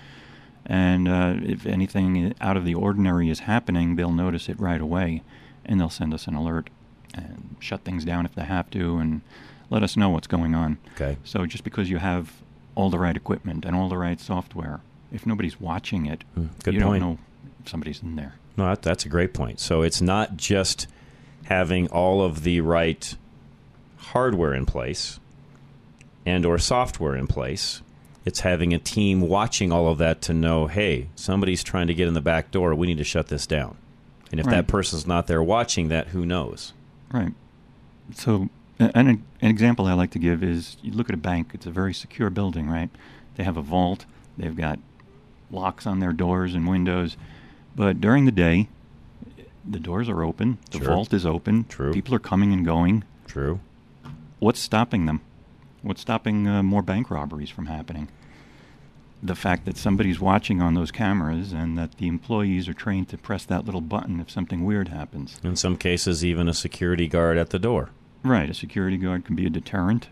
and 0.67 1.09
uh, 1.09 1.35
if 1.43 1.67
anything 1.67 2.35
out 2.41 2.57
of 2.57 2.65
the 2.65 2.75
ordinary 2.75 3.29
is 3.29 3.41
happening, 3.41 3.97
they'll 3.97 4.13
notice 4.13 4.49
it 4.49 4.59
right 4.59 4.81
away, 4.81 5.23
and 5.65 5.79
they'll 5.79 5.91
send 5.91 6.15
us 6.15 6.27
an 6.27 6.35
alert 6.35 6.71
and 7.13 7.57
shut 7.61 7.85
things 7.85 8.05
down 8.05 8.25
if 8.25 8.35
they 8.35 8.45
have 8.45 8.71
to, 8.71 8.97
and 8.99 9.21
let 9.71 9.83
us 9.83 9.97
know 9.97 10.09
what's 10.09 10.27
going 10.27 10.55
on. 10.55 10.79
Okay. 10.95 11.19
So 11.25 11.45
just 11.47 11.65
because 11.65 11.91
you 11.91 11.99
have 11.99 12.33
all 12.75 12.91
the 12.91 12.99
right 12.99 13.17
equipment 13.17 13.65
and 13.65 13.77
all 13.77 13.89
the 13.89 13.99
right 13.99 14.19
software, 14.19 14.81
if 15.13 15.27
nobody's 15.27 15.61
watching 15.61 16.07
it, 16.07 16.25
mm, 16.37 16.49
you 16.67 16.81
point. 16.81 16.81
don't 16.81 17.01
know 17.01 17.19
if 17.63 17.69
somebody's 17.69 18.03
in 18.03 18.17
there. 18.17 18.35
No, 18.57 18.67
that, 18.67 18.83
that's 18.83 19.05
a 19.05 19.09
great 19.09 19.35
point. 19.35 19.61
So 19.61 19.83
it's 19.83 20.01
not 20.01 20.37
just 20.37 20.87
having 21.45 21.89
all 21.89 22.23
of 22.23 22.43
the 22.43 22.63
right 22.63 23.17
hardware 24.15 24.55
in 24.55 24.65
place 24.65 25.21
and 26.25 26.47
or 26.47 26.59
software 26.59 27.15
in 27.15 27.27
place 27.27 27.83
it's 28.25 28.41
having 28.41 28.73
a 28.73 28.79
team 28.79 29.21
watching 29.21 29.71
all 29.71 29.89
of 29.89 29.99
that 29.99 30.23
to 30.23 30.33
know, 30.33 30.67
hey, 30.67 31.09
somebody's 31.15 31.63
trying 31.63 31.87
to 31.89 31.95
get 31.95 32.09
in 32.09 32.15
the 32.15 32.21
back 32.21 32.51
door. 32.51 32.75
We 32.75 32.87
need 32.87 32.99
to 32.99 33.05
shut 33.05 33.29
this 33.29 33.47
down. 33.47 33.77
And 34.31 34.41
if 34.41 34.47
right. 34.47 34.57
that 34.57 34.67
person's 34.67 35.07
not 35.07 35.27
there 35.27 35.43
watching 35.43 35.89
that, 35.89 36.09
who 36.09 36.25
knows? 36.25 36.73
Right. 37.13 37.33
So, 38.15 38.49
an, 38.79 39.07
an 39.07 39.25
example 39.43 39.87
I 39.87 39.93
like 39.93 40.11
to 40.13 40.19
give 40.19 40.43
is 40.43 40.77
you 40.83 40.93
look 40.93 41.09
at 41.09 41.15
a 41.15 41.19
bank, 41.19 41.51
it's 41.53 41.67
a 41.67 41.71
very 41.71 41.93
secure 41.93 42.31
building, 42.31 42.69
right? 42.69 42.91
They 43.37 43.45
have 43.45 43.57
a 43.57 43.63
vault, 43.63 44.07
they've 44.39 44.57
got 44.57 44.79
locks 45.51 45.87
on 45.87 46.01
their 46.01 46.13
doors 46.13 46.55
and 46.55 46.67
windows. 46.67 47.17
But 47.77 48.01
during 48.01 48.25
the 48.25 48.33
day, 48.33 48.69
the 49.69 49.79
doors 49.79 50.09
are 50.09 50.23
open, 50.23 50.59
the 50.71 50.79
sure. 50.79 50.89
vault 50.89 51.13
is 51.13 51.27
open, 51.27 51.65
True. 51.69 51.93
people 51.93 52.15
are 52.15 52.21
coming 52.21 52.53
and 52.53 52.65
going. 52.65 53.05
True. 53.27 53.61
What's 54.45 54.61
stopping 54.61 55.07
them? 55.07 55.23
What's 55.81 56.03
stopping 56.03 56.47
uh, 56.47 56.63
more 56.63 56.83
bank 56.83 57.11
robberies 57.11 57.49
from 57.49 57.65
happening? 57.65 58.09
the 59.23 59.35
fact 59.35 59.65
that 59.65 59.79
somebody's 59.79 60.21
watching 60.21 60.61
on 60.61 60.75
those 60.75 60.91
cameras 60.91 61.51
and 61.51 61.79
that 61.79 61.97
the 61.97 62.07
employees 62.07 62.69
are 62.69 62.75
trained 62.75 63.09
to 63.09 63.17
press 63.17 63.47
that 63.47 63.65
little 63.65 63.81
button 63.81 64.21
if 64.21 64.31
something 64.31 64.67
weird 64.67 64.89
happens. 64.89 65.41
In 65.43 65.57
some 65.57 65.79
cases, 65.79 66.23
even 66.23 66.47
a 66.47 66.53
security 66.53 67.09
guard 67.09 67.39
at 67.39 67.49
the 67.49 67.59
door. 67.59 67.89
Right, 68.23 68.51
a 68.51 68.53
security 68.53 68.99
guard 68.99 69.25
can 69.25 69.35
be 69.35 69.47
a 69.47 69.49
deterrent, 69.51 70.09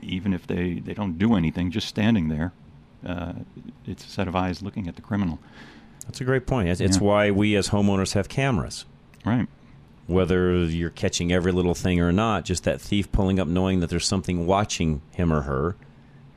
even 0.00 0.32
if 0.32 0.46
they, 0.46 0.74
they 0.78 0.94
don't 0.94 1.18
do 1.18 1.34
anything, 1.34 1.70
just 1.70 1.86
standing 1.86 2.30
there. 2.30 2.54
Uh, 3.04 3.34
it's 3.84 4.06
a 4.06 4.08
set 4.08 4.26
of 4.26 4.34
eyes 4.34 4.62
looking 4.62 4.88
at 4.88 4.96
the 4.96 5.02
criminal. 5.02 5.38
That's 6.06 6.22
a 6.22 6.24
great 6.24 6.46
point. 6.46 6.70
It's, 6.70 6.80
it's 6.80 6.96
Yeah. 6.96 7.02
why 7.02 7.30
we 7.30 7.56
as 7.56 7.68
homeowners 7.68 8.14
have 8.14 8.30
cameras. 8.30 8.86
Right. 9.22 9.46
Whether 10.06 10.64
you're 10.64 10.90
catching 10.90 11.32
every 11.32 11.52
little 11.52 11.74
thing 11.74 12.00
or 12.00 12.12
not, 12.12 12.44
just 12.44 12.64
that 12.64 12.80
thief 12.80 13.10
pulling 13.10 13.40
up 13.40 13.48
knowing 13.48 13.80
that 13.80 13.90
there's 13.90 14.06
something 14.06 14.46
watching 14.46 15.02
him 15.10 15.32
or 15.32 15.42
her 15.42 15.76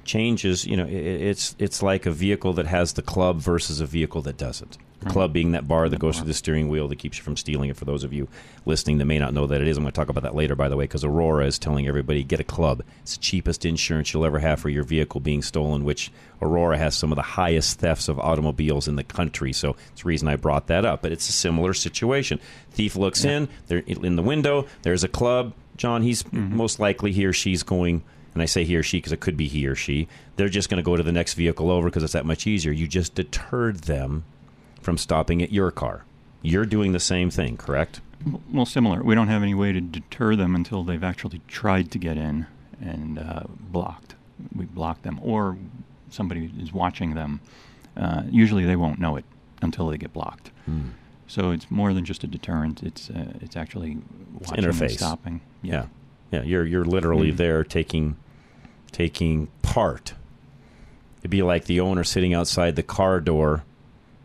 changes. 0.10 0.66
You 0.66 0.78
know, 0.78 0.86
i- 0.86 0.88
i 0.88 1.30
it's 1.32 1.56
it's 1.60 1.84
like 1.84 2.06
a 2.06 2.12
vehicle 2.12 2.54
that 2.54 2.66
has 2.68 2.94
the 2.94 3.02
club 3.02 3.38
versus 3.38 3.80
a 3.80 3.86
vehicle 3.86 4.22
that 4.24 4.38
doesn't. 4.38 4.78
The 5.00 5.06
Right. 5.06 5.14
club 5.14 5.32
being 5.34 5.52
that 5.54 5.66
bar 5.66 5.88
that 5.88 5.98
goes 6.00 6.18
through 6.18 6.28
the 6.28 6.34
steering 6.34 6.68
wheel 6.68 6.90
that 6.90 6.98
keeps 6.98 7.18
you 7.18 7.24
from 7.24 7.38
stealing 7.38 7.70
it. 7.70 7.78
For 7.78 7.86
those 7.86 8.04
of 8.04 8.12
you 8.12 8.28
listening 8.66 8.98
that 8.98 9.06
may 9.06 9.18
not 9.18 9.34
know 9.34 9.48
that 9.48 9.62
it 9.62 9.68
is, 9.68 9.78
I'm 9.78 9.84
going 9.84 9.94
to 9.94 9.96
talk 9.96 10.10
about 10.10 10.24
that 10.24 10.36
later, 10.36 10.56
by 10.58 10.68
the 10.68 10.76
way, 10.76 10.84
because 10.84 11.06
Aurora 11.06 11.46
is 11.46 11.58
telling 11.58 11.88
everybody 11.88 12.22
get 12.22 12.42
a 12.42 12.44
club. 12.44 12.84
It's 13.04 13.16
the 13.16 13.22
cheapest 13.22 13.64
insurance 13.64 14.12
you'll 14.14 14.26
ever 14.26 14.40
have 14.40 14.60
for 14.60 14.68
your 14.68 14.84
vehicle 14.84 15.22
being 15.22 15.42
stolen. 15.42 15.86
Which 15.86 16.12
Aurora 16.42 16.78
has 16.78 16.96
some 16.98 17.14
of 17.14 17.16
the 17.16 17.22
highest 17.22 17.80
thefts 17.80 18.10
of 18.10 18.20
automobiles 18.20 18.90
in 18.90 18.98
the 18.98 19.06
country. 19.06 19.54
So 19.54 19.78
it's 19.94 20.02
the 20.02 20.08
reason 20.10 20.28
I 20.28 20.36
brought 20.36 20.68
that 20.68 20.84
up. 20.84 21.02
But 21.02 21.14
it's 21.14 21.30
a 21.30 21.34
similar 21.34 21.74
situation. 21.74 22.40
Thief 22.72 22.98
looks 22.98 23.24
in, 23.24 23.48
they're 23.68 23.84
in 23.88 24.16
the 24.18 24.24
window. 24.24 24.66
There's 24.82 25.04
a 25.06 25.08
club. 25.08 25.54
John, 25.78 26.02
he's 26.02 26.24
mm-hmm. 26.24 26.58
most 26.58 26.78
likely 26.80 27.14
he 27.14 27.26
or 27.26 27.32
she's 27.32 27.64
going 27.64 28.04
and 28.40 28.44
I 28.44 28.46
say 28.46 28.64
he 28.64 28.76
or 28.78 28.84
she 28.84 28.98
because 28.98 29.12
it 29.12 29.20
could 29.20 29.36
be 29.36 29.48
he 29.48 29.68
or 29.68 29.76
she, 29.76 30.08
they're 30.38 30.50
just 30.50 30.70
going 30.70 30.78
to 30.82 30.84
go 30.84 30.96
to 30.96 31.04
the 31.04 31.12
next 31.12 31.34
vehicle 31.34 31.70
over 31.70 31.90
because 31.90 32.04
it's 32.04 32.14
that 32.14 32.26
much 32.26 32.48
easier. 32.48 32.72
You 32.72 32.88
just 32.88 33.14
deterred 33.16 33.80
them 33.82 34.24
from 34.82 34.98
stopping 34.98 35.42
at 35.42 35.52
your 35.52 35.72
car. 35.72 36.06
You're 36.42 36.66
doing 36.66 36.94
the 36.94 37.00
same 37.02 37.30
thing, 37.30 37.58
correct? 37.58 38.00
Well, 38.52 38.66
similar. 38.66 39.04
We 39.04 39.14
don't 39.16 39.28
have 39.28 39.44
any 39.44 39.54
way 39.54 39.74
to 39.74 39.82
deter 39.82 40.36
them 40.38 40.56
until 40.56 40.84
they've 40.86 41.04
actually 41.04 41.42
tried 41.48 41.92
to 41.92 41.98
get 41.98 42.16
in 42.18 42.48
and 42.82 43.20
uh, 43.20 43.44
blocked. 43.60 44.16
We 44.56 44.64
block 44.66 45.02
them, 45.02 45.20
or 45.22 45.58
somebody 46.10 46.50
is 46.60 46.72
watching 46.72 47.14
them. 47.16 47.42
Uh, 47.98 48.24
usually, 48.30 48.64
they 48.66 48.78
won't 48.78 49.00
know 49.00 49.18
it 49.18 49.26
until 49.62 49.88
they 49.90 49.98
get 49.98 50.14
blocked. 50.14 50.52
Hmm. 50.66 50.90
So 51.28 51.52
it's 51.52 51.70
more 51.70 51.94
than 51.94 52.06
just 52.06 52.24
a 52.24 52.28
deterrent. 52.28 52.82
It's 52.84 53.10
uh, 53.10 53.34
it's 53.42 53.58
actually 53.58 53.98
It's 54.40 54.50
watching 54.50 54.64
and 54.66 54.74
interface. 54.74 54.92
stopping. 54.98 55.42
Yeah. 55.62 55.86
yeah, 56.32 56.44
You're 56.44 56.66
you're 56.66 56.86
literally 56.86 57.32
Mhm. 57.34 57.38
there 57.38 57.64
taking 57.66 58.16
taking 58.90 59.48
part. 59.62 60.14
It'd 61.20 61.32
be 61.32 61.42
like 61.42 61.66
the 61.66 61.80
owner 61.80 62.04
sitting 62.04 62.34
outside 62.34 62.76
the 62.76 62.84
car 62.84 63.20
door, 63.20 63.64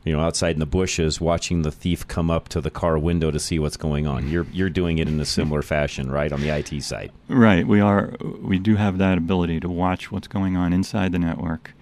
you 0.04 0.12
know, 0.12 0.20
outside 0.20 0.54
in 0.54 0.60
the 0.60 0.66
bushes, 0.66 1.20
watching 1.20 1.62
the 1.62 1.72
thief 1.72 2.06
come 2.06 2.30
up 2.30 2.48
to 2.50 2.60
the 2.60 2.70
car 2.70 2.98
window 2.98 3.30
to 3.30 3.40
see 3.40 3.58
what's 3.58 3.76
going 3.76 4.06
on. 4.06 4.28
You're 4.28 4.46
you're 4.52 4.70
doing 4.70 4.98
it 4.98 5.08
in 5.08 5.18
a 5.18 5.24
similar 5.24 5.62
fashion, 5.62 6.10
right, 6.10 6.32
on 6.32 6.40
the 6.40 6.50
IT 6.50 6.82
side. 6.82 7.10
Right. 7.28 7.66
We 7.66 7.80
are. 7.80 8.14
We 8.40 8.58
do 8.58 8.76
have 8.76 8.98
that 8.98 9.18
ability 9.18 9.60
to 9.60 9.68
watch 9.68 10.12
what's 10.12 10.28
going 10.28 10.56
on 10.56 10.72
inside 10.72 11.12
the 11.12 11.18
network, 11.18 11.74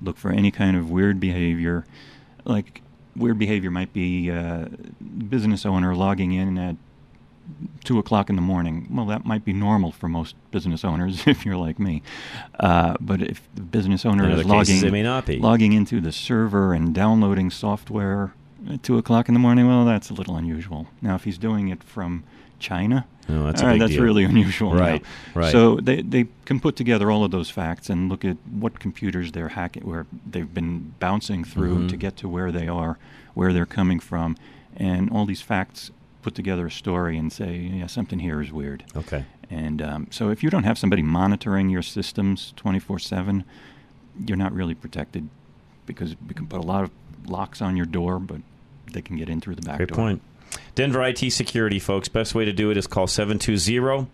look 0.00 0.16
for 0.16 0.30
any 0.30 0.50
kind 0.50 0.76
of 0.76 0.90
weird 0.90 1.20
behavior, 1.20 1.84
like 2.44 2.82
weird 3.14 3.38
behavior 3.38 3.70
might 3.70 3.92
be 3.92 4.30
uh, 4.30 4.66
business 5.28 5.64
owner 5.64 5.94
logging 5.94 6.32
in 6.32 6.58
at 6.58 6.76
two 7.84 7.98
o'clock 7.98 8.28
in 8.30 8.36
the 8.36 8.42
morning. 8.42 8.88
Well, 8.90 9.06
that 9.06 9.24
might 9.24 9.44
be 9.44 9.52
normal 9.52 9.92
for 9.92 10.08
most 10.08 10.34
business 10.50 10.84
owners 10.84 11.22
if 11.26 11.44
you're 11.46 11.56
like 11.56 11.78
me. 11.78 12.02
Uh, 12.58 12.96
but 13.00 13.22
if 13.22 13.42
the 13.54 13.62
business 13.62 14.04
owner 14.04 14.24
In 14.24 14.32
is 14.38 14.44
logging 14.44 14.84
it 14.84 14.92
may 14.92 15.02
not 15.02 15.26
be. 15.26 15.38
logging 15.38 15.72
into 15.72 16.00
the 16.00 16.12
server 16.12 16.74
and 16.74 16.94
downloading 16.94 17.50
software 17.50 18.32
at 18.70 18.82
two 18.82 18.98
o'clock 18.98 19.28
in 19.28 19.34
the 19.34 19.40
morning, 19.40 19.66
well, 19.68 19.84
that's 19.84 20.10
a 20.10 20.14
little 20.14 20.36
unusual. 20.36 20.86
Now, 21.00 21.14
if 21.14 21.24
he's 21.24 21.38
doing 21.38 21.68
it 21.68 21.82
from 21.84 22.24
China, 22.58 23.06
Oh, 23.28 23.42
that's 23.44 23.60
right, 23.62 23.78
that's 23.78 23.96
really 23.96 24.22
unusual. 24.22 24.72
now. 24.74 24.80
Right, 24.80 25.02
right. 25.34 25.50
So 25.52 25.76
they 25.76 26.00
they 26.02 26.26
can 26.44 26.60
put 26.60 26.76
together 26.76 27.10
all 27.10 27.24
of 27.24 27.32
those 27.32 27.50
facts 27.50 27.90
and 27.90 28.08
look 28.08 28.24
at 28.24 28.36
what 28.48 28.78
computers 28.78 29.32
they're 29.32 29.48
hacking, 29.48 29.84
where 29.84 30.06
they've 30.30 30.52
been 30.54 30.94
bouncing 31.00 31.42
through 31.44 31.76
Mhm. 31.78 31.88
to 31.90 31.96
get 31.96 32.16
to 32.18 32.28
where 32.28 32.52
they 32.52 32.68
are, 32.68 32.98
where 33.34 33.52
they're 33.52 33.66
coming 33.66 33.98
from, 33.98 34.36
and 34.76 35.10
all 35.10 35.26
these 35.26 35.42
facts 35.42 35.90
put 36.26 36.34
together 36.34 36.66
a 36.66 36.70
story 36.72 37.16
and 37.16 37.32
say, 37.32 37.54
yeah, 37.54 37.86
something 37.86 38.18
here 38.18 38.42
is 38.42 38.50
weird. 38.50 38.82
Okay. 38.96 39.24
And 39.48 39.80
um, 39.80 40.08
so 40.10 40.28
if 40.30 40.42
you 40.42 40.50
don't 40.50 40.64
have 40.64 40.76
somebody 40.76 41.00
monitoring 41.00 41.68
your 41.68 41.82
systems 41.82 42.52
24 42.56 42.98
7, 42.98 43.44
you're 44.26 44.36
not 44.36 44.52
really 44.52 44.74
protected 44.74 45.28
because 45.86 46.16
we 46.26 46.34
can 46.34 46.48
put 46.48 46.58
a 46.58 46.64
lot 46.66 46.82
of 46.82 46.90
locks 47.28 47.62
on 47.62 47.76
your 47.76 47.86
door, 47.86 48.18
but 48.18 48.40
they 48.92 49.02
can 49.02 49.16
get 49.16 49.28
in 49.28 49.40
through 49.40 49.54
the 49.54 49.62
back 49.62 49.76
Great 49.76 49.90
door. 49.90 49.96
point. 49.96 50.22
Denver 50.74 51.00
IT 51.04 51.30
Security, 51.30 51.78
folks. 51.78 52.08
Best 52.08 52.34
way 52.34 52.44
to 52.44 52.52
do 52.52 52.72
it 52.72 52.76
is 52.76 52.88
call 52.88 53.06
720 53.06 54.10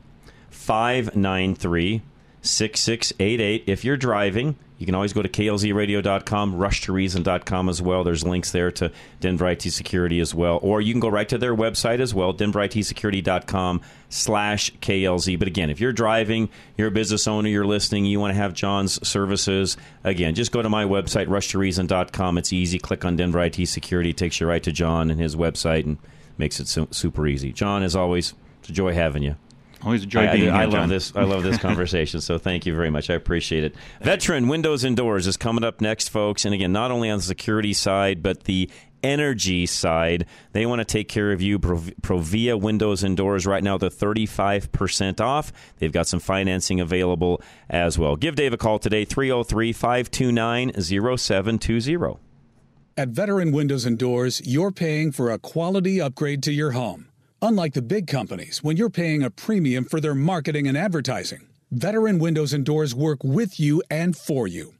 593 0.50 2.02
6688. 2.42 3.64
If 3.66 3.86
you're 3.86 3.96
driving, 3.96 4.56
you 4.82 4.86
can 4.86 4.96
always 4.96 5.12
go 5.12 5.22
to 5.22 5.28
klzradio.com, 5.28 6.56
rushtoreason.com 6.56 7.68
as 7.68 7.80
well. 7.80 8.02
There's 8.02 8.24
links 8.24 8.50
there 8.50 8.72
to 8.72 8.90
Denver 9.20 9.48
IT 9.48 9.62
Security 9.62 10.18
as 10.18 10.34
well. 10.34 10.58
Or 10.60 10.80
you 10.80 10.92
can 10.92 10.98
go 10.98 11.08
right 11.08 11.28
to 11.28 11.38
their 11.38 11.54
website 11.54 12.00
as 12.00 12.12
well, 12.12 12.34
denveritsecurity.com 12.34 13.80
slash 14.08 14.72
KLZ. 14.72 15.38
But 15.38 15.46
again, 15.46 15.70
if 15.70 15.80
you're 15.80 15.92
driving, 15.92 16.48
you're 16.76 16.88
a 16.88 16.90
business 16.90 17.28
owner, 17.28 17.48
you're 17.48 17.64
listening, 17.64 18.06
you 18.06 18.18
want 18.18 18.32
to 18.32 18.38
have 18.38 18.54
John's 18.54 19.06
services, 19.06 19.76
again, 20.02 20.34
just 20.34 20.50
go 20.50 20.62
to 20.62 20.68
my 20.68 20.84
website, 20.84 21.28
rushtoreason.com. 21.28 22.38
It's 22.38 22.52
easy. 22.52 22.80
Click 22.80 23.04
on 23.04 23.14
Denver 23.14 23.40
IT 23.40 23.64
Security. 23.68 24.10
It 24.10 24.16
takes 24.16 24.40
you 24.40 24.48
right 24.48 24.64
to 24.64 24.72
John 24.72 25.12
and 25.12 25.20
his 25.20 25.36
website 25.36 25.84
and 25.84 25.96
makes 26.38 26.58
it 26.58 26.66
super 26.92 27.28
easy. 27.28 27.52
John, 27.52 27.84
as 27.84 27.94
always, 27.94 28.34
it's 28.58 28.70
a 28.70 28.72
joy 28.72 28.94
having 28.94 29.22
you. 29.22 29.36
Always 29.84 30.04
a 30.04 30.06
joy 30.06 30.28
I, 30.28 30.36
being 30.36 30.50
I, 30.50 30.62
I 30.62 30.64
love 30.64 30.72
John. 30.72 30.88
this. 30.88 31.14
I 31.16 31.24
love 31.24 31.42
this 31.42 31.58
conversation. 31.60 32.20
So 32.20 32.38
thank 32.38 32.66
you 32.66 32.74
very 32.74 32.90
much. 32.90 33.10
I 33.10 33.14
appreciate 33.14 33.64
it. 33.64 33.74
Veteran 34.00 34.48
Windows 34.48 34.84
and 34.84 34.96
Doors 34.96 35.26
is 35.26 35.36
coming 35.36 35.64
up 35.64 35.80
next, 35.80 36.08
folks. 36.08 36.44
And 36.44 36.54
again, 36.54 36.72
not 36.72 36.90
only 36.90 37.10
on 37.10 37.18
the 37.18 37.24
security 37.24 37.72
side, 37.72 38.22
but 38.22 38.44
the 38.44 38.70
energy 39.02 39.66
side. 39.66 40.26
They 40.52 40.66
want 40.66 40.80
to 40.80 40.84
take 40.84 41.08
care 41.08 41.32
of 41.32 41.42
you. 41.42 41.58
Provia 41.58 42.60
Windows 42.60 43.02
and 43.02 43.16
Doors 43.16 43.46
right 43.46 43.62
now, 43.62 43.78
they're 43.78 43.90
35% 43.90 45.20
off. 45.20 45.52
They've 45.78 45.92
got 45.92 46.06
some 46.06 46.20
financing 46.20 46.80
available 46.80 47.42
as 47.68 47.98
well. 47.98 48.16
Give 48.16 48.34
Dave 48.34 48.52
a 48.52 48.56
call 48.56 48.78
today, 48.78 49.04
303 49.04 49.72
529 49.72 50.72
0720. 50.80 52.18
At 52.96 53.08
Veteran 53.08 53.52
Windows 53.52 53.86
and 53.86 53.98
Doors, 53.98 54.42
you're 54.44 54.70
paying 54.70 55.12
for 55.12 55.30
a 55.30 55.38
quality 55.38 56.00
upgrade 56.00 56.42
to 56.44 56.52
your 56.52 56.72
home. 56.72 57.08
Unlike 57.44 57.72
the 57.74 57.82
big 57.82 58.06
companies, 58.06 58.62
when 58.62 58.76
you're 58.76 58.88
paying 58.88 59.24
a 59.24 59.30
premium 59.30 59.84
for 59.84 60.00
their 60.00 60.14
marketing 60.14 60.68
and 60.68 60.78
advertising, 60.78 61.48
Veteran 61.72 62.20
Windows 62.20 62.52
and 62.52 62.64
Doors 62.64 62.94
work 62.94 63.24
with 63.24 63.58
you 63.58 63.82
and 63.90 64.16
for 64.16 64.46
you. 64.46 64.74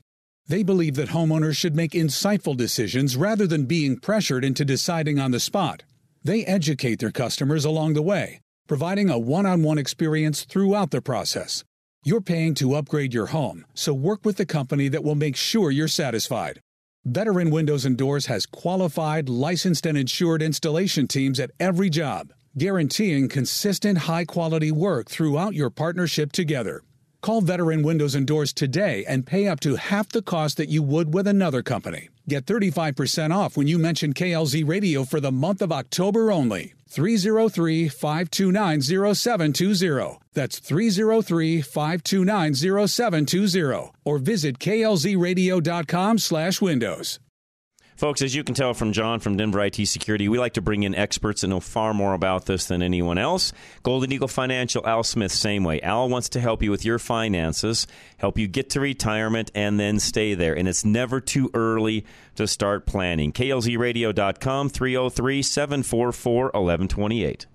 They 0.47 0.63
believe 0.63 0.95
that 0.95 1.09
homeowners 1.09 1.57
should 1.57 1.75
make 1.75 1.91
insightful 1.91 2.57
decisions 2.57 3.17
rather 3.17 3.49
than 3.49 3.67
being 3.67 3.99
pressured 3.99 4.45
into 4.45 4.65
deciding 4.65 5.19
on 5.19 5.33
the 5.33 5.41
spot. 5.41 5.83
They 6.23 6.45
educate 6.45 7.01
their 7.01 7.11
customers 7.11 7.65
along 7.65 7.95
the 7.95 8.03
way, 8.03 8.41
providing 8.69 9.11
a 9.11 9.19
one 9.19 9.45
on 9.45 9.65
one 9.65 9.79
experience 9.79 10.45
throughout 10.45 10.93
the 10.93 11.03
process. 11.03 11.65
You're 12.05 12.21
paying 12.21 12.55
to 12.55 12.77
upgrade 12.77 13.13
your 13.13 13.27
home, 13.27 13.67
so 13.75 13.93
work 13.93 14.25
with 14.25 14.37
the 14.37 14.47
company 14.47 14.87
that 14.87 15.03
will 15.03 15.17
make 15.17 15.35
sure 15.35 15.73
you're 15.73 15.89
satisfied. 15.89 16.61
Veteran 17.05 17.51
Windows 17.51 17.85
and 17.85 17.97
Doors 17.97 18.27
has 18.27 18.47
qualified, 18.47 19.29
licensed, 19.29 19.85
and 19.85 19.99
insured 19.99 20.43
installation 20.43 21.09
teams 21.09 21.41
at 21.41 21.51
every 21.59 21.91
job, 21.91 22.33
guaranteeing 22.57 23.29
consistent, 23.29 23.99
high 23.99 24.25
quality 24.25 24.71
work 24.71 25.09
throughout 25.09 25.55
your 25.55 25.71
partnership 25.71 26.33
together. 26.33 26.83
Call 27.23 27.41
Veteran 27.41 27.83
Windows 27.83 28.15
and 28.15 28.27
Doors 28.27 28.53
today 28.53 29.05
and 29.07 29.25
pay 29.25 29.47
up 29.47 29.61
to 29.61 29.77
half 29.77 30.09
the 30.09 30.23
cost 30.23 30.57
that 30.57 30.69
you 30.69 30.83
would 30.83 31.15
with 31.15 31.27
another 31.29 31.63
company. 31.63 32.09
Get 32.29 32.47
35% 32.47 33.35
off 33.35 33.57
when 33.57 33.69
you 33.69 33.79
mention 33.79 34.13
KLZ 34.13 34.67
Radio 34.67 35.05
for 35.05 35.21
the 35.21 35.33
month 35.33 35.63
of 35.63 35.73
October 35.73 36.33
only. 36.33 36.75
303 36.89 37.89
529 37.89 38.83
0720. 38.83 40.19
That's 40.35 40.59
303 40.59 41.63
529 41.63 42.55
0720. 42.89 43.93
Or 44.05 44.19
visit 44.19 44.59
klzradio.com 44.59 46.19
slash 46.19 46.61
windows. 46.61 47.19
Folks, 48.03 48.21
as 48.21 48.35
you 48.35 48.43
can 48.43 48.57
tell 48.57 48.75
from 48.75 48.91
John 48.91 49.21
from 49.21 49.37
Denver 49.37 49.61
IT 49.61 49.87
Security, 49.87 50.29
we 50.29 50.37
like 50.37 50.55
to 50.55 50.61
bring 50.61 50.83
in 50.83 50.93
experts 50.93 51.43
that 51.43 51.47
know 51.47 51.61
far 51.61 51.95
more 51.95 52.15
about 52.15 52.47
this 52.47 52.67
than 52.67 52.83
anyone 52.83 53.17
else. 53.17 53.53
Golden 53.85 54.11
Eagle 54.11 54.27
Financial, 54.27 54.85
Al 54.85 55.05
Smith, 55.05 55.31
same 55.31 55.63
way. 55.63 55.81
Al 55.83 56.09
wants 56.09 56.29
to 56.31 56.41
help 56.41 56.65
you 56.65 56.73
with 56.73 56.85
your 56.85 56.99
finances, 56.99 57.87
help 58.17 58.39
you 58.39 58.49
get 58.49 58.71
to 58.71 58.81
retirement, 58.81 59.53
and 59.55 59.79
then 59.79 60.01
stay 60.01 60.35
there. 60.35 60.53
And 60.53 60.67
it's 60.67 60.85
never 60.85 61.21
too 61.21 61.49
early 61.55 62.05
to 62.35 62.49
start 62.49 62.87
planning. 62.87 63.31
KLZradio.com, 63.31 64.69
303 64.69 65.43
744 65.43 66.43
1128. 66.47 67.47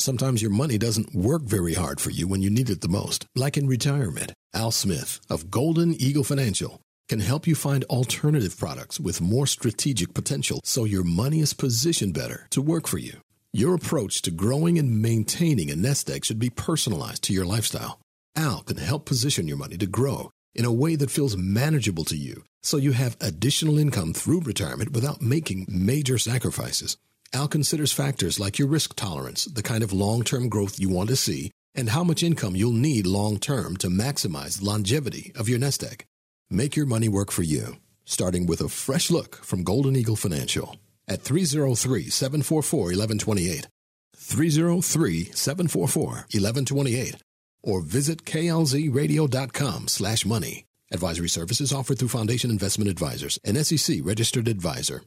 Sometimes 0.00 0.42
your 0.42 0.50
money 0.50 0.78
doesn't 0.78 1.14
work 1.14 1.42
very 1.42 1.74
hard 1.74 2.00
for 2.00 2.10
you 2.10 2.26
when 2.26 2.42
you 2.42 2.50
need 2.50 2.70
it 2.70 2.80
the 2.80 2.88
most, 2.88 3.24
like 3.36 3.56
in 3.56 3.68
retirement. 3.68 4.32
Al 4.52 4.72
Smith 4.72 5.20
of 5.30 5.48
Golden 5.48 5.94
Eagle 5.94 6.24
Financial 6.24 6.80
can 7.08 7.20
help 7.20 7.46
you 7.46 7.54
find 7.54 7.84
alternative 7.84 8.58
products 8.58 8.98
with 8.98 9.20
more 9.20 9.46
strategic 9.46 10.14
potential 10.14 10.60
so 10.64 10.84
your 10.84 11.04
money 11.04 11.40
is 11.40 11.52
positioned 11.52 12.14
better 12.14 12.46
to 12.50 12.62
work 12.62 12.86
for 12.86 12.98
you. 12.98 13.18
Your 13.52 13.74
approach 13.74 14.22
to 14.22 14.30
growing 14.30 14.78
and 14.78 15.00
maintaining 15.00 15.70
a 15.70 15.76
nest 15.76 16.10
egg 16.10 16.24
should 16.24 16.38
be 16.38 16.50
personalized 16.50 17.22
to 17.24 17.32
your 17.32 17.44
lifestyle. 17.44 18.00
Al 18.36 18.62
can 18.62 18.78
help 18.78 19.04
position 19.04 19.46
your 19.46 19.56
money 19.56 19.76
to 19.78 19.86
grow 19.86 20.30
in 20.54 20.64
a 20.64 20.72
way 20.72 20.96
that 20.96 21.10
feels 21.10 21.36
manageable 21.36 22.04
to 22.04 22.16
you 22.16 22.44
so 22.62 22.76
you 22.76 22.92
have 22.92 23.16
additional 23.20 23.78
income 23.78 24.12
through 24.12 24.40
retirement 24.40 24.92
without 24.92 25.20
making 25.20 25.66
major 25.68 26.18
sacrifices. 26.18 26.96
Al 27.32 27.48
considers 27.48 27.92
factors 27.92 28.40
like 28.40 28.58
your 28.58 28.68
risk 28.68 28.96
tolerance, 28.96 29.44
the 29.44 29.62
kind 29.62 29.82
of 29.82 29.92
long 29.92 30.22
term 30.22 30.48
growth 30.48 30.80
you 30.80 30.88
want 30.88 31.08
to 31.10 31.16
see, 31.16 31.50
and 31.74 31.90
how 31.90 32.04
much 32.04 32.22
income 32.22 32.56
you'll 32.56 32.72
need 32.72 33.06
long 33.06 33.38
term 33.38 33.76
to 33.78 33.88
maximize 33.88 34.62
longevity 34.62 35.32
of 35.36 35.48
your 35.48 35.58
nest 35.58 35.82
egg. 35.82 36.04
Make 36.50 36.76
your 36.76 36.86
money 36.86 37.08
work 37.08 37.30
for 37.30 37.42
you, 37.42 37.76
starting 38.04 38.46
with 38.46 38.60
a 38.60 38.68
fresh 38.68 39.10
look 39.10 39.36
from 39.36 39.64
Golden 39.64 39.96
Eagle 39.96 40.16
Financial 40.16 40.76
at 41.08 41.22
303 41.22 42.10
744 42.10 42.80
1128. 42.80 43.68
303 44.16 45.24
744 45.32 46.04
1128 46.04 47.16
or 47.62 47.80
visit 47.80 48.24
klzradio.com 48.24 49.88
slash 49.88 50.26
money. 50.26 50.64
Advisory 50.92 51.28
services 51.28 51.72
offered 51.72 51.98
through 51.98 52.08
Foundation 52.08 52.50
Investment 52.50 52.90
Advisors, 52.90 53.38
an 53.44 53.62
SEC 53.64 53.98
registered 54.02 54.46
advisor. 54.48 55.02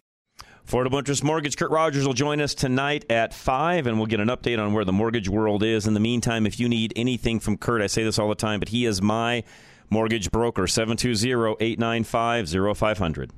Affordable 0.67 0.97
Interest 0.97 1.23
Mortgage. 1.23 1.55
Kurt 1.55 1.71
Rogers 1.71 2.05
will 2.05 2.13
join 2.13 2.41
us 2.41 2.53
tonight 2.53 3.05
at 3.09 3.33
5, 3.33 3.87
and 3.87 3.97
we'll 3.97 4.07
get 4.07 4.19
an 4.19 4.27
update 4.27 4.59
on 4.59 4.73
where 4.73 4.83
the 4.83 4.91
mortgage 4.91 5.29
world 5.29 5.63
is. 5.63 5.87
In 5.87 5.93
the 5.93 6.01
meantime, 6.01 6.45
if 6.45 6.59
you 6.59 6.67
need 6.67 6.91
anything 6.97 7.39
from 7.39 7.57
Kurt, 7.57 7.81
I 7.81 7.87
say 7.87 8.03
this 8.03 8.19
all 8.19 8.27
the 8.27 8.35
time, 8.35 8.59
but 8.59 8.69
he 8.69 8.85
is 8.85 9.01
my 9.01 9.45
mortgage 9.89 10.31
broker, 10.31 10.67
720 10.67 11.57
895 11.59 12.77
0500. 12.77 13.31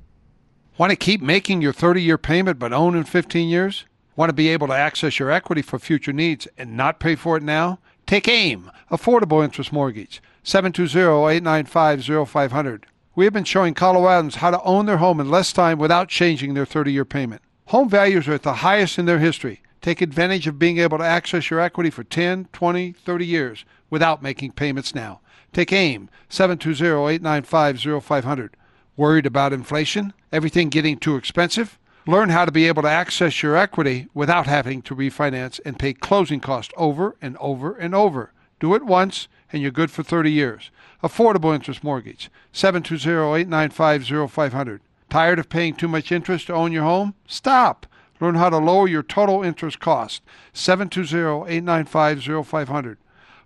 Want 0.78 0.90
to 0.90 0.96
keep 0.96 1.20
making 1.20 1.60
your 1.60 1.72
30 1.72 2.02
year 2.02 2.18
payment 2.18 2.58
but 2.58 2.72
own 2.72 2.96
in 2.96 3.04
15 3.04 3.48
years? 3.48 3.84
Want 4.16 4.30
to 4.30 4.34
be 4.34 4.48
able 4.48 4.66
to 4.66 4.74
access 4.74 5.18
your 5.18 5.30
equity 5.30 5.62
for 5.62 5.78
future 5.78 6.12
needs 6.12 6.48
and 6.58 6.76
not 6.76 7.00
pay 7.00 7.14
for 7.14 7.36
it 7.36 7.42
now? 7.42 7.78
Take 8.06 8.28
AIM, 8.28 8.70
Affordable 8.90 9.44
Interest 9.44 9.72
Mortgage, 9.72 10.22
720-895-0500. 10.44 12.84
We 13.14 13.24
have 13.24 13.34
been 13.34 13.44
showing 13.44 13.74
Coloradans 13.74 14.36
how 14.36 14.50
to 14.50 14.62
own 14.62 14.86
their 14.86 14.96
home 14.96 15.20
in 15.20 15.30
less 15.30 15.52
time 15.52 15.78
without 15.78 16.08
changing 16.08 16.54
their 16.54 16.66
30-year 16.66 17.04
payment. 17.04 17.42
Home 17.66 17.88
values 17.88 18.26
are 18.26 18.34
at 18.34 18.42
the 18.42 18.54
highest 18.54 18.98
in 18.98 19.06
their 19.06 19.18
history. 19.18 19.62
Take 19.80 20.00
advantage 20.00 20.46
of 20.46 20.58
being 20.58 20.78
able 20.78 20.98
to 20.98 21.04
access 21.04 21.50
your 21.50 21.60
equity 21.60 21.90
for 21.90 22.04
10, 22.04 22.48
20, 22.52 22.92
30 22.92 23.26
years 23.26 23.64
without 23.90 24.22
making 24.22 24.52
payments 24.52 24.94
now. 24.94 25.20
Take 25.52 25.72
AIM, 25.72 26.08
720-895-0500. 26.28 28.50
Worried 28.96 29.26
about 29.26 29.52
inflation? 29.52 30.12
Everything 30.30 30.68
getting 30.68 30.96
too 30.96 31.16
expensive? 31.16 31.76
Learn 32.06 32.28
how 32.30 32.44
to 32.44 32.52
be 32.52 32.68
able 32.68 32.82
to 32.82 32.88
access 32.88 33.42
your 33.42 33.56
equity 33.56 34.06
without 34.14 34.46
having 34.46 34.80
to 34.82 34.94
refinance 34.94 35.58
and 35.64 35.76
pay 35.78 35.92
closing 35.92 36.38
costs 36.40 36.72
over 36.76 37.16
and 37.20 37.36
over 37.38 37.74
and 37.74 37.92
over. 37.94 38.32
Do 38.58 38.74
it 38.74 38.84
once 38.84 39.28
and 39.52 39.60
you're 39.60 39.70
good 39.70 39.90
for 39.90 40.02
30 40.02 40.30
years. 40.30 40.70
Affordable 41.02 41.54
interest 41.54 41.82
mortgage, 41.82 42.30
720-895-0500. 42.52 44.80
Tired 45.08 45.38
of 45.38 45.48
paying 45.48 45.74
too 45.74 45.88
much 45.88 46.12
interest 46.12 46.46
to 46.46 46.54
own 46.54 46.72
your 46.72 46.84
home? 46.84 47.14
Stop. 47.26 47.86
Learn 48.20 48.34
how 48.36 48.50
to 48.50 48.58
lower 48.58 48.86
your 48.86 49.02
total 49.02 49.42
interest 49.42 49.80
cost. 49.80 50.22
720-895-0500. 50.54 52.96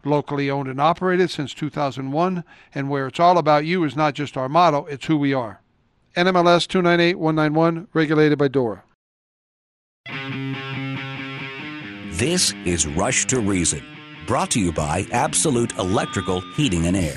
Locally 0.05 0.51
owned 0.51 0.69
and 0.69 0.81
operated 0.81 1.31
since 1.31 1.55
2001, 1.55 2.45
and 2.75 2.91
where 2.91 3.07
it's 3.07 3.21
all 3.21 3.39
about 3.39 3.65
you 3.65 3.85
is 3.85 3.97
not 3.97 4.15
just 4.15 4.37
our 4.37 4.49
motto, 4.49 4.85
it's 4.87 5.07
who 5.07 5.17
we 5.17 5.33
are. 5.33 5.61
NMLS 6.17 6.69
298191, 6.69 7.89
regulated 7.93 8.39
by 8.39 8.49
DORA. 8.49 8.83
This 12.13 12.55
is 12.65 12.87
Rush 12.87 13.25
to 13.27 13.41
Reason, 13.41 13.83
brought 14.27 14.51
to 14.53 14.61
you 14.61 14.73
by 14.73 15.07
Absolute 15.11 15.77
Electrical 15.79 16.41
Heating 16.53 16.87
and 16.87 16.97
Air. 16.97 17.17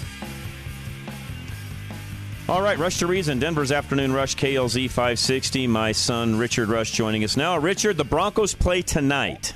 All 2.50 2.62
right, 2.62 2.78
Rush 2.78 3.00
to 3.00 3.08
Reason, 3.08 3.40
Denver's 3.40 3.74
Afternoon 3.74 4.14
Rush, 4.14 4.38
KLZ 4.38 4.88
560. 4.88 5.68
My 5.68 5.92
son, 5.92 6.38
Richard 6.38 6.70
Rush, 6.70 6.92
joining 6.92 7.26
us 7.26 7.36
now. 7.36 7.58
Richard, 7.58 7.98
the 7.98 8.06
Broncos 8.06 8.56
play 8.56 8.82
tonight. 8.82 9.54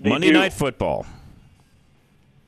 They, 0.00 0.08
Monday 0.08 0.28
do. 0.28 0.34
Night 0.34 0.54
Football. 0.54 1.06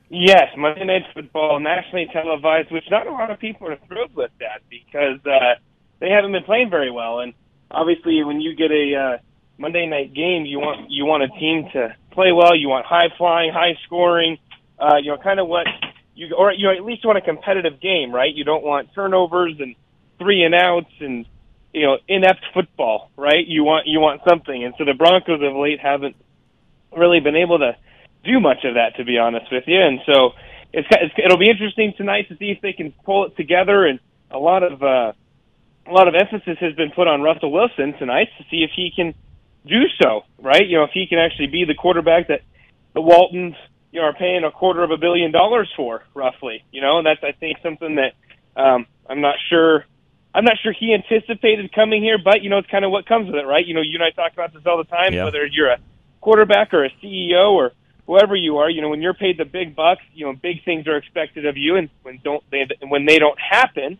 Yes, 0.09 0.49
Monday 0.57 0.85
Night 0.85 1.03
Football, 1.13 1.59
nationally 1.59 2.07
televised, 2.11 2.71
which 2.71 2.83
not 2.89 3.07
a 3.07 3.11
lot 3.11 3.29
of 3.31 3.39
people 3.39 3.67
are 3.67 3.77
thrilled 3.87 4.15
with 4.15 4.31
that 4.39 4.61
because 4.69 5.19
uh, 5.25 5.59
they 5.99 6.09
haven't 6.09 6.31
been 6.31 6.43
playing 6.43 6.69
very 6.69 6.91
well. 6.91 7.19
And 7.19 7.33
obviously, 7.69 8.23
when 8.23 8.41
you 8.41 8.55
get 8.55 8.71
a 8.71 8.95
uh, 8.95 9.17
Monday 9.57 9.85
night 9.85 10.13
game, 10.13 10.45
you 10.45 10.59
want 10.59 10.89
you 10.89 11.05
want 11.05 11.23
a 11.23 11.29
team 11.39 11.69
to 11.73 11.95
play 12.11 12.31
well. 12.31 12.55
You 12.55 12.69
want 12.69 12.85
high 12.85 13.09
flying, 13.17 13.53
high 13.53 13.77
scoring. 13.85 14.37
Uh, 14.79 14.97
you 15.01 15.11
know, 15.11 15.17
kind 15.17 15.39
of 15.39 15.47
what 15.47 15.67
you 16.15 16.35
or 16.35 16.51
you 16.51 16.71
at 16.71 16.83
least 16.83 17.05
want 17.05 17.17
a 17.17 17.21
competitive 17.21 17.79
game, 17.79 18.13
right? 18.13 18.33
You 18.33 18.43
don't 18.43 18.63
want 18.63 18.93
turnovers 18.93 19.55
and 19.59 19.75
three 20.17 20.43
and 20.43 20.55
outs 20.55 20.91
and 20.99 21.25
you 21.71 21.85
know 21.85 21.97
inept 22.07 22.45
football, 22.53 23.11
right? 23.15 23.45
You 23.45 23.63
want 23.63 23.87
you 23.87 23.99
want 23.99 24.21
something. 24.27 24.63
And 24.63 24.73
so 24.77 24.85
the 24.85 24.93
Broncos 24.93 25.41
of 25.41 25.55
late 25.55 25.79
haven't 25.79 26.15
really 26.97 27.19
been 27.19 27.35
able 27.35 27.59
to 27.59 27.75
do 28.23 28.39
much 28.39 28.63
of 28.63 28.75
that, 28.75 28.95
to 28.97 29.03
be 29.03 29.17
honest 29.17 29.51
with 29.51 29.65
you. 29.67 29.81
And 29.81 29.99
so 30.05 30.31
it's, 30.71 30.87
it's 30.91 31.13
it'll 31.23 31.37
be 31.37 31.49
interesting 31.49 31.93
tonight 31.95 32.29
to 32.29 32.37
see 32.37 32.51
if 32.51 32.61
they 32.61 32.73
can 32.73 32.93
pull 33.05 33.25
it 33.25 33.35
together. 33.35 33.85
And 33.85 33.99
a 34.31 34.39
lot 34.39 34.63
of 34.63 34.81
uh, 34.81 35.13
a 35.85 35.91
lot 35.91 36.07
of 36.07 36.15
emphasis 36.15 36.57
has 36.59 36.73
been 36.75 36.91
put 36.91 37.07
on 37.07 37.21
Russell 37.21 37.51
Wilson 37.51 37.93
tonight 37.99 38.29
to 38.37 38.43
see 38.49 38.63
if 38.63 38.71
he 38.75 38.91
can 38.95 39.13
do 39.65 39.83
so. 40.01 40.21
Right? 40.39 40.65
You 40.65 40.77
know, 40.77 40.83
if 40.83 40.91
he 40.93 41.05
can 41.07 41.19
actually 41.19 41.47
be 41.47 41.65
the 41.65 41.75
quarterback 41.75 42.29
that 42.29 42.41
the 42.93 43.01
Waltons 43.01 43.55
you 43.91 44.01
know 44.01 44.07
are 44.07 44.13
paying 44.13 44.43
a 44.43 44.51
quarter 44.51 44.83
of 44.83 44.91
a 44.91 44.97
billion 44.97 45.31
dollars 45.31 45.71
for, 45.75 46.03
roughly. 46.13 46.63
You 46.71 46.81
know, 46.81 46.97
and 46.97 47.05
that's 47.05 47.23
I 47.23 47.31
think 47.33 47.57
something 47.61 47.95
that 47.95 48.13
um, 48.59 48.87
I'm 49.07 49.21
not 49.21 49.35
sure. 49.49 49.85
I'm 50.35 50.45
not 50.45 50.57
sure 50.63 50.73
he 50.73 50.95
anticipated 50.95 51.71
coming 51.73 52.01
here, 52.01 52.17
but 52.17 52.41
you 52.41 52.49
know, 52.49 52.57
it's 52.57 52.69
kind 52.69 52.83
of 52.83 52.89
what 52.89 53.05
comes 53.05 53.27
with 53.27 53.35
it, 53.35 53.45
right? 53.45 53.63
You 53.63 53.75
know, 53.75 53.81
you 53.81 53.93
and 53.93 54.03
I 54.03 54.09
talk 54.09 54.33
about 54.33 54.51
this 54.51 54.63
all 54.65 54.77
the 54.77 54.83
time. 54.83 55.13
Yeah. 55.13 55.25
Whether 55.25 55.45
you're 55.45 55.69
a 55.69 55.77
quarterback 56.23 56.73
or 56.73 56.85
a 56.85 56.89
CEO 57.03 57.51
or 57.51 57.73
whoever 58.07 58.35
you 58.35 58.57
are, 58.57 58.69
you 58.69 58.81
know, 58.81 58.89
when 58.89 59.01
you're 59.01 59.13
paid 59.13 59.37
the 59.37 59.45
big 59.45 59.75
bucks, 59.75 60.01
you 60.13 60.25
know, 60.25 60.33
big 60.33 60.63
things 60.63 60.87
are 60.87 60.95
expected 60.95 61.45
of 61.45 61.57
you, 61.57 61.75
and 61.75 61.89
when 62.01 62.19
don't 62.23 62.43
they, 62.49 62.65
when 62.87 63.05
they 63.05 63.19
don't 63.19 63.37
happen, 63.39 63.99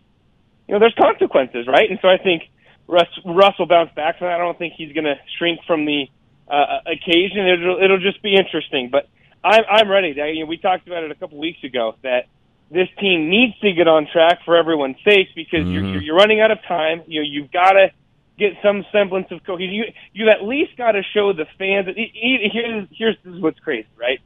you 0.68 0.74
know, 0.74 0.80
there's 0.80 0.96
consequences, 1.00 1.68
right? 1.68 1.90
And 1.90 2.00
so 2.02 2.08
I 2.08 2.18
think 2.18 2.44
Russ, 2.88 3.08
Russ 3.26 3.60
will 3.60 3.68
bounce 3.68 3.92
back 3.94 4.18
from 4.18 4.28
that. 4.28 4.36
I 4.36 4.44
don't 4.44 4.58
think 4.58 4.74
he's 4.78 4.94
going 4.94 5.06
to 5.06 5.16
shrink 5.38 5.60
from 5.68 5.86
the 5.86 6.06
uh, 6.48 6.80
occasion. 6.86 7.46
It'll, 7.46 7.84
it'll 7.84 8.00
just 8.00 8.22
be 8.24 8.36
interesting, 8.36 8.90
but 8.90 9.10
I'm, 9.44 9.64
I'm 9.70 9.92
ready. 9.92 10.20
I, 10.22 10.28
you 10.28 10.42
know, 10.42 10.46
we 10.46 10.58
talked 10.58 10.88
about 10.88 11.04
it 11.04 11.12
a 11.12 11.16
couple 11.16 11.38
weeks 11.38 11.64
ago 11.64 11.96
that 12.04 12.28
this 12.72 12.88
team 13.00 13.30
needs 13.30 13.60
to 13.60 13.74
get 13.74 13.88
on 13.88 14.08
track 14.12 14.40
for 14.46 14.56
everyone's 14.56 14.98
sake 15.04 15.28
because 15.36 15.68
you're, 15.68 15.84
you're, 15.84 16.02
you're 16.02 16.16
running 16.16 16.40
out 16.40 16.52
of 16.52 16.60
time. 16.68 17.04
You 17.08 17.22
know, 17.22 17.28
you've 17.30 17.52
got 17.52 17.74
to 17.74 17.92
get 18.38 18.54
some 18.64 18.86
semblance 18.92 19.28
of 19.32 19.44
cohesion. 19.44 19.74
You 19.74 19.84
you've 20.14 20.30
at 20.30 20.44
least 20.44 20.78
got 20.78 20.94
to 20.94 21.04
show 21.14 21.34
the 21.34 21.46
fans. 21.58 21.86
That, 21.88 21.96
here's 21.98 22.88
here's 22.92 23.16
this 23.24 23.34
is 23.36 23.42
what's 23.42 23.60
crazy, 23.60 23.88
right? 23.98 24.20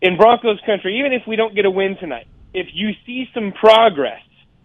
In 0.00 0.16
Broncos 0.16 0.60
country, 0.66 0.98
even 0.98 1.12
if 1.12 1.22
we 1.26 1.36
don't 1.36 1.54
get 1.54 1.64
a 1.64 1.70
win 1.70 1.96
tonight, 1.98 2.26
if 2.52 2.66
you 2.72 2.90
see 3.06 3.28
some 3.32 3.52
progress, 3.52 4.20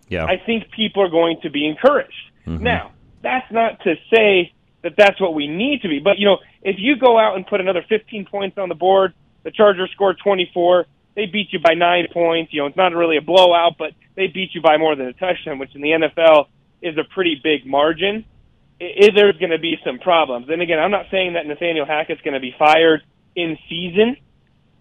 Yeah. 0.09 0.25
I 0.25 0.37
think 0.37 0.71
people 0.71 1.03
are 1.03 1.09
going 1.09 1.37
to 1.43 1.49
be 1.49 1.67
encouraged. 1.67 2.13
Mhm. 2.47 2.61
Now, 2.61 2.91
that's 3.21 3.51
not 3.51 3.79
to 3.83 3.95
say 4.13 4.51
that 4.81 4.95
that's 4.97 5.19
what 5.19 5.33
we 5.33 5.47
need 5.47 5.81
to 5.81 5.89
be, 5.89 5.99
but 5.99 6.17
you 6.17 6.25
know, 6.25 6.37
if 6.63 6.77
you 6.79 6.95
go 6.95 7.19
out 7.19 7.35
and 7.35 7.45
put 7.45 7.59
another 7.61 7.83
15 7.87 8.25
points 8.25 8.57
on 8.57 8.69
the 8.69 8.75
board, 8.75 9.13
the 9.43 9.51
Chargers 9.51 9.89
score 9.91 10.13
24. 10.13 10.85
They 11.15 11.25
beat 11.25 11.51
you 11.51 11.59
by 11.59 11.73
nine 11.73 12.07
points. 12.13 12.53
You 12.53 12.61
know, 12.61 12.67
it's 12.67 12.77
not 12.77 12.93
really 12.93 13.17
a 13.17 13.21
blowout, 13.21 13.77
but 13.79 13.93
they 14.15 14.27
beat 14.27 14.53
you 14.53 14.61
by 14.61 14.77
more 14.77 14.95
than 14.95 15.07
a 15.07 15.13
touchdown, 15.13 15.57
which 15.57 15.73
in 15.73 15.81
the 15.81 15.91
NFL 15.91 16.47
is 16.81 16.95
a 16.97 17.03
pretty 17.03 17.39
big 17.43 17.65
margin. 17.65 18.23
I- 18.81 18.85
I- 19.05 19.09
there's 19.15 19.37
going 19.37 19.51
to 19.51 19.59
be 19.59 19.77
some 19.83 19.99
problems. 19.99 20.47
And 20.49 20.61
again, 20.61 20.79
I'm 20.79 20.91
not 20.91 21.07
saying 21.11 21.33
that 21.33 21.45
Nathaniel 21.47 21.85
Hackett's 21.85 22.21
going 22.21 22.33
to 22.35 22.39
be 22.39 22.55
fired 22.57 23.01
in 23.35 23.57
season, 23.69 24.17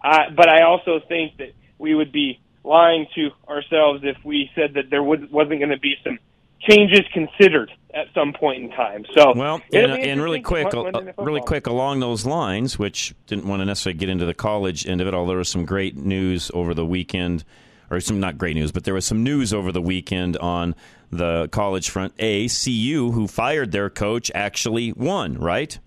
uh, 0.03 0.29
but 0.35 0.49
I 0.49 0.63
also 0.63 0.99
think 1.07 1.37
that 1.37 1.53
we 1.79 1.95
would 1.95 2.11
be 2.11 2.39
lying 2.63 3.07
to 3.15 3.29
ourselves 3.47 4.01
if 4.03 4.17
we 4.23 4.49
said 4.55 4.73
that 4.75 4.89
there 4.89 5.01
would, 5.03 5.31
wasn't 5.31 5.59
going 5.59 5.69
to 5.71 5.79
be 5.79 5.95
some 6.03 6.19
changes 6.59 7.01
considered 7.13 7.71
at 7.93 8.07
some 8.13 8.33
point 8.33 8.63
in 8.63 8.69
time. 8.71 9.05
So, 9.15 9.33
Well, 9.35 9.61
and, 9.71 9.91
and 9.91 10.21
really 10.21 10.41
quick, 10.41 10.65
uh, 10.73 10.83
watch 10.83 10.93
Monday 10.93 11.03
Night 11.05 11.15
really 11.25 11.41
quick 11.41 11.67
along 11.67 11.99
those 11.99 12.25
lines, 12.25 12.77
which 12.77 13.13
didn't 13.27 13.45
want 13.47 13.61
to 13.61 13.65
necessarily 13.65 13.97
get 13.97 14.09
into 14.09 14.25
the 14.25 14.33
college 14.33 14.85
end 14.87 14.99
of 15.01 15.07
it, 15.07 15.13
although 15.13 15.29
there 15.29 15.37
was 15.37 15.49
some 15.49 15.65
great 15.65 15.95
news 15.95 16.51
over 16.53 16.73
the 16.73 16.85
weekend, 16.85 17.43
or 17.89 17.99
some 17.99 18.19
not 18.19 18.37
great 18.37 18.55
news, 18.55 18.71
but 18.71 18.83
there 18.83 18.93
was 18.93 19.05
some 19.05 19.23
news 19.23 19.53
over 19.53 19.71
the 19.71 19.81
weekend 19.81 20.35
on 20.37 20.75
the 21.11 21.47
college 21.49 21.89
front. 21.89 22.13
A 22.19 22.47
CU, 22.47 23.11
who 23.11 23.27
fired 23.27 23.71
their 23.71 23.89
coach, 23.89 24.31
actually 24.33 24.93
won, 24.93 25.37
right? 25.37 25.77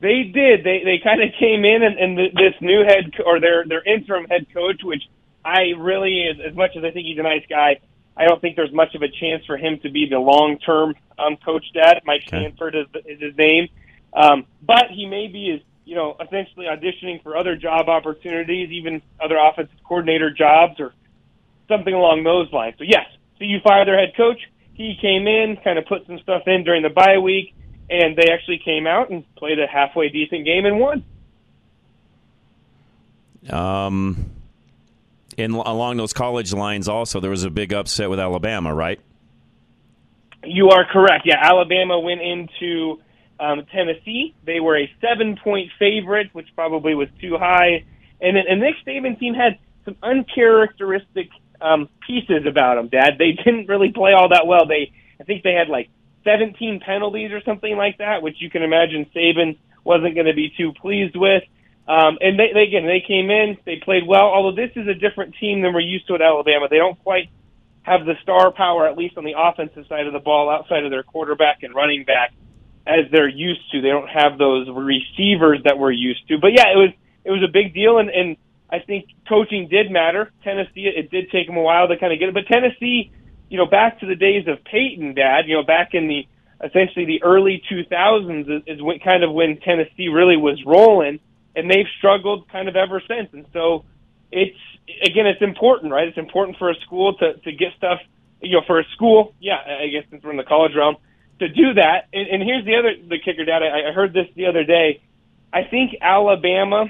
They 0.00 0.22
did. 0.22 0.64
They 0.64 0.82
they 0.84 1.00
kind 1.02 1.22
of 1.22 1.30
came 1.38 1.64
in, 1.64 1.82
and, 1.82 1.98
and 1.98 2.16
th 2.16 2.32
this 2.34 2.54
new 2.60 2.84
head 2.84 3.12
co- 3.16 3.24
or 3.24 3.40
their 3.40 3.64
their 3.64 3.82
interim 3.82 4.26
head 4.30 4.46
coach, 4.54 4.82
which 4.84 5.02
I 5.44 5.72
really, 5.76 6.28
as, 6.28 6.36
as 6.50 6.54
much 6.56 6.76
as 6.76 6.84
I 6.84 6.90
think 6.90 7.06
he's 7.06 7.18
a 7.18 7.22
nice 7.22 7.44
guy, 7.48 7.80
I 8.16 8.24
don't 8.26 8.40
think 8.40 8.54
there's 8.54 8.72
much 8.72 8.94
of 8.94 9.02
a 9.02 9.08
chance 9.08 9.44
for 9.44 9.56
him 9.56 9.78
to 9.80 9.90
be 9.90 10.08
the 10.08 10.18
long-term 10.18 10.94
um, 11.18 11.36
coach. 11.36 11.64
Dad, 11.72 12.02
Mike 12.04 12.22
okay. 12.26 12.44
Sanford 12.44 12.76
is, 12.76 12.86
is 13.06 13.20
his 13.20 13.36
name, 13.36 13.68
um, 14.12 14.46
but 14.62 14.86
he 14.90 15.06
may 15.06 15.26
be 15.26 15.50
is 15.50 15.62
you 15.84 15.96
know 15.96 16.16
essentially 16.20 16.66
auditioning 16.66 17.20
for 17.22 17.36
other 17.36 17.56
job 17.56 17.88
opportunities, 17.88 18.70
even 18.70 19.02
other 19.20 19.36
offensive 19.36 19.82
coordinator 19.82 20.30
jobs 20.30 20.78
or 20.78 20.94
something 21.66 21.94
along 21.94 22.22
those 22.22 22.52
lines. 22.52 22.76
So 22.78 22.84
yes, 22.84 23.06
so 23.38 23.44
you 23.44 23.60
fire 23.60 23.84
their 23.84 23.98
head 23.98 24.14
coach. 24.16 24.40
He 24.74 24.96
came 25.00 25.26
in, 25.26 25.56
kind 25.62 25.78
of 25.78 25.86
put 25.86 26.06
some 26.06 26.18
stuff 26.20 26.42
in 26.46 26.64
during 26.64 26.82
the 26.82 26.88
bye 26.88 27.18
week, 27.18 27.54
and 27.90 28.16
they 28.16 28.30
actually 28.30 28.60
came 28.64 28.86
out 28.86 29.10
and 29.10 29.24
played 29.36 29.58
a 29.58 29.66
halfway 29.66 30.08
decent 30.08 30.44
game 30.44 30.66
and 30.66 30.78
won. 30.78 31.04
Um, 33.50 34.30
in 35.36 35.52
along 35.52 35.96
those 35.96 36.12
college 36.12 36.52
lines, 36.52 36.88
also 36.88 37.20
there 37.20 37.30
was 37.30 37.44
a 37.44 37.50
big 37.50 37.72
upset 37.72 38.10
with 38.10 38.20
Alabama, 38.20 38.74
right? 38.74 39.00
You 40.44 40.70
are 40.70 40.84
correct. 40.84 41.26
Yeah, 41.26 41.36
Alabama 41.40 41.98
went 41.98 42.20
into 42.20 43.00
um, 43.40 43.64
Tennessee. 43.72 44.34
They 44.44 44.60
were 44.60 44.78
a 44.78 44.90
seven-point 45.00 45.70
favorite, 45.78 46.30
which 46.32 46.48
probably 46.54 46.94
was 46.94 47.08
too 47.20 47.36
high. 47.38 47.84
And 48.20 48.36
and 48.36 48.60
Nick 48.60 48.74
Saban 48.86 49.18
team 49.18 49.34
had 49.34 49.58
some 49.84 49.96
uncharacteristic 50.02 51.30
um, 51.60 51.88
pieces 52.06 52.46
about 52.46 52.76
them. 52.76 52.88
Dad, 52.88 53.14
they 53.18 53.32
didn't 53.44 53.68
really 53.68 53.92
play 53.92 54.12
all 54.12 54.30
that 54.30 54.46
well. 54.46 54.66
They, 54.66 54.92
I 55.20 55.24
think 55.24 55.42
they 55.42 55.52
had 55.52 55.68
like 55.68 55.88
17 56.24 56.80
penalties 56.84 57.32
or 57.32 57.40
something 57.44 57.76
like 57.76 57.98
that, 57.98 58.22
which 58.22 58.36
you 58.38 58.50
can 58.50 58.62
imagine 58.62 59.06
Saban 59.14 59.58
wasn't 59.84 60.14
going 60.14 60.26
to 60.26 60.34
be 60.34 60.52
too 60.56 60.72
pleased 60.80 61.16
with. 61.16 61.42
Um, 61.88 62.18
and 62.20 62.38
they, 62.38 62.52
they 62.52 62.64
again, 62.64 62.84
they 62.84 63.00
came 63.06 63.30
in, 63.30 63.56
they 63.64 63.76
played 63.82 64.06
well. 64.06 64.28
Although 64.28 64.54
this 64.54 64.70
is 64.76 64.86
a 64.86 64.94
different 64.94 65.36
team 65.40 65.62
than 65.62 65.72
we're 65.72 65.80
used 65.80 66.06
to 66.08 66.14
at 66.14 66.22
Alabama, 66.22 66.68
they 66.68 66.76
don't 66.76 67.02
quite 67.02 67.30
have 67.82 68.04
the 68.04 68.14
star 68.22 68.52
power, 68.52 68.86
at 68.86 68.98
least 68.98 69.16
on 69.16 69.24
the 69.24 69.32
offensive 69.36 69.86
side 69.88 70.06
of 70.06 70.12
the 70.12 70.18
ball, 70.18 70.50
outside 70.50 70.84
of 70.84 70.90
their 70.90 71.02
quarterback 71.02 71.62
and 71.62 71.74
running 71.74 72.04
back, 72.04 72.34
as 72.86 73.10
they're 73.10 73.28
used 73.28 73.62
to. 73.72 73.80
They 73.80 73.88
don't 73.88 74.08
have 74.08 74.36
those 74.36 74.68
receivers 74.68 75.60
that 75.64 75.78
we're 75.78 75.92
used 75.92 76.28
to. 76.28 76.36
But 76.38 76.52
yeah, 76.52 76.68
it 76.68 76.76
was 76.76 76.90
it 77.24 77.30
was 77.30 77.42
a 77.42 77.50
big 77.50 77.72
deal, 77.72 77.98
and, 77.98 78.10
and 78.10 78.36
I 78.70 78.80
think 78.80 79.06
coaching 79.28 79.68
did 79.68 79.90
matter. 79.90 80.30
Tennessee, 80.44 80.90
it 80.94 81.10
did 81.10 81.30
take 81.30 81.46
them 81.46 81.56
a 81.56 81.62
while 81.62 81.88
to 81.88 81.96
kind 81.96 82.12
of 82.12 82.18
get 82.18 82.28
it, 82.28 82.34
but 82.34 82.46
Tennessee, 82.46 83.10
you 83.48 83.56
know, 83.56 83.66
back 83.66 84.00
to 84.00 84.06
the 84.06 84.14
days 84.14 84.46
of 84.46 84.62
Peyton, 84.64 85.14
Dad, 85.14 85.46
you 85.46 85.54
know, 85.54 85.62
back 85.62 85.94
in 85.94 86.08
the 86.08 86.26
essentially 86.62 87.04
the 87.04 87.22
early 87.22 87.62
2000s 87.70 88.40
is, 88.50 88.62
is 88.66 88.82
when, 88.82 88.98
kind 88.98 89.22
of 89.22 89.32
when 89.32 89.58
Tennessee 89.60 90.08
really 90.08 90.36
was 90.36 90.62
rolling 90.66 91.20
and 91.54 91.70
they've 91.70 91.86
struggled 91.98 92.48
kind 92.50 92.68
of 92.68 92.76
ever 92.76 93.00
since. 93.06 93.28
And 93.32 93.46
so 93.52 93.84
it's 94.30 94.56
again, 95.02 95.26
it's 95.26 95.42
important, 95.42 95.92
right? 95.92 96.08
It's 96.08 96.18
important 96.18 96.58
for 96.58 96.70
a 96.70 96.74
school 96.86 97.14
to 97.18 97.34
to 97.34 97.52
get 97.52 97.72
stuff, 97.76 98.00
you 98.40 98.52
know, 98.52 98.62
for 98.66 98.80
a 98.80 98.84
school. 98.94 99.34
Yeah, 99.40 99.56
I 99.56 99.88
guess 99.88 100.04
since 100.10 100.22
we're 100.22 100.32
in 100.32 100.36
the 100.36 100.44
college 100.44 100.72
realm, 100.76 100.96
to 101.40 101.48
do 101.48 101.74
that. 101.74 102.08
And, 102.12 102.28
and 102.28 102.42
here's 102.42 102.64
the 102.64 102.76
other 102.76 102.94
the 103.08 103.18
kicker, 103.18 103.44
Dad. 103.44 103.62
I, 103.62 103.90
I 103.90 103.92
heard 103.92 104.12
this 104.12 104.26
the 104.34 104.46
other 104.46 104.64
day. 104.64 105.02
I 105.52 105.64
think 105.64 105.96
Alabama 106.00 106.86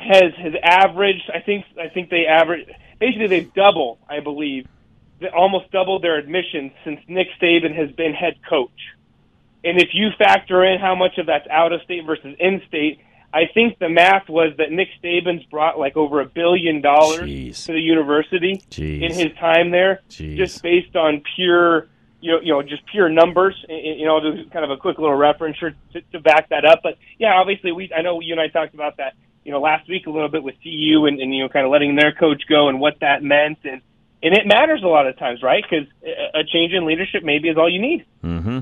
has 0.00 0.34
has 0.34 0.54
averaged. 0.62 1.30
I 1.32 1.40
think 1.40 1.64
I 1.78 1.88
think 1.88 2.10
they 2.10 2.26
average 2.26 2.68
basically 3.00 3.26
they've 3.26 3.54
doubled, 3.54 3.98
I 4.08 4.20
believe, 4.20 4.66
they 5.20 5.28
almost 5.28 5.70
doubled 5.72 6.02
their 6.02 6.16
admissions 6.16 6.72
since 6.84 7.00
Nick 7.08 7.28
Saban 7.40 7.74
has 7.74 7.90
been 7.92 8.12
head 8.12 8.34
coach. 8.48 8.70
And 9.64 9.78
if 9.78 9.88
you 9.92 10.10
factor 10.18 10.64
in 10.64 10.80
how 10.80 10.94
much 10.94 11.18
of 11.18 11.26
that's 11.26 11.46
out 11.50 11.72
of 11.72 11.82
state 11.82 12.04
versus 12.06 12.36
in 12.38 12.62
state, 12.68 13.00
I 13.32 13.42
think 13.52 13.78
the 13.78 13.88
math 13.88 14.28
was 14.28 14.54
that 14.58 14.72
Nick 14.72 14.88
Saban's 15.02 15.44
brought 15.44 15.78
like 15.78 15.96
over 15.96 16.20
a 16.20 16.26
billion 16.26 16.80
dollars 16.80 17.64
to 17.66 17.72
the 17.72 17.80
university 17.80 18.62
Jeez. 18.70 19.02
in 19.02 19.12
his 19.12 19.36
time 19.38 19.70
there, 19.70 20.00
Jeez. 20.08 20.36
just 20.36 20.62
based 20.62 20.96
on 20.96 21.22
pure, 21.36 21.88
you 22.20 22.32
know, 22.32 22.40
you 22.40 22.52
know, 22.52 22.62
just 22.62 22.84
pure 22.86 23.08
numbers. 23.08 23.54
You 23.68 24.04
know, 24.06 24.20
just 24.20 24.50
kind 24.50 24.64
of 24.64 24.70
a 24.70 24.76
quick 24.76 24.98
little 24.98 25.14
reference 25.14 25.58
to, 25.58 26.00
to 26.12 26.20
back 26.20 26.48
that 26.48 26.64
up. 26.64 26.80
But 26.82 26.96
yeah, 27.18 27.34
obviously, 27.34 27.70
we 27.70 27.92
I 27.96 28.02
know 28.02 28.20
you 28.20 28.32
and 28.32 28.40
I 28.40 28.48
talked 28.48 28.74
about 28.74 28.96
that, 28.96 29.14
you 29.50 29.56
know, 29.56 29.60
last 29.60 29.88
week 29.88 30.06
a 30.06 30.10
little 30.10 30.28
bit 30.28 30.44
with 30.44 30.54
CU 30.62 31.06
and, 31.06 31.18
and 31.18 31.34
you 31.34 31.42
know, 31.42 31.48
kind 31.48 31.66
of 31.66 31.72
letting 31.72 31.96
their 31.96 32.12
coach 32.12 32.44
go 32.48 32.68
and 32.68 32.78
what 32.78 33.00
that 33.00 33.20
meant, 33.20 33.58
and 33.64 33.82
and 34.22 34.32
it 34.32 34.46
matters 34.46 34.80
a 34.84 34.86
lot 34.86 35.08
of 35.08 35.18
times, 35.18 35.42
right? 35.42 35.64
Because 35.68 35.88
a 36.04 36.44
change 36.44 36.72
in 36.72 36.86
leadership 36.86 37.24
maybe 37.24 37.48
is 37.48 37.56
all 37.56 37.68
you 37.68 37.80
need. 37.80 38.06
Mm-hmm. 38.22 38.60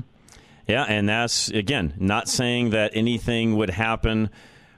Yeah, 0.67 0.85
and 0.85 1.07
that's 1.07 1.49
again 1.49 1.93
not 1.99 2.27
saying 2.27 2.71
that 2.71 2.89
anything 2.95 3.55
would 3.55 3.69
happen 3.69 4.31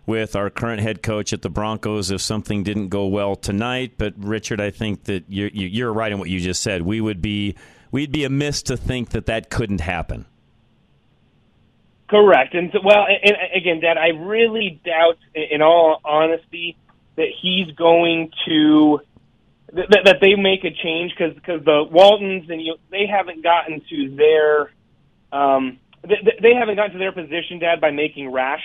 with 0.06 0.36
our 0.36 0.50
current 0.50 0.82
head 0.82 1.02
coach 1.02 1.32
at 1.32 1.44
the 1.44 1.50
Broncos 1.50 2.12
if 2.12 2.20
something 2.20 2.62
didn't 2.64 2.90
go 2.90 3.06
well 3.08 3.38
tonight. 3.38 3.94
But 3.98 4.14
Richard, 4.18 4.60
I 4.60 4.70
think 4.70 5.06
that 5.06 5.24
you're, 5.30 5.48
you're 5.48 5.94
right 5.94 6.12
in 6.12 6.20
what 6.20 6.28
you 6.28 6.42
just 6.42 6.62
said. 6.62 6.82
We 6.82 7.00
would 7.00 7.22
be 7.22 7.56
we'd 7.90 8.12
be 8.12 8.26
amiss 8.26 8.64
to 8.64 8.76
think 8.76 9.12
that 9.12 9.28
that 9.28 9.50
couldn't 9.50 9.80
happen. 9.80 10.26
Correct, 12.12 12.54
and 12.54 12.72
so, 12.74 12.80
well, 12.84 13.06
and 13.08 13.38
again, 13.56 13.80
Dad, 13.80 13.98
I 13.98 14.10
really 14.10 14.82
doubt, 14.84 15.18
in 15.34 15.62
all 15.62 16.02
honesty, 16.04 16.76
that 17.16 17.30
he's 17.42 17.72
going 17.72 18.32
to 18.46 19.00
that, 19.72 20.02
that 20.04 20.18
they 20.20 20.36
make 20.36 20.66
a 20.66 20.72
change 20.72 21.14
because 21.18 21.34
because 21.34 21.64
the 21.64 21.88
Waltons 21.90 22.50
and 22.50 22.62
you 22.62 22.76
they 22.90 23.06
haven't 23.06 23.44
gotten 23.44 23.82
to 23.90 24.16
their 24.16 24.72
um 25.32 25.80
they, 26.02 26.18
they 26.42 26.54
haven't 26.54 26.76
gotten 26.76 26.92
to 26.92 26.98
their 26.98 27.14
position, 27.14 27.60
Dad, 27.60 27.80
by 27.80 27.92
making 27.92 28.30
rash 28.30 28.64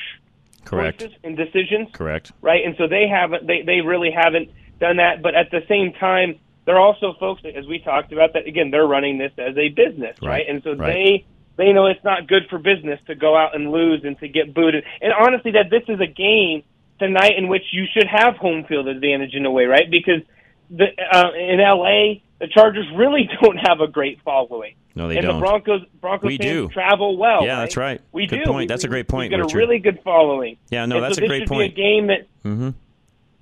Correct. 0.65 1.07
and 1.23 1.37
decisions. 1.37 1.89
Correct. 1.93 2.33
Right, 2.41 2.65
and 2.65 2.75
so 2.77 2.89
they 2.89 3.07
haven't. 3.07 3.47
They 3.47 3.63
they 3.63 3.81
really 3.81 4.11
haven't 4.11 4.51
done 4.81 4.97
that. 4.97 5.23
But 5.23 5.37
at 5.37 5.53
the 5.53 5.63
same 5.69 5.93
time, 5.93 6.41
they're 6.65 6.81
also 6.81 7.15
folks, 7.21 7.43
that, 7.43 7.55
as 7.55 7.65
we 7.69 7.79
talked 7.79 8.13
about, 8.13 8.33
that 8.33 8.49
again 8.49 8.73
they're 8.73 8.89
running 8.89 9.19
this 9.19 9.31
as 9.39 9.57
a 9.57 9.69
business, 9.69 10.17
right? 10.21 10.29
right? 10.29 10.47
And 10.49 10.65
so 10.65 10.75
right. 10.75 10.93
they 10.93 11.27
they 11.57 11.73
know 11.73 11.87
it's 11.87 12.05
not 12.05 12.27
good 12.27 12.49
for 12.51 12.59
business 12.59 13.01
to 13.07 13.15
go 13.15 13.37
out 13.37 13.55
and 13.55 13.71
lose 13.71 14.03
and 14.05 14.19
to 14.21 14.29
get 14.29 14.55
booted. 14.55 14.85
And 15.01 15.13
honestly, 15.13 15.53
that 15.53 15.71
this 15.71 15.83
is 15.89 16.01
a 16.01 16.07
game 16.07 16.63
tonight 16.99 17.33
in 17.37 17.49
which 17.49 17.65
you 17.73 17.85
should 17.93 18.07
have 18.07 18.37
home 18.37 18.65
field 18.65 18.89
advantage 18.89 19.35
in 19.35 19.45
a 19.47 19.51
way, 19.51 19.65
right? 19.65 19.91
Because 19.91 20.23
the 20.71 20.87
uh, 21.13 21.33
in 21.33 21.59
LA, 21.59 22.21
the 22.41 22.49
Chargers 22.49 22.87
really 22.95 23.29
don't 23.43 23.57
have 23.57 23.81
a 23.81 23.87
great 23.87 24.21
following. 24.25 24.75
No, 24.95 25.09
they 25.09 25.19
and 25.19 25.27
don't. 25.27 25.35
the 25.37 25.41
Broncos 25.41 25.83
Broncos 26.01 26.29
we 26.29 26.39
fans 26.39 26.51
do. 26.51 26.69
travel 26.69 27.19
well. 27.19 27.45
Yeah, 27.45 27.53
right? 27.53 27.61
that's 27.61 27.77
right. 27.77 28.01
We 28.13 28.27
good 28.27 28.45
do. 28.45 28.51
Point. 28.51 28.69
That's 28.69 28.85
a 28.85 28.89
great 28.89 29.09
point. 29.09 29.31
We've 29.31 29.39
got 29.39 29.45
Richard. 29.45 29.57
a 29.57 29.59
really 29.59 29.79
good 29.79 30.01
following. 30.03 30.57
Yeah, 30.71 30.87
no, 30.87 30.97
and 30.97 31.05
that's 31.05 31.19
so 31.19 31.25
a 31.25 31.29
great 31.29 31.49
point. 31.49 31.75
Be 31.75 31.83
a 31.83 31.85
game 31.85 32.07
that. 32.09 32.27
Mm-hmm. 32.45 32.71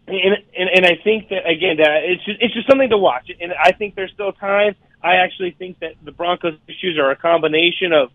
And, 0.06 0.36
and 0.54 0.68
and 0.74 0.84
I 0.84 1.02
think 1.02 1.30
that 1.30 1.48
again 1.48 1.78
that 1.78 2.04
it's 2.04 2.22
just 2.26 2.42
it's 2.42 2.52
just 2.52 2.68
something 2.68 2.90
to 2.90 2.98
watch, 2.98 3.30
and 3.40 3.54
I 3.58 3.72
think 3.72 3.94
there's 3.94 4.12
still 4.12 4.32
time. 4.32 4.74
I 5.04 5.16
actually 5.16 5.52
think 5.52 5.78
that 5.80 5.94
the 6.02 6.12
Broncos' 6.12 6.58
issues 6.66 6.98
are 6.98 7.10
a 7.10 7.16
combination 7.16 7.92
of 7.92 8.10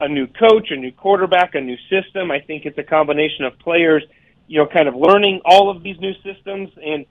a 0.00 0.08
new 0.08 0.26
coach, 0.26 0.70
a 0.70 0.76
new 0.76 0.92
quarterback, 0.92 1.54
a 1.54 1.60
new 1.60 1.76
system. 1.88 2.30
I 2.30 2.40
think 2.40 2.66
it's 2.66 2.78
a 2.78 2.82
combination 2.82 3.44
of 3.44 3.58
players, 3.58 4.04
you 4.46 4.60
know, 4.60 4.66
kind 4.66 4.86
of 4.86 4.94
learning 4.94 5.40
all 5.44 5.70
of 5.70 5.82
these 5.82 5.98
new 5.98 6.12
systems 6.22 6.70
and 6.76 7.06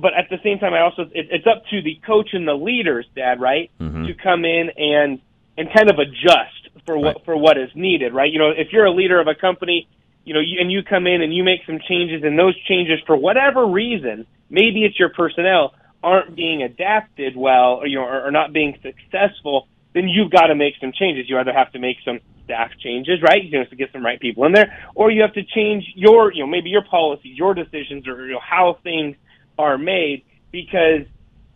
but 0.00 0.14
at 0.14 0.30
the 0.30 0.38
same 0.42 0.58
time, 0.58 0.72
I 0.72 0.80
also 0.80 1.02
it, 1.02 1.28
it's 1.30 1.46
up 1.46 1.64
to 1.70 1.82
the 1.82 2.00
coach 2.06 2.30
and 2.32 2.48
the 2.48 2.54
leaders, 2.54 3.06
Dad, 3.14 3.40
right, 3.40 3.70
mm-hmm. 3.78 4.06
to 4.06 4.14
come 4.14 4.44
in 4.44 4.70
and 4.76 5.20
and 5.58 5.68
kind 5.74 5.90
of 5.90 5.98
adjust 5.98 6.84
for 6.86 6.96
what 6.96 7.16
right. 7.16 7.24
for 7.24 7.36
what 7.36 7.58
is 7.58 7.68
needed, 7.74 8.14
right? 8.14 8.32
You 8.32 8.38
know, 8.38 8.50
if 8.50 8.72
you're 8.72 8.86
a 8.86 8.90
leader 8.90 9.20
of 9.20 9.26
a 9.26 9.34
company, 9.34 9.86
you 10.24 10.32
know, 10.32 10.40
you, 10.40 10.60
and 10.60 10.72
you 10.72 10.82
come 10.82 11.06
in 11.06 11.20
and 11.20 11.34
you 11.34 11.44
make 11.44 11.60
some 11.66 11.78
changes, 11.86 12.22
and 12.24 12.38
those 12.38 12.56
changes, 12.64 13.00
for 13.06 13.16
whatever 13.16 13.66
reason, 13.66 14.26
maybe 14.48 14.84
it's 14.84 14.98
your 14.98 15.10
personnel 15.10 15.74
aren't 16.02 16.36
being 16.36 16.62
adapted 16.62 17.36
well, 17.36 17.74
or 17.74 17.86
you 17.86 17.96
know, 17.96 18.04
or, 18.04 18.26
or 18.26 18.30
not 18.30 18.52
being 18.52 18.78
successful, 18.82 19.68
then 19.94 20.08
you've 20.08 20.30
got 20.30 20.46
to 20.46 20.54
make 20.54 20.74
some 20.80 20.92
changes. 20.92 21.28
You 21.28 21.38
either 21.38 21.52
have 21.52 21.72
to 21.72 21.78
make 21.78 21.96
some 22.04 22.20
staff 22.44 22.70
changes, 22.82 23.20
right? 23.22 23.42
You 23.42 23.58
know, 23.58 23.64
to 23.64 23.76
get 23.76 23.92
some 23.92 24.04
right 24.04 24.20
people 24.20 24.44
in 24.44 24.52
there, 24.52 24.88
or 24.94 25.10
you 25.10 25.22
have 25.22 25.34
to 25.34 25.42
change 25.42 25.84
your, 25.94 26.32
you 26.32 26.42
know, 26.42 26.46
maybe 26.46 26.70
your 26.70 26.84
policies, 26.84 27.36
your 27.36 27.54
decisions, 27.54 28.06
or 28.06 28.26
you 28.26 28.32
know, 28.32 28.40
how 28.40 28.78
things 28.82 29.16
are 29.58 29.78
made 29.78 30.24
because 30.52 31.06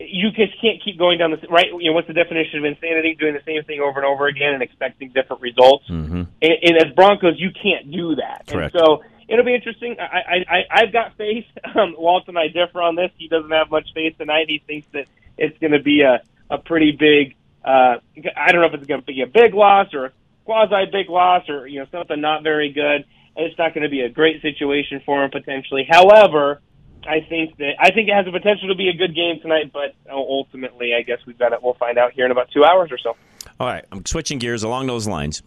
you 0.01 0.31
just 0.31 0.59
can't 0.61 0.83
keep 0.83 0.99
going 0.99 1.19
down 1.19 1.31
this 1.31 1.41
right. 1.51 1.67
You 1.79 1.91
know, 1.91 1.93
what's 1.93 2.09
the 2.09 2.15
definition 2.15 2.59
of 2.59 2.65
insanity? 2.65 3.17
Doing 3.19 3.35
the 3.35 3.43
same 3.45 3.63
thing 3.65 3.81
over 3.81 4.01
and 4.01 4.07
over 4.07 4.27
again 4.27 4.55
and 4.55 4.63
expecting 4.63 5.11
different 5.11 5.43
results. 5.43 5.85
Mm-hmm. 5.89 6.23
And, 6.41 6.53
and 6.63 6.77
as 6.79 6.93
Broncos, 6.95 7.35
you 7.39 7.51
can't 7.51 7.91
do 7.91 8.17
that. 8.17 8.47
Correct. 8.47 8.75
And 8.75 8.81
so 8.81 9.03
it'll 9.31 9.45
be 9.45 9.55
interesting. 9.55 9.97
I, 9.99 10.45
I, 10.49 10.65
I've 10.71 10.93
got 10.93 11.17
faith. 11.17 11.47
Um, 11.73 11.95
Walt 11.97 12.25
and 12.27 12.37
I 12.37 12.49
differ 12.49 12.83
on 12.83 12.97
this. 12.97 13.13
He 13.17 13.29
doesn't 13.29 13.51
have 13.53 13.71
much 13.71 13.89
faith 13.95 14.19
tonight. 14.19 14.47
He 14.49 14.61
thinks 14.67 14.89
that 14.93 15.07
it's 15.39 15.57
going 15.59 15.71
to 15.71 15.79
be 15.79 16.01
a 16.01 16.21
a 16.51 16.59
pretty 16.59 16.91
big. 16.91 17.37
Uh, 17.65 17.99
I 18.37 18.51
don't 18.51 18.61
know 18.61 18.67
if 18.67 18.75
it's 18.75 18.89
going 18.89 19.01
to 19.01 19.07
be 19.07 19.23
a 19.23 19.29
big 19.29 19.55
loss 19.55 19.95
or 19.95 20.07
a 20.07 20.13
quasi 20.45 20.87
big 20.91 21.09
loss 21.09 21.49
or 21.49 21.69
you 21.69 21.79
know 21.79 21.87
something 21.93 22.21
not 22.21 22.43
very 22.43 22.73
good. 22.73 23.05
It's 23.37 23.57
not 23.57 23.73
going 23.73 23.85
to 23.85 23.89
be 23.89 24.01
a 24.01 24.09
great 24.09 24.43
situation 24.43 25.01
for 25.07 25.23
him 25.23 25.31
potentially. 25.31 25.87
However 25.89 26.61
I 27.07 27.21
think 27.29 27.57
that 27.59 27.75
I 27.79 27.91
think 27.91 28.09
it 28.09 28.15
has 28.15 28.27
the 28.27 28.33
potential 28.33 28.69
to 28.69 28.75
be 28.75 28.89
a 28.89 28.93
good 28.93 29.15
game 29.15 29.41
tonight, 29.41 29.73
but 29.73 29.95
ultimately, 30.11 30.95
I 30.95 31.03
guess 31.03 31.19
we've 31.27 31.39
got 31.39 31.53
it. 31.53 31.63
We'll 31.63 31.75
find 31.75 31.99
out 31.99 32.13
here 32.13 32.25
in 32.25 32.31
about 32.31 32.51
two 32.53 32.65
hours 32.65 32.91
or 32.93 32.99
so. 32.99 33.17
All 33.59 33.67
right, 33.67 33.85
I'm 33.91 34.05
switching 34.05 34.39
gears 34.39 34.63
along 34.63 34.87
those 34.87 35.09
lines. 35.09 35.43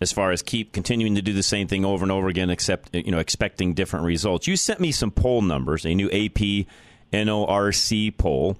As 0.00 0.12
far 0.12 0.30
as 0.30 0.40
keep 0.40 0.72
continuing 0.72 1.16
to 1.16 1.22
do 1.22 1.32
the 1.32 1.42
same 1.42 1.68
thing 1.68 1.84
over 1.84 2.04
and 2.04 2.12
over 2.12 2.28
again, 2.28 2.48
except 2.48 2.94
you 2.94 3.10
know 3.10 3.18
expecting 3.18 3.74
different 3.74 4.06
results. 4.06 4.46
You 4.46 4.56
sent 4.56 4.80
me 4.80 4.92
some 4.92 5.10
poll 5.10 5.42
numbers, 5.42 5.84
a 5.84 5.94
new 5.94 6.06
AP 6.06 6.66
NORC 7.12 8.16
poll 8.16 8.56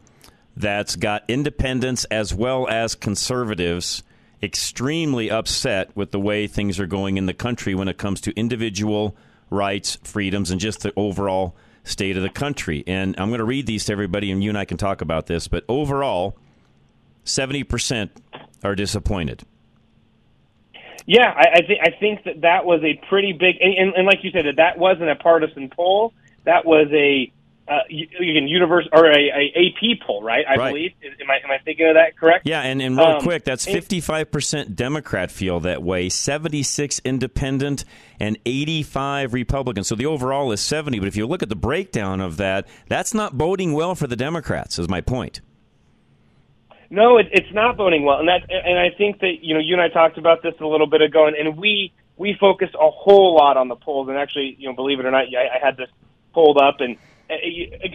that's 0.56 0.96
got 0.96 1.24
independents 1.28 2.04
as 2.06 2.34
well 2.34 2.68
as 2.68 2.94
conservatives 2.94 4.02
extremely 4.42 5.30
upset 5.30 5.94
with 5.96 6.10
the 6.10 6.20
way 6.20 6.46
things 6.46 6.80
are 6.80 6.86
going 6.86 7.16
in 7.16 7.26
the 7.26 7.34
country 7.34 7.74
when 7.74 7.88
it 7.88 7.98
comes 7.98 8.20
to 8.22 8.32
individual 8.38 9.16
rights, 9.50 9.98
freedoms, 10.02 10.50
and 10.50 10.60
just 10.60 10.80
the 10.80 10.92
overall 10.96 11.54
state 11.84 12.16
of 12.16 12.22
the 12.22 12.30
country. 12.30 12.84
And 12.86 13.14
I'm 13.18 13.28
going 13.28 13.38
to 13.38 13.44
read 13.44 13.66
these 13.66 13.84
to 13.86 13.92
everybody, 13.92 14.30
and 14.30 14.42
you 14.42 14.50
and 14.50 14.58
I 14.58 14.64
can 14.64 14.76
talk 14.76 15.00
about 15.00 15.26
this. 15.26 15.48
But 15.48 15.64
overall, 15.68 16.36
70% 17.24 18.10
are 18.64 18.74
disappointed. 18.74 19.44
Yeah, 21.10 21.28
I, 21.28 21.46
I, 21.54 21.60
th- 21.62 21.80
I 21.82 21.90
think 21.98 22.22
that 22.22 22.42
that 22.42 22.64
was 22.64 22.82
a 22.84 22.94
pretty 23.08 23.32
big, 23.32 23.56
and, 23.60 23.74
and, 23.76 23.94
and 23.96 24.06
like 24.06 24.22
you 24.22 24.30
said, 24.30 24.46
that 24.46 24.58
that 24.58 24.78
wasn't 24.78 25.10
a 25.10 25.16
partisan 25.16 25.68
poll. 25.68 26.12
That 26.44 26.64
was 26.64 26.86
a 26.92 27.32
uh, 27.66 27.78
you 27.88 28.06
universe 28.20 28.88
or 28.92 29.06
a, 29.10 29.18
a 29.18 29.52
AP 29.56 30.06
poll, 30.06 30.22
right? 30.22 30.44
I 30.48 30.54
Right. 30.54 30.68
believe. 30.68 30.92
Am 31.20 31.28
I 31.28 31.38
am 31.44 31.50
I 31.50 31.58
thinking 31.64 31.88
of 31.88 31.94
that 31.94 32.16
correct? 32.16 32.46
Yeah, 32.46 32.60
and, 32.62 32.80
and 32.80 32.96
real 32.96 33.06
Um, 33.06 33.22
quick, 33.22 33.42
that's 33.42 33.66
55% 33.66 34.76
Democrat 34.76 35.32
feel 35.32 35.58
that 35.60 35.82
way, 35.82 36.08
76 36.08 37.00
independent, 37.04 37.84
and 38.20 38.38
85 38.46 39.34
Republican. 39.34 39.82
So 39.82 39.96
the 39.96 40.06
overall 40.06 40.52
is 40.52 40.60
70. 40.60 41.00
But 41.00 41.08
if 41.08 41.16
you 41.16 41.26
look 41.26 41.42
at 41.42 41.48
the 41.48 41.56
breakdown 41.56 42.20
of 42.20 42.36
that, 42.36 42.68
that's 42.88 43.14
not 43.14 43.36
boding 43.36 43.72
well 43.72 43.96
for 43.96 44.06
the 44.06 44.16
Democrats, 44.16 44.78
is 44.78 44.88
my 44.88 45.00
point. 45.00 45.40
No, 46.90 47.18
it, 47.18 47.28
it's 47.30 47.52
not 47.54 47.76
voting 47.76 48.04
well, 48.04 48.18
and 48.18 48.28
that 48.28 48.50
and 48.50 48.76
I 48.78 48.90
think 48.90 49.20
that 49.20 49.38
you 49.42 49.54
know 49.54 49.60
you 49.60 49.74
and 49.74 49.82
I 49.82 49.88
talked 49.88 50.18
about 50.18 50.42
this 50.42 50.54
a 50.60 50.66
little 50.66 50.88
bit 50.88 51.00
ago, 51.02 51.26
and, 51.26 51.36
and 51.36 51.56
we 51.56 51.92
we 52.16 52.36
focused 52.38 52.74
a 52.74 52.90
whole 52.90 53.36
lot 53.36 53.56
on 53.56 53.68
the 53.68 53.76
polls, 53.76 54.08
and 54.08 54.18
actually, 54.18 54.56
you 54.58 54.68
know, 54.68 54.74
believe 54.74 54.98
it 54.98 55.06
or 55.06 55.10
not, 55.10 55.24
I, 55.34 55.56
I 55.56 55.64
had 55.64 55.76
this 55.76 55.88
pulled 56.34 56.58
up, 56.58 56.80
and 56.80 56.96
uh, 57.30 57.34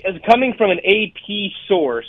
as 0.10 0.16
coming 0.26 0.54
from 0.58 0.72
an 0.72 0.80
AP 0.80 1.52
source 1.68 2.08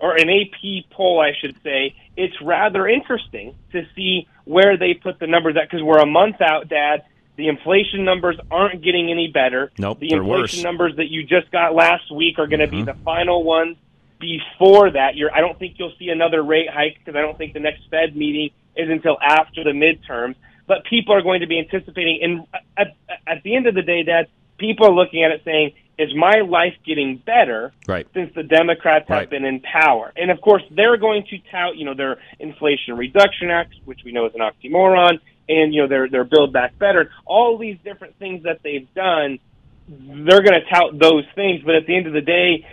or 0.00 0.16
an 0.16 0.28
AP 0.28 0.90
poll, 0.90 1.20
I 1.20 1.30
should 1.40 1.56
say, 1.62 1.94
it's 2.16 2.34
rather 2.42 2.86
interesting 2.88 3.54
to 3.72 3.86
see 3.94 4.26
where 4.44 4.76
they 4.76 4.94
put 4.94 5.20
the 5.20 5.28
numbers 5.28 5.56
at 5.56 5.70
because 5.70 5.82
we're 5.82 6.02
a 6.02 6.06
month 6.06 6.42
out, 6.42 6.68
Dad. 6.68 7.04
The 7.36 7.48
inflation 7.48 8.04
numbers 8.04 8.38
aren't 8.50 8.82
getting 8.84 9.10
any 9.10 9.28
better. 9.28 9.72
Nope, 9.78 10.00
the 10.00 10.12
inflation 10.12 10.62
numbers 10.62 10.96
that 10.96 11.08
you 11.10 11.22
just 11.22 11.50
got 11.50 11.74
last 11.74 12.12
week 12.12 12.38
are 12.38 12.46
going 12.46 12.60
to 12.60 12.66
Mm-hmm. 12.66 12.84
be 12.84 12.92
the 12.92 12.96
final 13.04 13.42
ones 13.44 13.76
before 14.24 14.90
that. 14.90 15.16
You're, 15.16 15.32
I 15.34 15.40
don't 15.40 15.58
think 15.58 15.74
you'll 15.78 15.92
see 15.98 16.08
another 16.08 16.42
rate 16.42 16.68
hike 16.70 16.98
because 16.98 17.16
I 17.16 17.20
don't 17.20 17.36
think 17.36 17.52
the 17.52 17.60
next 17.60 17.82
Fed 17.90 18.16
meeting 18.16 18.50
is 18.76 18.88
until 18.88 19.18
after 19.20 19.62
the 19.64 19.70
midterms. 19.70 20.34
But 20.66 20.84
people 20.84 21.14
are 21.14 21.20
going 21.22 21.40
to 21.40 21.46
be 21.46 21.58
anticipating, 21.58 22.20
and 22.22 22.46
at, 22.76 22.96
at 23.26 23.42
the 23.42 23.54
end 23.54 23.66
of 23.66 23.74
the 23.74 23.82
day, 23.82 24.02
Dad, 24.02 24.28
people 24.56 24.86
are 24.86 24.92
looking 24.92 25.22
at 25.22 25.30
it 25.30 25.42
saying, 25.44 25.72
"Is 25.98 26.14
my 26.14 26.36
life 26.40 26.74
getting 26.86 27.18
better?" 27.18 27.72
Right. 27.86 28.06
since 28.14 28.34
the 28.34 28.42
Democrats 28.44 29.06
have 29.08 29.18
Right. 29.18 29.30
been 29.30 29.44
in 29.44 29.60
power. 29.60 30.10
And 30.16 30.30
of 30.30 30.40
course, 30.40 30.62
they're 30.70 30.96
going 30.96 31.24
to 31.28 31.38
tout, 31.50 31.76
you 31.76 31.84
know, 31.84 31.92
their 31.92 32.16
Inflation 32.40 32.96
Reduction 32.96 33.50
Act, 33.50 33.74
which 33.84 34.00
we 34.06 34.12
know 34.12 34.24
is 34.24 34.34
an 34.34 34.40
oxymoron, 34.40 35.18
and 35.50 35.74
you 35.74 35.82
know 35.82 35.88
their 35.88 36.08
their 36.08 36.24
Build 36.24 36.54
Back 36.54 36.78
Better. 36.78 37.10
All 37.26 37.58
these 37.58 37.76
different 37.84 38.18
things 38.18 38.44
that 38.44 38.62
they've 38.62 38.88
done, 38.94 39.38
they're 39.86 40.40
going 40.40 40.58
to 40.58 40.64
tout 40.70 40.98
those 40.98 41.26
things. 41.34 41.62
But 41.62 41.74
at 41.74 41.84
the 41.86 41.94
end 41.94 42.06
of 42.06 42.14
the 42.14 42.22
day, 42.22 42.66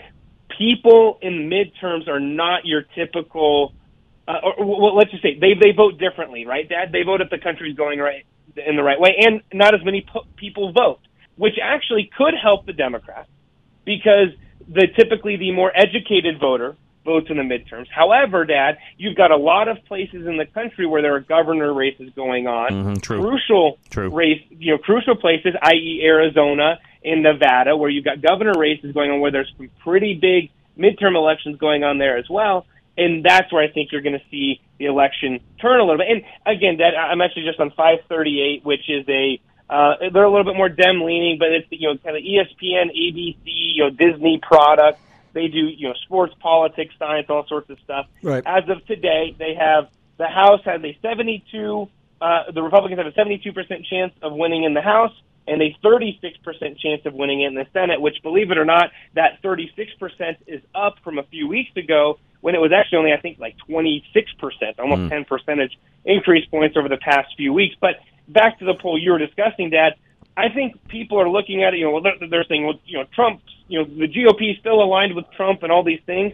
people 0.57 1.19
in 1.21 1.49
midterms 1.49 2.07
are 2.07 2.19
not 2.19 2.65
your 2.65 2.83
typical. 2.95 3.73
Uh, 4.27 4.33
or, 4.43 4.65
well, 4.65 4.95
let's 4.95 5.11
just 5.11 5.23
say 5.23 5.37
they 5.39 5.53
they 5.59 5.71
vote 5.75 5.97
differently, 5.97 6.45
right, 6.45 6.67
Dad? 6.67 6.91
They 6.91 7.03
vote 7.03 7.21
if 7.21 7.29
the 7.29 7.37
country's 7.39 7.75
going 7.75 7.99
right 7.99 8.25
in 8.55 8.75
the 8.75 8.83
right 8.83 8.99
way, 8.99 9.15
and 9.19 9.41
not 9.53 9.73
as 9.73 9.83
many 9.83 10.05
po- 10.11 10.25
people 10.35 10.71
vote, 10.71 10.99
which 11.35 11.55
actually 11.61 12.09
could 12.17 12.33
help 12.41 12.65
the 12.65 12.73
Democrats 12.73 13.29
because 13.85 14.29
the 14.67 14.87
typically 14.95 15.37
the 15.37 15.51
more 15.51 15.71
educated 15.75 16.39
voter 16.39 16.75
votes 17.03 17.27
in 17.31 17.37
the 17.37 17.43
midterms. 17.43 17.87
However, 17.89 18.45
Dad, 18.45 18.77
you've 18.97 19.17
got 19.17 19.31
a 19.31 19.37
lot 19.37 19.67
of 19.67 19.83
places 19.85 20.27
in 20.27 20.37
the 20.37 20.45
country 20.45 20.85
where 20.85 21.01
there 21.01 21.15
are 21.15 21.19
governor 21.19 21.73
races 21.73 22.11
going 22.15 22.45
on, 22.47 22.69
Mhm, 22.71 23.01
true. 23.01 23.21
crucial 23.21 23.79
True. 23.89 24.09
race, 24.09 24.41
you 24.51 24.73
know, 24.73 24.77
crucial 24.77 25.15
places, 25.15 25.55
i.e., 25.63 26.01
Arizona 26.05 26.77
and 27.03 27.23
Nevada, 27.23 27.75
where 27.75 27.89
you've 27.89 28.05
got 28.05 28.21
governor 28.21 28.53
races 28.57 28.93
going 28.93 29.11
on, 29.11 29.19
where 29.19 29.31
there's 29.31 29.51
some 29.57 29.69
pretty 29.83 30.13
big 30.13 30.51
midterm 30.77 31.15
elections 31.15 31.57
going 31.57 31.83
on 31.83 31.97
there 31.97 32.17
as 32.17 32.29
well. 32.29 32.65
And 32.97 33.23
that's 33.23 33.51
where 33.51 33.63
I 33.63 33.71
think 33.71 33.91
you're 33.91 34.01
going 34.01 34.19
to 34.19 34.25
see 34.29 34.61
the 34.77 34.85
election 34.85 35.39
turn 35.59 35.79
a 35.79 35.83
little 35.83 35.97
bit. 35.97 36.07
And 36.09 36.23
again, 36.45 36.77
that 36.77 36.97
I'm 36.97 37.21
actually 37.21 37.45
just 37.45 37.59
on 37.59 37.71
538, 37.71 38.65
which 38.65 38.89
is 38.89 39.07
a 39.07 39.39
uh, 39.69 39.95
they're 40.11 40.25
a 40.25 40.29
little 40.29 40.43
bit 40.43 40.57
more 40.57 40.67
Dem 40.67 41.01
leaning, 41.01 41.37
but 41.39 41.47
it's 41.53 41.65
you 41.69 41.87
know 41.87 41.97
kind 41.97 42.17
of 42.17 42.23
ESPN, 42.23 42.91
ABC, 42.91 43.37
you 43.45 43.83
know 43.83 43.89
Disney 43.89 44.39
product. 44.41 44.99
They 45.31 45.47
do 45.47 45.59
you 45.59 45.87
know 45.87 45.93
sports, 46.03 46.35
politics, 46.41 46.93
science, 46.99 47.27
all 47.29 47.47
sorts 47.47 47.69
of 47.69 47.79
stuff. 47.79 48.07
Right. 48.21 48.43
As 48.45 48.67
of 48.67 48.85
today, 48.85 49.33
they 49.39 49.55
have 49.55 49.87
the 50.17 50.27
House 50.27 50.59
has 50.65 50.83
a 50.83 50.97
72. 51.01 51.87
Uh, 52.19 52.51
the 52.51 52.61
Republicans 52.61 52.99
have 52.99 53.07
a 53.07 53.13
72 53.13 53.53
percent 53.53 53.85
chance 53.85 54.13
of 54.21 54.33
winning 54.33 54.65
in 54.65 54.73
the 54.73 54.81
House 54.81 55.13
and 55.51 55.61
a 55.61 55.75
36 55.83 56.37
percent 56.39 56.79
chance 56.79 57.01
of 57.05 57.13
winning 57.13 57.41
it 57.41 57.47
in 57.47 57.55
the 57.55 57.67
Senate. 57.73 57.99
Which, 57.99 58.15
believe 58.23 58.51
it 58.51 58.57
or 58.57 58.65
not, 58.65 58.91
that 59.15 59.41
36 59.43 59.93
percent 59.99 60.37
is 60.47 60.61
up 60.73 60.95
from 61.03 61.19
a 61.19 61.23
few 61.23 61.47
weeks 61.47 61.75
ago 61.75 62.17
when 62.39 62.55
it 62.55 62.59
was 62.59 62.71
actually 62.71 62.99
only 62.99 63.13
I 63.13 63.19
think 63.19 63.37
like 63.39 63.57
26 63.67 64.33
percent, 64.39 64.79
almost 64.79 65.01
Mm. 65.01 65.09
10 65.09 65.25
percentage 65.25 65.77
increase 66.05 66.45
points 66.45 66.75
over 66.77 66.89
the 66.89 66.97
past 66.97 67.27
few 67.37 67.53
weeks. 67.53 67.75
But 67.79 67.95
back 68.27 68.59
to 68.59 68.65
the 68.65 68.73
poll 68.73 68.97
you 68.97 69.11
were 69.11 69.19
discussing, 69.19 69.69
Dad. 69.69 69.95
I 70.37 70.47
think 70.49 70.87
people 70.87 71.19
are 71.19 71.29
looking 71.29 71.63
at 71.63 71.73
it. 71.73 71.79
You 71.79 71.91
know, 71.91 71.99
they're, 72.01 72.29
they're 72.29 72.45
saying, 72.45 72.65
well, 72.65 72.79
you 72.85 72.97
know, 72.97 73.05
Trump. 73.13 73.41
You 73.67 73.79
know, 73.79 73.85
the 73.85 74.07
GOP 74.07 74.51
is 74.51 74.57
still 74.59 74.81
aligned 74.81 75.15
with 75.15 75.25
Trump 75.31 75.63
and 75.63 75.71
all 75.71 75.83
these 75.83 75.99
things. 76.05 76.33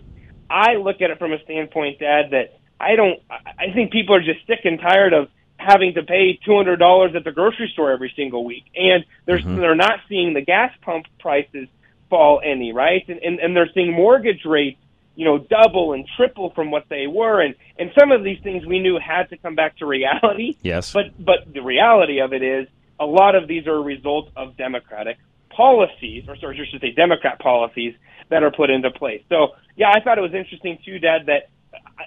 I 0.49 0.75
look 0.75 1.01
at 1.01 1.09
it 1.11 1.19
from 1.19 1.33
a 1.33 1.43
standpoint, 1.43 1.99
Dad, 1.99 2.31
that 2.31 2.59
I 2.79 2.95
don't. 2.95 3.19
I 3.29 3.71
think 3.73 3.91
people 3.91 4.15
are 4.15 4.21
just 4.21 4.45
sick 4.47 4.61
and 4.63 4.79
tired 4.79 5.13
of 5.13 5.29
having 5.67 5.93
to 5.95 6.03
pay 6.03 6.39
two 6.45 6.55
hundred 6.55 6.77
dollars 6.77 7.11
at 7.15 7.23
the 7.23 7.31
grocery 7.31 7.69
store 7.73 7.91
every 7.91 8.13
single 8.15 8.45
week, 8.45 8.65
and 8.75 9.03
they're 9.25 9.39
mm-hmm. 9.39 9.57
they're 9.57 9.75
not 9.75 9.99
seeing 10.07 10.33
the 10.33 10.41
gas 10.41 10.71
pump 10.81 11.05
prices 11.19 11.67
fall 12.09 12.41
any 12.43 12.71
right, 12.71 13.03
and, 13.09 13.19
and 13.19 13.39
and 13.39 13.55
they're 13.55 13.69
seeing 13.73 13.91
mortgage 13.91 14.45
rates 14.45 14.79
you 15.15 15.25
know 15.25 15.39
double 15.39 15.93
and 15.93 16.07
triple 16.15 16.51
from 16.51 16.71
what 16.71 16.85
they 16.89 17.07
were, 17.07 17.41
and 17.41 17.55
and 17.77 17.91
some 17.99 18.11
of 18.11 18.23
these 18.23 18.39
things 18.43 18.65
we 18.65 18.79
knew 18.79 18.97
had 18.97 19.29
to 19.29 19.37
come 19.37 19.55
back 19.55 19.77
to 19.77 19.85
reality. 19.85 20.55
Yes. 20.61 20.93
But 20.93 21.05
but 21.23 21.53
the 21.53 21.61
reality 21.61 22.19
of 22.19 22.33
it 22.33 22.43
is 22.43 22.67
a 22.99 23.05
lot 23.05 23.35
of 23.35 23.47
these 23.47 23.67
are 23.67 23.75
a 23.75 23.81
result 23.81 24.29
of 24.35 24.55
Democratic 24.55 25.17
policies, 25.49 26.25
or 26.27 26.37
sorry, 26.37 26.59
I 26.61 26.69
should 26.69 26.81
say 26.81 26.91
Democrat 26.91 27.39
policies 27.39 27.95
that 28.29 28.43
are 28.43 28.51
put 28.51 28.69
into 28.69 28.91
place. 28.91 29.23
So 29.29 29.55
yeah, 29.75 29.91
I 29.93 29.99
thought 29.99 30.17
it 30.17 30.21
was 30.21 30.33
interesting 30.33 30.77
too, 30.85 30.99
Dad, 30.99 31.25
that 31.25 31.49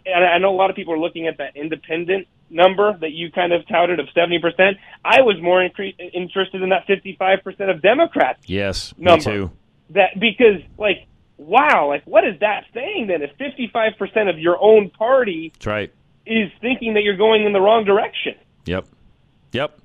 and 0.06 0.24
I 0.24 0.38
know 0.38 0.50
a 0.54 0.56
lot 0.56 0.70
of 0.70 0.76
people 0.76 0.94
are 0.94 0.98
looking 0.98 1.26
at 1.26 1.38
that 1.38 1.56
independent 1.56 2.26
number 2.48 2.96
that 3.00 3.12
you 3.12 3.30
kind 3.30 3.52
of 3.52 3.66
touted 3.68 4.00
of 4.00 4.06
70%. 4.16 4.76
I 5.04 5.22
was 5.22 5.40
more 5.40 5.60
incre- 5.66 5.94
interested 6.12 6.62
in 6.62 6.70
that 6.70 6.86
55% 6.88 7.70
of 7.70 7.80
Democrats 7.82 8.40
Yes, 8.46 8.92
number. 8.98 9.30
me 9.30 9.36
too. 9.36 9.50
That 9.90 10.18
because 10.18 10.60
like 10.78 11.06
wow, 11.36 11.88
like 11.88 12.04
what 12.06 12.24
is 12.24 12.38
that 12.40 12.64
saying 12.74 13.08
then 13.08 13.22
if 13.22 13.36
55% 13.38 14.28
of 14.30 14.38
your 14.38 14.56
own 14.60 14.90
party 14.90 15.50
That's 15.54 15.66
right. 15.66 15.92
is 16.26 16.50
thinking 16.60 16.94
that 16.94 17.02
you're 17.02 17.16
going 17.16 17.44
in 17.44 17.52
the 17.52 17.60
wrong 17.60 17.84
direction? 17.84 18.34
Yep. 18.66 18.86
Yep. 19.52 19.79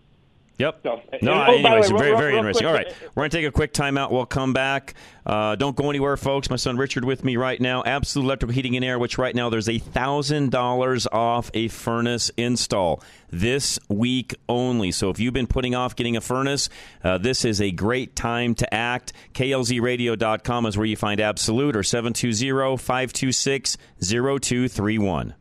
Yep. 0.58 0.80
So, 0.84 1.02
No, 1.22 1.34
oh, 1.34 1.54
anyways, 1.54 1.92
way, 1.92 1.98
very, 2.00 2.10
real- 2.12 2.18
very 2.18 2.32
real 2.32 2.38
interesting. 2.40 2.68
quick, 2.68 2.70
All 2.70 2.74
right, 2.86 2.96
we're 3.16 3.22
going 3.22 3.30
to 3.30 3.38
take 3.38 3.46
a 3.46 3.52
quick 3.52 3.74
timeout. 3.74 4.12
We'll 4.12 4.26
come 4.26 4.54
back. 4.54 4.94
Uh, 5.26 5.56
don't 5.56 5.76
go 5.76 5.90
anywhere, 5.90 6.16
folks. 6.18 6.50
My 6.50 6.56
son 6.56 6.78
Richard 6.78 7.04
with 7.04 7.24
me 7.26 7.36
right 7.36 7.60
now. 7.60 7.84
Absolute 7.84 8.26
Electrical 8.26 8.54
Heating 8.54 8.76
and 8.76 8.86
Air, 8.86 8.98
which 8.98 9.18
right 9.18 9.36
now 9.36 9.50
there's 9.50 9.68
a 9.68 9.80
$1,000 9.80 11.08
off 11.12 11.52
a 11.54 11.68
furnace 11.68 12.32
install 12.38 13.04
this 13.32 13.80
week 13.90 14.36
only. 14.48 14.92
So 14.92 15.10
if 15.10 15.20
you've 15.20 15.34
been 15.34 15.48
putting 15.48 15.76
off 15.76 15.96
getting 15.96 16.16
a 16.16 16.22
furnace, 16.22 16.70
uh, 17.04 17.18
this 17.18 17.44
is 17.44 17.60
a 17.60 17.72
great 17.72 18.16
time 18.16 18.56
to 18.56 18.74
act. 18.74 19.12
KLZradio.com 19.34 20.66
is 20.68 20.78
where 20.78 20.86
you 20.86 20.96
find 20.96 21.20
Absolute 21.20 21.76
or 21.76 21.84
720 21.84 22.78
526 22.78 23.78
0231. 24.02 25.34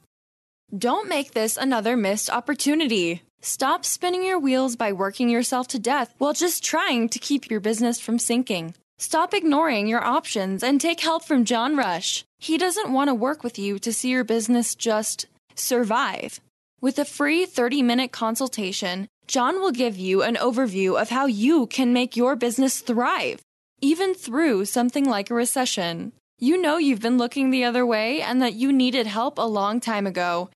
Don't 0.77 1.09
make 1.09 1.31
this 1.31 1.57
another 1.57 1.97
missed 1.97 2.29
opportunity. 2.29 3.23
Stop 3.41 3.83
spinning 3.83 4.23
your 4.23 4.39
wheels 4.39 4.77
by 4.77 4.93
working 4.93 5.27
yourself 5.27 5.67
to 5.67 5.79
death 5.79 6.13
while 6.17 6.31
just 6.31 6.63
trying 6.63 7.09
to 7.09 7.19
keep 7.19 7.49
your 7.49 7.59
business 7.59 7.99
from 7.99 8.17
sinking. 8.17 8.73
Stop 8.97 9.33
ignoring 9.33 9.87
your 9.87 10.03
options 10.03 10.63
and 10.63 10.79
take 10.79 10.99
help 10.99 11.25
from 11.25 11.43
John 11.43 11.75
Rush. 11.75 12.23
He 12.37 12.57
doesn't 12.57 12.93
want 12.93 13.09
to 13.09 13.15
work 13.15 13.43
with 13.43 13.57
you 13.57 13.79
to 13.79 13.91
see 13.91 14.09
your 14.09 14.23
business 14.23 14.75
just 14.75 15.25
survive. 15.55 16.39
With 16.81 16.99
a 16.99 17.05
free 17.05 17.45
30 17.45 17.81
minute 17.81 18.11
consultation, 18.11 19.07
John 19.27 19.61
will 19.61 19.71
give 19.71 19.97
you 19.97 20.23
an 20.23 20.35
overview 20.35 21.01
of 21.01 21.09
how 21.09 21.25
you 21.25 21.67
can 21.67 21.93
make 21.93 22.17
your 22.17 22.35
business 22.35 22.79
thrive, 22.79 23.39
even 23.81 24.13
through 24.13 24.65
something 24.65 25.05
like 25.05 25.29
a 25.29 25.35
recession. 25.35 26.11
You 26.39 26.61
know 26.61 26.77
you've 26.77 27.01
been 27.01 27.17
looking 27.17 27.49
the 27.49 27.63
other 27.63 27.85
way 27.85 28.21
and 28.21 28.41
that 28.41 28.55
you 28.55 28.73
needed 28.73 29.07
help 29.07 29.37
a 29.37 29.41
long 29.41 29.79
time 29.79 30.07
ago. 30.07 30.49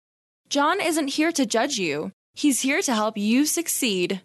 John 0.50 0.82
isn't 0.82 1.10
here 1.10 1.32
to 1.32 1.46
judge 1.46 1.78
you, 1.78 2.12
he's 2.34 2.62
here 2.62 2.82
to 2.82 2.94
help 2.94 3.18
you 3.18 3.46
succeed. 3.46 4.22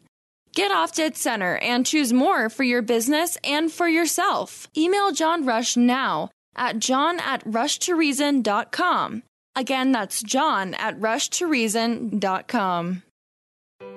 Get 0.53 0.73
off 0.73 0.95
dead 0.95 1.17
center 1.17 1.57
and 1.59 1.87
choose 1.87 2.13
more 2.13 2.49
for 2.49 2.65
your 2.65 2.83
business 2.83 3.39
and 3.45 3.71
for 3.71 3.89
yourself. 3.89 4.67
Email 4.77 5.13
John 5.13 5.47
Rush 5.47 5.77
now 5.77 6.31
at 6.57 6.79
john 6.79 7.21
at 7.21 7.45
rushtoreason.com. 7.45 9.23
Again, 9.57 9.93
that's 9.93 10.23
john 10.23 10.75
at 10.75 10.99
rushtoreason.com. 10.99 13.03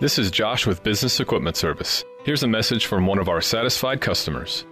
This 0.04 0.20
is 0.20 0.32
Josh 0.32 0.68
with 0.68 0.84
Business 0.84 1.22
Equipment 1.22 1.56
Service. 1.56 2.04
Here's 2.26 2.44
a 2.44 2.48
message 2.48 2.88
from 2.88 3.08
one 3.08 3.20
of 3.20 3.30
our 3.30 3.40
satisfied 3.40 4.02
customers. 4.02 4.66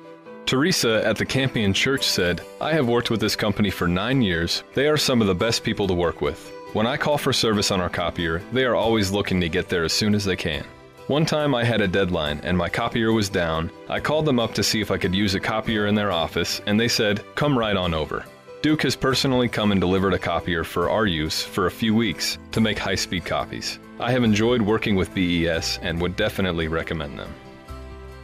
Teresa 0.45 1.07
at 1.07 1.16
the 1.16 1.26
Campion 1.26 1.74
Church 1.74 2.03
said, 2.03 2.41
I 2.59 2.74
have 2.74 2.89
worked 2.89 3.09
with 3.09 3.22
this 3.22 3.38
company 3.38 3.70
for 3.70 3.88
nine 3.88 4.22
years. 4.22 4.66
They 4.74 4.89
are 4.89 4.97
some 4.97 5.22
of 5.22 5.28
the 5.28 5.34
best 5.34 5.64
people 5.64 5.88
to 5.88 5.93
work 5.93 6.20
with. 6.20 6.51
When 6.74 6.86
I 6.86 6.97
call 6.97 7.18
for 7.18 7.32
service 7.32 7.72
on 7.72 7.80
our 7.80 7.89
copier, 7.89 8.41
they 8.51 8.66
are 8.66 8.76
always 8.76 9.12
looking 9.12 9.39
to 9.39 9.47
get 9.47 9.70
there 9.70 9.86
as 9.86 9.93
soon 9.93 10.16
as 10.16 10.26
they 10.26 10.36
can. 10.36 10.66
One 11.07 11.26
time 11.26 11.55
I 11.55 11.64
had 11.64 11.80
a 11.80 11.88
deadline 11.88 12.41
and 12.43 12.57
my 12.57 12.68
copier 12.68 13.14
was 13.14 13.30
down. 13.30 13.72
I 13.88 14.01
called 14.01 14.26
them 14.26 14.38
up 14.38 14.53
to 14.55 14.64
see 14.64 14.82
if 14.82 14.91
I 14.91 14.97
could 14.97 15.16
use 15.16 15.34
a 15.34 15.39
copier 15.39 15.88
in 15.88 15.95
their 15.95 16.12
office, 16.12 16.59
and 16.66 16.78
they 16.78 16.89
said, 16.89 17.24
Come 17.36 17.57
right 17.57 17.78
on 17.78 17.93
over. 17.93 18.26
Duke 18.62 18.84
has 18.84 18.95
personally 18.95 19.49
come 19.49 19.72
and 19.72 19.82
delivered 19.82 20.14
a 20.14 20.20
copier 20.20 20.64
for 20.64 20.88
our 20.88 21.07
use 21.07 21.41
for 21.41 21.66
a 21.66 21.72
few 21.72 21.95
weeks 21.95 22.38
to 22.51 22.62
make 22.62 22.78
high 22.78 22.93
speed 22.93 23.26
copies. 23.26 23.80
I 23.99 24.12
have 24.12 24.24
enjoyed 24.24 24.62
working 24.62 24.95
with 24.95 25.14
BES 25.16 25.80
and 25.82 25.99
would 25.99 26.16
definitely 26.16 26.68
recommend 26.68 27.18
them. 27.18 27.34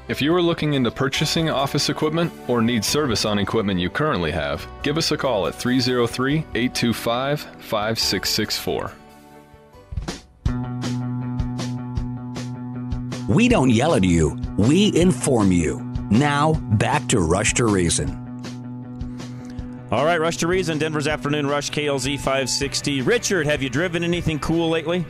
If 0.08 0.22
you 0.22 0.36
are 0.36 0.42
looking 0.42 0.74
into 0.74 0.92
purchasing 0.92 1.50
office 1.50 1.90
equipment 1.90 2.32
or 2.48 2.62
need 2.62 2.86
service 2.86 3.26
on 3.26 3.40
equipment 3.40 3.80
you 3.80 3.90
currently 3.90 4.30
have, 4.32 4.68
give 4.84 4.98
us 5.00 5.12
a 5.12 5.18
call 5.18 5.48
at 5.48 5.56
303 5.56 6.38
825 6.54 7.42
5664. 7.42 8.92
We 13.28 13.50
don't 13.50 13.72
yell 13.72 13.96
at 13.96 14.04
you, 14.04 14.40
we 14.56 14.96
inform 14.96 15.52
you. 15.52 15.82
Now, 16.12 16.54
back 16.54 17.08
to 17.08 17.20
Rush 17.20 17.56
to 17.56 17.66
Reason. 17.66 18.27
All 19.90 20.04
right, 20.04 20.20
Rush 20.20 20.36
to 20.38 20.48
Reason, 20.48 20.78
Denver's 20.78 21.08
Afternoon 21.08 21.48
Rush, 21.48 21.72
KLZ 21.72 22.18
560. 22.18 23.04
Richard, 23.04 23.48
have 23.48 23.64
you 23.64 23.70
driven 23.70 24.04
anything 24.04 24.38
cool 24.38 24.70
lately? 24.70 25.06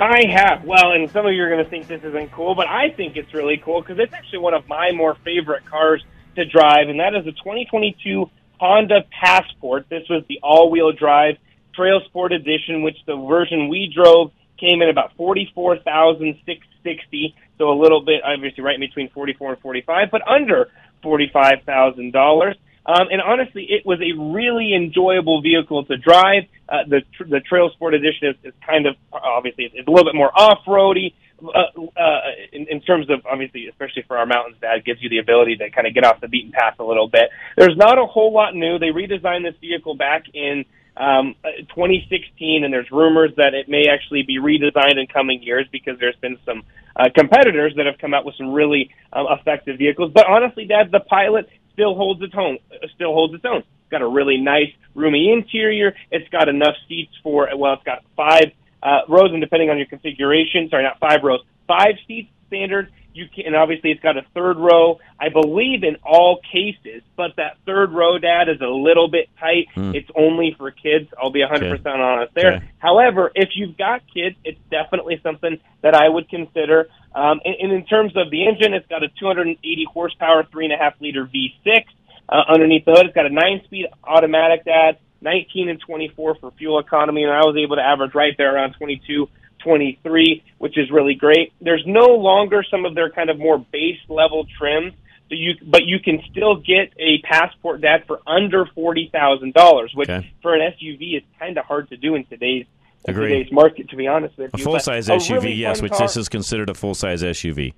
I 0.00 0.26
have. 0.26 0.64
Well, 0.64 0.90
and 0.90 1.08
some 1.12 1.24
of 1.24 1.32
you 1.32 1.44
are 1.44 1.48
going 1.48 1.62
to 1.62 1.70
think 1.70 1.86
this 1.86 2.02
isn't 2.02 2.32
cool, 2.32 2.56
but 2.56 2.66
I 2.66 2.90
think 2.90 3.16
it's 3.16 3.32
really 3.32 3.62
cool 3.64 3.80
because 3.80 4.00
it's 4.00 4.12
actually 4.12 4.40
one 4.40 4.54
of 4.54 4.66
my 4.66 4.90
more 4.90 5.14
favorite 5.24 5.64
cars 5.66 6.02
to 6.34 6.44
drive, 6.46 6.88
and 6.88 6.98
that 6.98 7.14
is 7.14 7.28
a 7.28 7.32
2022 7.32 8.28
Honda 8.58 9.04
Passport. 9.12 9.86
This 9.88 10.08
was 10.10 10.24
the 10.28 10.40
all-wheel 10.42 10.90
drive 10.90 11.36
Trail 11.76 12.00
Sport 12.06 12.32
Edition, 12.32 12.82
which 12.82 12.96
the 13.06 13.16
version 13.16 13.68
we 13.68 13.88
drove 13.94 14.32
came 14.58 14.82
in 14.82 14.88
about 14.88 15.14
44,660, 15.16 17.36
so 17.56 17.70
a 17.70 17.78
little 17.80 18.04
bit 18.04 18.20
obviously 18.24 18.64
right 18.64 18.74
in 18.74 18.80
between 18.80 19.10
44 19.10 19.52
and 19.52 19.62
45, 19.62 20.10
but 20.10 20.26
under 20.26 20.70
$45,000. 21.04 22.56
Um, 22.86 23.08
and 23.10 23.20
honestly, 23.20 23.66
it 23.68 23.84
was 23.84 24.00
a 24.00 24.18
really 24.18 24.74
enjoyable 24.74 25.42
vehicle 25.42 25.84
to 25.84 25.96
drive. 25.96 26.44
Uh, 26.68 26.84
the 26.86 27.00
tr- 27.16 27.24
the 27.24 27.40
Trail 27.40 27.70
Sport 27.74 27.94
Edition 27.94 28.28
is, 28.28 28.36
is 28.44 28.54
kind 28.66 28.86
of 28.86 28.96
obviously 29.12 29.64
it's, 29.64 29.74
it's 29.76 29.88
a 29.88 29.90
little 29.90 30.06
bit 30.06 30.14
more 30.14 30.30
off 30.34 30.60
roady. 30.66 31.14
Uh, 31.40 31.80
uh, 31.96 32.20
in, 32.52 32.66
in 32.68 32.80
terms 32.80 33.08
of 33.10 33.24
obviously, 33.24 33.68
especially 33.68 34.02
for 34.08 34.18
our 34.18 34.26
mountains, 34.26 34.56
that 34.60 34.84
gives 34.84 35.00
you 35.00 35.08
the 35.08 35.18
ability 35.18 35.56
to 35.56 35.70
kind 35.70 35.86
of 35.86 35.94
get 35.94 36.04
off 36.04 36.20
the 36.20 36.26
beaten 36.26 36.50
path 36.50 36.74
a 36.80 36.84
little 36.84 37.08
bit. 37.08 37.30
There's 37.56 37.76
not 37.76 37.96
a 37.96 38.06
whole 38.06 38.32
lot 38.32 38.54
new. 38.54 38.78
They 38.78 38.88
redesigned 38.88 39.44
this 39.44 39.54
vehicle 39.60 39.94
back 39.94 40.24
in 40.34 40.64
um, 40.96 41.36
2016, 41.44 42.64
and 42.64 42.72
there's 42.72 42.90
rumors 42.90 43.30
that 43.36 43.54
it 43.54 43.68
may 43.68 43.84
actually 43.88 44.22
be 44.22 44.38
redesigned 44.38 44.98
in 44.98 45.06
coming 45.06 45.42
years 45.42 45.66
because 45.70 45.96
there's 46.00 46.16
been 46.16 46.38
some 46.44 46.64
uh, 46.96 47.04
competitors 47.14 47.72
that 47.76 47.86
have 47.86 47.98
come 47.98 48.14
out 48.14 48.24
with 48.24 48.34
some 48.36 48.52
really 48.52 48.90
um, 49.12 49.26
effective 49.30 49.78
vehicles. 49.78 50.10
But 50.12 50.26
honestly, 50.26 50.64
Dad, 50.64 50.90
the 50.90 51.00
Pilot 51.00 51.48
still 51.78 51.94
holds 51.94 52.20
its 52.22 52.34
own. 52.36 52.58
Still 52.96 53.12
holds 53.12 53.34
its 53.34 53.44
own. 53.44 53.58
It's 53.58 53.90
got 53.90 54.02
a 54.02 54.08
really 54.08 54.36
nice, 54.36 54.72
roomy 54.96 55.32
interior. 55.32 55.94
It's 56.10 56.28
got 56.30 56.48
enough 56.48 56.74
seats 56.88 57.12
for 57.22 57.48
well, 57.56 57.74
it's 57.74 57.84
got 57.84 58.02
five 58.16 58.50
uh, 58.82 59.02
rows, 59.08 59.30
and 59.30 59.40
depending 59.40 59.70
on 59.70 59.78
your 59.78 59.86
configuration, 59.86 60.68
sorry, 60.70 60.82
not 60.82 60.98
five 60.98 61.20
rows, 61.22 61.40
five 61.68 61.94
seats 62.06 62.30
standard. 62.48 62.90
You 63.14 63.26
can, 63.34 63.46
and 63.46 63.56
obviously 63.56 63.90
it's 63.90 64.02
got 64.02 64.16
a 64.16 64.24
third 64.34 64.58
row. 64.58 65.00
I 65.20 65.28
believe 65.28 65.82
in 65.82 65.96
all 66.04 66.40
cases, 66.52 67.02
but 67.16 67.32
that 67.36 67.56
third 67.66 67.92
row, 67.92 68.18
Dad, 68.18 68.48
is 68.48 68.60
a 68.60 68.66
little 68.66 69.08
bit 69.08 69.28
tight. 69.40 69.66
Hmm. 69.74 69.94
It's 69.94 70.08
only 70.16 70.54
for 70.56 70.70
kids. 70.70 71.08
I'll 71.20 71.30
be 71.30 71.40
100% 71.40 71.84
honest 71.86 72.34
there. 72.34 72.54
Okay. 72.54 72.70
However, 72.78 73.32
if 73.34 73.50
you've 73.54 73.76
got 73.76 74.02
kids, 74.12 74.36
it's 74.44 74.60
definitely 74.70 75.20
something 75.22 75.58
that 75.82 75.94
I 75.94 76.08
would 76.08 76.28
consider. 76.28 76.88
Um, 77.14 77.40
and, 77.44 77.56
and 77.60 77.72
in 77.72 77.86
terms 77.86 78.12
of 78.16 78.30
the 78.30 78.46
engine, 78.46 78.72
it's 78.74 78.86
got 78.86 79.02
a 79.02 79.08
280 79.08 79.86
horsepower, 79.92 80.44
three 80.44 80.66
and 80.66 80.74
a 80.74 80.76
half 80.76 80.94
liter 81.00 81.26
V6. 81.26 81.84
Uh, 82.28 82.42
underneath 82.48 82.84
the 82.84 82.92
hood, 82.92 83.06
it's 83.06 83.14
got 83.14 83.26
a 83.26 83.30
nine-speed 83.30 83.86
automatic, 84.04 84.64
Dad. 84.64 84.98
19 85.20 85.68
and 85.68 85.80
24 85.80 86.36
for 86.36 86.52
fuel 86.52 86.78
economy, 86.78 87.24
and 87.24 87.32
I 87.32 87.40
was 87.40 87.56
able 87.56 87.74
to 87.74 87.82
average 87.82 88.14
right 88.14 88.34
there 88.38 88.54
around 88.54 88.74
22 88.74 89.28
23, 89.58 90.42
which 90.58 90.76
is 90.78 90.90
really 90.90 91.14
great. 91.14 91.52
There's 91.60 91.84
no 91.86 92.06
longer 92.06 92.62
some 92.70 92.84
of 92.84 92.94
their 92.94 93.10
kind 93.10 93.30
of 93.30 93.38
more 93.38 93.58
base 93.58 93.98
level 94.08 94.46
trims. 94.58 94.92
So 95.28 95.34
you, 95.34 95.54
but 95.62 95.84
you 95.84 95.98
can 96.00 96.22
still 96.30 96.56
get 96.56 96.90
a 96.98 97.18
Passport 97.22 97.82
Dad 97.82 98.04
for 98.06 98.20
under 98.26 98.64
forty 98.74 99.10
thousand 99.12 99.52
dollars, 99.54 99.92
which 99.94 100.08
Okay. 100.08 100.30
for 100.40 100.54
an 100.54 100.72
SUV 100.72 101.18
is 101.18 101.22
kind 101.38 101.58
of 101.58 101.66
hard 101.66 101.90
to 101.90 101.96
do 101.98 102.14
in 102.14 102.24
today's 102.24 102.64
in 103.06 103.14
today's 103.14 103.52
market. 103.52 103.90
To 103.90 103.96
be 103.96 104.06
honest 104.06 104.38
with 104.38 104.50
you, 104.56 104.62
A 104.62 104.64
full 104.64 104.80
size 104.80 105.08
SUV, 105.08 105.42
really 105.42 105.52
yes, 105.54 105.82
which 105.82 105.92
car. 105.92 106.00
this 106.06 106.16
is 106.16 106.28
considered 106.30 106.70
a 106.70 106.74
full 106.74 106.94
size 106.94 107.22
SUV. 107.22 107.74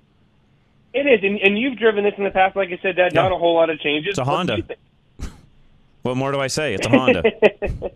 It 0.93 0.99
is, 1.07 1.19
and, 1.23 1.39
and 1.39 1.57
you've 1.59 1.77
driven 1.77 2.03
this 2.05 2.13
in 2.17 2.23
the 2.23 2.31
past. 2.31 2.55
Like 2.55 2.69
I 2.69 2.79
said, 2.81 2.95
Dad, 2.95 3.13
not 3.13 3.31
a 3.33 3.37
whole 3.37 3.55
lot 3.55 3.69
of 3.69 3.79
changes. 3.79 4.11
It's 4.11 4.19
a 4.19 4.23
Honda. 4.25 4.63
What 6.03 6.17
more 6.17 6.31
do 6.31 6.39
I 6.39 6.47
say? 6.47 6.73
It's 6.73 6.87
a 6.87 6.89
Honda. 6.89 7.21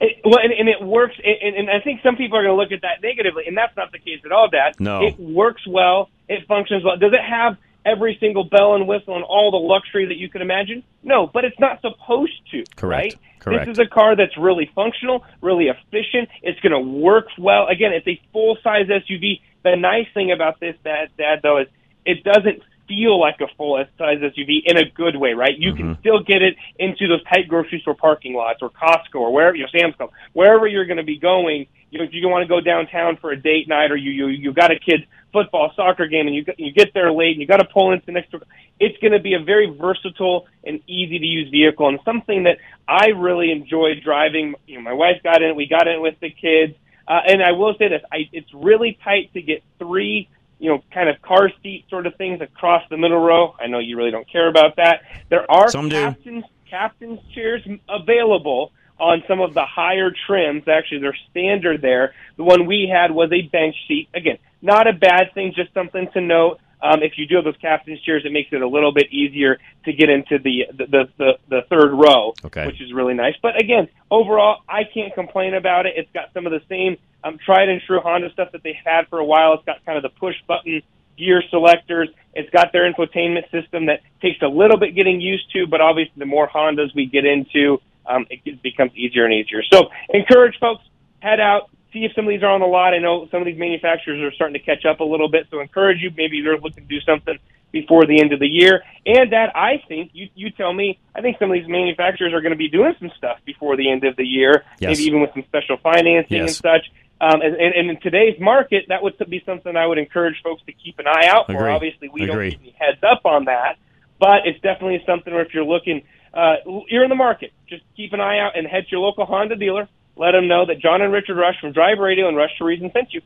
It, 0.00 0.20
well, 0.24 0.40
and, 0.42 0.52
and 0.52 0.68
it 0.68 0.82
works, 0.82 1.14
and, 1.24 1.56
and 1.56 1.70
I 1.70 1.80
think 1.80 2.02
some 2.02 2.16
people 2.16 2.36
are 2.36 2.42
going 2.42 2.54
to 2.54 2.60
look 2.60 2.72
at 2.72 2.82
that 2.82 3.02
negatively, 3.02 3.44
and 3.46 3.56
that's 3.56 3.74
not 3.76 3.92
the 3.92 3.98
case 3.98 4.20
at 4.24 4.32
all, 4.32 4.48
Dad. 4.48 4.78
No. 4.78 5.02
It 5.02 5.18
works 5.18 5.66
well. 5.66 6.10
It 6.28 6.46
functions 6.46 6.84
well. 6.84 6.98
Does 6.98 7.12
it 7.12 7.22
have 7.22 7.56
every 7.86 8.16
single 8.20 8.44
bell 8.44 8.74
and 8.74 8.86
whistle 8.86 9.14
and 9.14 9.24
all 9.24 9.50
the 9.50 9.56
luxury 9.56 10.06
that 10.06 10.16
you 10.16 10.28
can 10.28 10.42
imagine? 10.42 10.82
No, 11.02 11.26
but 11.26 11.44
it's 11.44 11.58
not 11.58 11.80
supposed 11.80 12.38
to. 12.50 12.64
Correct. 12.76 13.14
Right? 13.14 13.16
Correct. 13.38 13.66
This 13.66 13.74
is 13.74 13.78
a 13.78 13.86
car 13.86 14.16
that's 14.16 14.36
really 14.36 14.70
functional, 14.74 15.24
really 15.40 15.68
efficient. 15.68 16.28
It's 16.42 16.58
going 16.60 16.72
to 16.72 16.80
work 16.80 17.28
well. 17.38 17.68
Again, 17.68 17.92
it's 17.92 18.06
a 18.06 18.20
full 18.32 18.58
size 18.62 18.88
SUV. 18.88 19.40
The 19.62 19.76
nice 19.76 20.06
thing 20.12 20.32
about 20.32 20.60
this, 20.60 20.74
Dad, 20.84 21.10
Dad, 21.16 21.40
though, 21.42 21.58
is 21.58 21.68
it 22.04 22.22
doesn't 22.24 22.62
feel 22.88 23.18
like 23.18 23.40
a 23.40 23.48
full 23.56 23.82
size 23.98 24.18
SUV 24.18 24.62
in 24.64 24.76
a 24.76 24.88
good 24.90 25.16
way, 25.16 25.32
right? 25.32 25.56
You 25.56 25.74
can 25.74 25.96
still 26.00 26.20
get 26.22 26.42
it 26.42 26.56
into 26.78 27.08
those 27.08 27.22
tight 27.24 27.48
grocery 27.48 27.80
store 27.80 27.94
parking 27.94 28.34
lots 28.34 28.62
or 28.62 28.70
Costco 28.70 29.16
or 29.16 29.32
wherever, 29.32 29.56
you 29.56 29.62
know, 29.62 29.78
Sam's 29.78 29.94
Club, 29.96 30.10
wherever 30.32 30.66
you're 30.66 30.86
going 30.86 30.98
to 30.98 31.02
be 31.02 31.18
going. 31.18 31.66
You 31.90 32.00
know, 32.00 32.04
if 32.04 32.12
you 32.12 32.28
want 32.28 32.42
to 32.42 32.48
go 32.48 32.60
downtown 32.60 33.16
for 33.16 33.30
a 33.30 33.36
date 33.36 33.68
night 33.68 33.90
or 33.90 33.96
you 33.96 34.10
you 34.10 34.26
you 34.26 34.52
got 34.52 34.70
a 34.70 34.78
kid's 34.78 35.04
football 35.32 35.72
soccer 35.76 36.06
game 36.06 36.26
and 36.26 36.34
you 36.34 36.44
you 36.58 36.72
get 36.72 36.92
there 36.94 37.12
late 37.12 37.32
and 37.32 37.40
you 37.40 37.46
got 37.46 37.58
to 37.58 37.68
pull 37.72 37.92
into 37.92 38.06
the 38.06 38.12
next 38.12 38.30
door. 38.30 38.42
It's 38.80 38.98
going 38.98 39.12
to 39.12 39.20
be 39.20 39.34
a 39.34 39.40
very 39.40 39.70
versatile 39.70 40.46
and 40.64 40.80
easy 40.86 41.18
to 41.18 41.24
use 41.24 41.50
vehicle 41.50 41.88
and 41.88 41.98
something 42.04 42.44
that 42.44 42.58
I 42.88 43.08
really 43.08 43.50
enjoy 43.50 44.00
driving. 44.02 44.54
You 44.66 44.76
know, 44.76 44.82
my 44.82 44.92
wife 44.92 45.22
got 45.22 45.42
in 45.42 45.50
it, 45.50 45.56
we 45.56 45.66
got 45.66 45.86
in 45.86 45.94
it 45.94 46.00
with 46.00 46.18
the 46.20 46.30
kids. 46.30 46.74
Uh, 47.08 47.20
and 47.26 47.42
I 47.42 47.52
will 47.52 47.74
say 47.78 47.88
this, 47.88 48.02
I, 48.10 48.28
it's 48.32 48.52
really 48.52 48.98
tight 49.04 49.32
to 49.34 49.42
get 49.42 49.62
three, 49.78 50.28
you 50.58 50.70
know, 50.70 50.82
kind 50.92 51.08
of 51.08 51.20
car 51.22 51.50
seat 51.62 51.84
sort 51.90 52.06
of 52.06 52.14
things 52.16 52.40
across 52.40 52.82
the 52.90 52.96
middle 52.96 53.18
row. 53.20 53.54
I 53.60 53.66
know 53.66 53.78
you 53.78 53.96
really 53.96 54.10
don't 54.10 54.30
care 54.30 54.48
about 54.48 54.76
that. 54.76 55.02
There 55.28 55.50
are 55.50 55.68
Some 55.70 55.88
do. 55.88 55.96
captains, 55.96 56.44
captain's 56.68 57.20
chairs 57.34 57.62
available 57.88 58.72
on 58.98 59.22
some 59.28 59.40
of 59.40 59.54
the 59.54 59.64
higher 59.64 60.10
trims. 60.26 60.66
Actually, 60.68 61.00
they're 61.00 61.16
standard 61.30 61.82
there. 61.82 62.14
The 62.36 62.44
one 62.44 62.66
we 62.66 62.90
had 62.90 63.10
was 63.10 63.30
a 63.32 63.42
bench 63.42 63.74
seat. 63.86 64.08
Again, 64.14 64.38
not 64.62 64.86
a 64.86 64.92
bad 64.92 65.34
thing, 65.34 65.52
just 65.54 65.72
something 65.74 66.08
to 66.14 66.20
note. 66.20 66.58
Um, 66.86 67.02
if 67.02 67.12
you 67.16 67.26
do 67.26 67.36
have 67.36 67.44
those 67.44 67.56
captain's 67.60 68.00
chairs, 68.02 68.22
it 68.24 68.32
makes 68.32 68.52
it 68.52 68.62
a 68.62 68.68
little 68.68 68.92
bit 68.92 69.12
easier 69.12 69.58
to 69.84 69.92
get 69.92 70.08
into 70.08 70.38
the 70.38 70.66
the 70.76 70.86
the, 70.86 71.08
the, 71.18 71.32
the 71.48 71.60
third 71.68 71.92
row, 71.92 72.34
Okay. 72.44 72.66
which 72.66 72.80
is 72.80 72.92
really 72.92 73.14
nice. 73.14 73.34
But 73.42 73.60
again, 73.60 73.88
overall, 74.10 74.62
I 74.68 74.84
can't 74.84 75.12
complain 75.14 75.54
about 75.54 75.86
it. 75.86 75.94
It's 75.96 76.10
got 76.12 76.32
some 76.32 76.46
of 76.46 76.52
the 76.52 76.62
same 76.68 76.96
um, 77.24 77.38
tried 77.44 77.68
and 77.68 77.80
true 77.86 78.00
Honda 78.00 78.30
stuff 78.32 78.52
that 78.52 78.62
they've 78.62 78.74
had 78.84 79.08
for 79.08 79.18
a 79.18 79.24
while. 79.24 79.54
It's 79.54 79.64
got 79.64 79.84
kind 79.84 79.96
of 79.96 80.02
the 80.02 80.16
push 80.18 80.36
button 80.46 80.82
gear 81.18 81.42
selectors. 81.50 82.08
It's 82.34 82.50
got 82.50 82.72
their 82.72 82.90
infotainment 82.92 83.50
system 83.50 83.86
that 83.86 84.00
takes 84.20 84.40
a 84.42 84.46
little 84.48 84.78
bit 84.78 84.94
getting 84.94 85.20
used 85.20 85.50
to, 85.52 85.66
but 85.66 85.80
obviously 85.80 86.12
the 86.18 86.26
more 86.26 86.48
Hondas 86.48 86.94
we 86.94 87.06
get 87.06 87.24
into, 87.24 87.80
um, 88.06 88.26
it 88.30 88.62
becomes 88.62 88.92
easier 88.94 89.24
and 89.24 89.32
easier. 89.34 89.62
So 89.72 89.88
encourage 90.10 90.58
folks, 90.60 90.84
head 91.20 91.40
out, 91.40 91.70
see 91.92 92.04
if 92.04 92.12
some 92.14 92.24
of 92.24 92.30
these 92.30 92.42
are 92.42 92.50
on 92.50 92.60
the 92.60 92.66
lot. 92.66 92.94
I 92.94 92.98
know 92.98 93.28
some 93.30 93.40
of 93.40 93.46
these 93.46 93.58
manufacturers 93.58 94.20
are 94.20 94.34
starting 94.34 94.54
to 94.54 94.64
catch 94.64 94.84
up 94.84 95.00
a 95.00 95.04
little 95.04 95.28
bit, 95.28 95.46
so 95.50 95.60
encourage 95.60 96.00
you. 96.00 96.10
Maybe 96.16 96.42
they're 96.42 96.58
looking 96.58 96.86
to 96.86 96.88
do 96.88 97.00
something 97.00 97.38
before 97.72 98.06
the 98.06 98.20
end 98.20 98.32
of 98.32 98.40
the 98.40 98.46
year. 98.46 98.82
And 99.04 99.32
that 99.32 99.54
I 99.54 99.82
think 99.88 100.10
you 100.14 100.28
you 100.34 100.50
tell 100.50 100.72
me. 100.72 100.98
I 101.14 101.20
think 101.20 101.38
some 101.38 101.50
of 101.50 101.54
these 101.54 101.68
manufacturers 101.68 102.32
are 102.32 102.40
going 102.40 102.52
to 102.52 102.58
be 102.58 102.68
doing 102.68 102.94
some 102.98 103.10
stuff 103.16 103.38
before 103.44 103.76
the 103.76 103.90
end 103.90 104.04
of 104.04 104.16
the 104.16 104.24
year. 104.24 104.64
Yes. 104.78 104.98
Maybe 104.98 105.08
even 105.08 105.20
with 105.20 105.30
some 105.34 105.44
special 105.44 105.76
financing 105.82 106.40
and 106.40 106.50
such. 106.50 106.86
Um, 107.18 107.40
and, 107.40 107.56
and, 107.56 107.90
in 107.90 107.98
today's 108.00 108.38
market, 108.38 108.84
that 108.88 109.02
would 109.02 109.16
be 109.30 109.42
something 109.46 109.74
I 109.74 109.86
would 109.86 109.96
encourage 109.96 110.36
folks 110.42 110.62
to 110.66 110.72
keep 110.72 110.98
an 110.98 111.06
eye 111.06 111.26
out 111.26 111.46
for. 111.46 111.70
Obviously, 111.70 112.10
we 112.10 112.24
Agree. 112.24 112.50
don't 112.50 112.60
get 112.60 112.60
any 112.60 112.76
heads 112.78 113.02
up 113.02 113.24
on 113.24 113.46
that, 113.46 113.78
but 114.20 114.44
it's 114.44 114.60
definitely 114.60 115.02
something 115.06 115.32
where 115.32 115.42
if 115.42 115.54
you're 115.54 115.64
looking, 115.64 116.02
uh, 116.34 116.56
you're 116.88 117.04
in 117.04 117.08
the 117.08 117.16
market, 117.16 117.52
just 117.70 117.82
keep 117.96 118.12
an 118.12 118.20
eye 118.20 118.38
out 118.38 118.58
and 118.58 118.66
head 118.66 118.84
to 118.84 118.90
your 118.90 119.00
local 119.00 119.24
Honda 119.24 119.56
dealer. 119.56 119.88
Let 120.16 120.32
them 120.32 120.48
know 120.48 120.64
that 120.66 120.78
John 120.80 121.02
and 121.02 121.12
Richard 121.12 121.36
Rush 121.36 121.60
from 121.60 121.72
Drive 121.72 121.98
Radio 121.98 122.28
and 122.28 122.36
Rush 122.36 122.56
to 122.58 122.64
Reason 122.64 122.90
sent 122.92 123.12
you. 123.12 123.20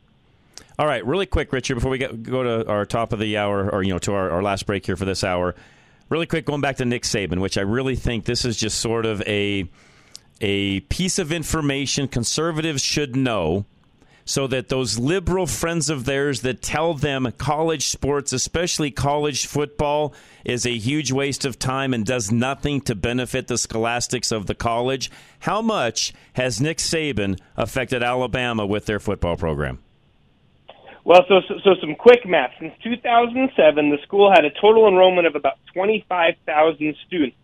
All 0.77 0.87
right, 0.87 1.05
really 1.05 1.25
quick, 1.25 1.53
Richard, 1.53 1.75
before 1.75 1.91
we 1.91 1.97
get, 1.97 2.23
go 2.23 2.43
to 2.43 2.67
our 2.67 2.85
top 2.85 3.13
of 3.13 3.19
the 3.19 3.37
hour, 3.37 3.69
or 3.69 3.83
you 3.83 3.91
know, 3.93 3.99
to 3.99 4.13
our, 4.13 4.31
our 4.31 4.41
last 4.41 4.65
break 4.65 4.85
here 4.85 4.95
for 4.95 5.05
this 5.05 5.23
hour. 5.23 5.55
Really 6.09 6.25
quick, 6.25 6.45
going 6.45 6.61
back 6.61 6.77
to 6.77 6.85
Nick 6.85 7.03
Saban, 7.03 7.39
which 7.39 7.57
I 7.57 7.61
really 7.61 7.95
think 7.95 8.25
this 8.25 8.43
is 8.43 8.57
just 8.57 8.79
sort 8.79 9.05
of 9.05 9.21
a 9.23 9.69
a 10.41 10.79
piece 10.81 11.19
of 11.19 11.31
information 11.31 12.07
conservatives 12.07 12.81
should 12.81 13.15
know, 13.15 13.65
so 14.25 14.47
that 14.47 14.69
those 14.69 14.99
liberal 14.99 15.47
friends 15.47 15.89
of 15.89 16.05
theirs 16.05 16.41
that 16.41 16.61
tell 16.61 16.93
them 16.93 17.31
college 17.37 17.87
sports, 17.87 18.33
especially 18.33 18.91
college 18.91 19.45
football, 19.45 20.13
is 20.45 20.65
a 20.65 20.77
huge 20.77 21.11
waste 21.11 21.45
of 21.45 21.59
time 21.59 21.93
and 21.93 22.05
does 22.05 22.31
nothing 22.31 22.81
to 22.81 22.95
benefit 22.95 23.47
the 23.47 23.57
scholastics 23.57 24.31
of 24.31 24.45
the 24.45 24.55
college. 24.55 25.11
How 25.39 25.61
much 25.61 26.13
has 26.33 26.61
Nick 26.61 26.77
Saban 26.77 27.39
affected 27.57 28.03
Alabama 28.03 28.65
with 28.65 28.85
their 28.85 28.99
football 28.99 29.37
program? 29.37 29.79
Well, 31.03 31.21
so, 31.27 31.41
so 31.47 31.55
so 31.63 31.75
some 31.81 31.95
quick 31.95 32.27
math. 32.27 32.51
Since 32.59 32.73
2007, 32.83 33.89
the 33.89 33.97
school 34.03 34.31
had 34.31 34.45
a 34.45 34.51
total 34.61 34.87
enrollment 34.87 35.25
of 35.25 35.35
about 35.35 35.57
25,000 35.73 36.95
students. 37.07 37.37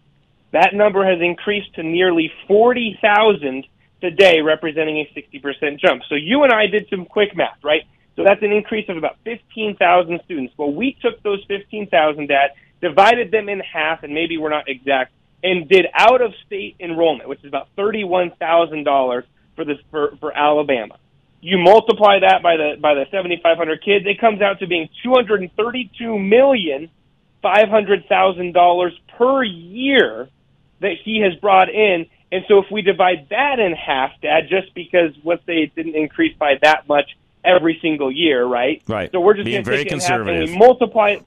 That 0.51 0.73
number 0.73 1.05
has 1.05 1.19
increased 1.21 1.73
to 1.75 1.83
nearly 1.83 2.31
40,000 2.47 3.65
today, 4.01 4.41
representing 4.41 4.97
a 4.97 5.11
60% 5.17 5.79
jump. 5.79 6.03
So 6.09 6.15
you 6.15 6.43
and 6.43 6.51
I 6.51 6.67
did 6.67 6.87
some 6.89 7.05
quick 7.05 7.35
math, 7.35 7.63
right? 7.63 7.83
So 8.15 8.23
that's 8.23 8.41
an 8.41 8.51
increase 8.51 8.89
of 8.89 8.97
about 8.97 9.17
15,000 9.25 10.21
students. 10.25 10.53
Well, 10.57 10.71
we 10.71 10.97
took 11.01 11.21
those 11.23 11.43
15,000, 11.47 12.27
Dad, 12.27 12.51
divided 12.81 13.31
them 13.31 13.49
in 13.49 13.59
half, 13.59 14.03
and 14.03 14.13
maybe 14.13 14.37
we're 14.37 14.49
not 14.49 14.67
exact, 14.67 15.11
and 15.43 15.67
did 15.69 15.85
out 15.93 16.21
of 16.21 16.33
state 16.45 16.75
enrollment, 16.79 17.29
which 17.29 17.39
is 17.39 17.45
about 17.45 17.69
$31,000 17.77 19.23
for 19.55 19.65
this 19.65 19.77
for, 19.91 20.15
for 20.19 20.35
Alabama 20.35 20.97
you 21.41 21.57
multiply 21.57 22.19
that 22.19 22.41
by 22.41 22.57
the 22.57 22.75
by 22.81 22.93
the 22.93 23.05
7500 23.11 23.83
kids 23.83 24.05
it 24.05 24.19
comes 24.19 24.41
out 24.41 24.59
to 24.59 24.67
being 24.67 24.89
232 25.03 26.17
million 26.17 26.89
500,000 27.41 28.53
dollars 28.53 28.99
per 29.17 29.43
year 29.43 30.27
that 30.79 30.93
he 31.03 31.21
has 31.21 31.35
brought 31.39 31.69
in 31.69 32.07
and 32.31 32.43
so 32.47 32.59
if 32.59 32.65
we 32.71 32.81
divide 32.81 33.27
that 33.29 33.59
in 33.59 33.73
half 33.73 34.11
dad 34.21 34.47
just 34.49 34.73
because 34.73 35.11
let's 35.23 35.45
say 35.45 35.63
it 35.63 35.75
didn't 35.75 35.95
increase 35.95 36.35
by 36.37 36.55
that 36.61 36.87
much 36.87 37.17
every 37.43 37.77
single 37.81 38.11
year 38.11 38.43
right 38.45 38.81
Right. 38.87 39.11
so 39.11 39.19
we're 39.19 39.33
just 39.35 39.45
Being 39.45 39.63
very 39.63 39.77
take 39.77 39.87
it 39.87 39.93
in 39.93 39.99
half 39.99 40.09
and 40.11 40.25
conservative. 40.27 40.49
we 40.49 40.57
multiply 40.57 41.09
it 41.11 41.23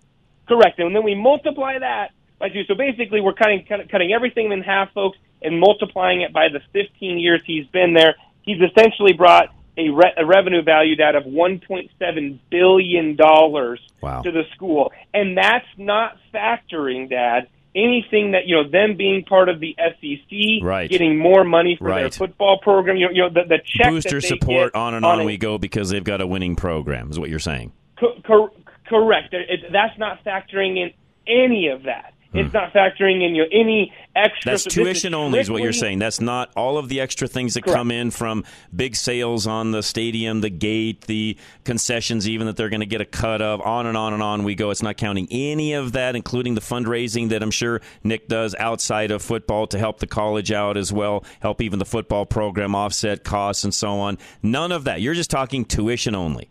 correct 0.48 0.78
and 0.78 0.94
then 0.94 1.02
we 1.04 1.14
multiply 1.14 1.78
that 1.78 2.12
by 2.38 2.48
two 2.48 2.64
so 2.64 2.74
basically 2.74 3.20
we're 3.20 3.32
cutting 3.32 3.64
cutting, 3.64 3.88
cutting 3.88 4.12
everything 4.12 4.50
in 4.52 4.62
half 4.62 4.92
folks 4.92 5.16
and 5.42 5.58
multiplying 5.58 6.20
it 6.22 6.32
by 6.32 6.48
the 6.48 6.60
15 6.72 7.18
years 7.18 7.40
he's 7.46 7.66
been 7.68 7.94
there 7.94 8.14
he's 8.42 8.60
essentially 8.60 9.12
brought 9.12 9.48
a, 9.78 9.88
re- 9.88 10.12
a 10.18 10.26
revenue 10.26 10.60
valued 10.62 11.00
out 11.00 11.14
of 11.14 11.24
1.7 11.24 12.38
billion 12.50 13.16
dollars 13.16 13.80
Wow. 14.02 14.22
to 14.22 14.30
the 14.32 14.44
school, 14.54 14.92
and 15.12 15.36
that's 15.36 15.66
not 15.76 16.16
factoring, 16.34 17.08
Dad, 17.10 17.48
anything 17.74 18.32
that 18.32 18.46
you 18.46 18.56
know 18.56 18.68
them 18.68 18.96
being 18.96 19.24
part 19.24 19.48
of 19.48 19.60
the 19.60 19.76
SEC, 19.78 20.62
Right. 20.62 20.90
getting 20.90 21.18
more 21.18 21.44
money 21.44 21.76
for 21.76 21.88
their 21.88 22.10
football 22.10 22.58
program. 22.58 22.96
You 22.96 23.06
know, 23.06 23.12
you 23.12 23.22
know 23.22 23.28
the, 23.30 23.42
the 23.48 23.58
check 23.58 23.84
that 23.86 23.90
Booster 23.90 24.20
support 24.20 24.74
on 24.74 24.94
and 24.94 25.04
on 25.04 25.20
a- 25.20 25.24
we 25.24 25.36
go 25.36 25.58
because 25.58 25.90
they've 25.90 26.02
got 26.04 26.20
a 26.20 26.26
winning 26.26 26.56
program, 26.56 27.10
is 27.10 27.18
what 27.18 27.30
you're 27.30 27.38
saying. 27.38 27.72
Co- 27.98 28.20
cor- 28.26 28.50
correct. 28.88 29.32
It- 29.34 29.70
that's 29.72 29.96
not 29.98 30.24
factoring 30.24 30.76
in 30.78 30.92
any 31.26 31.68
of 31.68 31.84
that. 31.84 32.14
It's 32.32 32.54
not 32.54 32.72
factoring 32.72 33.26
in 33.26 33.34
you 33.34 33.42
know, 33.42 33.48
any 33.52 33.92
extra. 34.14 34.50
Hmm. 34.50 34.54
That's 34.54 34.62
so 34.62 34.68
this 34.68 34.76
is 34.76 34.84
tuition 35.02 35.14
only, 35.14 35.40
is 35.40 35.50
what 35.50 35.62
you're 35.62 35.72
saying. 35.72 35.98
That's 35.98 36.20
not 36.20 36.50
all 36.56 36.78
of 36.78 36.88
the 36.88 37.00
extra 37.00 37.26
things 37.26 37.54
that 37.54 37.64
Correct. 37.64 37.76
come 37.76 37.90
in 37.90 38.10
from 38.10 38.44
big 38.74 38.94
sales 38.94 39.46
on 39.46 39.72
the 39.72 39.82
stadium, 39.82 40.40
the 40.40 40.50
gate, 40.50 41.02
the 41.02 41.36
concessions, 41.64 42.28
even 42.28 42.46
that 42.46 42.56
they're 42.56 42.68
going 42.68 42.80
to 42.80 42.86
get 42.86 43.00
a 43.00 43.06
cut 43.06 43.42
of. 43.42 43.60
On 43.62 43.86
and 43.86 43.96
on 43.96 44.12
and 44.12 44.22
on 44.22 44.44
we 44.44 44.54
go. 44.54 44.70
It's 44.70 44.82
not 44.82 44.96
counting 44.96 45.26
any 45.30 45.72
of 45.72 45.92
that, 45.92 46.14
including 46.14 46.54
the 46.54 46.60
fundraising 46.60 47.30
that 47.30 47.42
I'm 47.42 47.50
sure 47.50 47.80
Nick 48.04 48.28
does 48.28 48.54
outside 48.58 49.10
of 49.10 49.22
football 49.22 49.66
to 49.68 49.78
help 49.78 49.98
the 49.98 50.06
college 50.06 50.52
out 50.52 50.76
as 50.76 50.92
well, 50.92 51.24
help 51.40 51.60
even 51.60 51.78
the 51.78 51.84
football 51.84 52.26
program 52.26 52.74
offset 52.74 53.24
costs 53.24 53.64
and 53.64 53.74
so 53.74 53.98
on. 53.98 54.18
None 54.42 54.72
of 54.72 54.84
that. 54.84 55.00
You're 55.00 55.14
just 55.14 55.30
talking 55.30 55.64
tuition 55.64 56.14
only. 56.14 56.48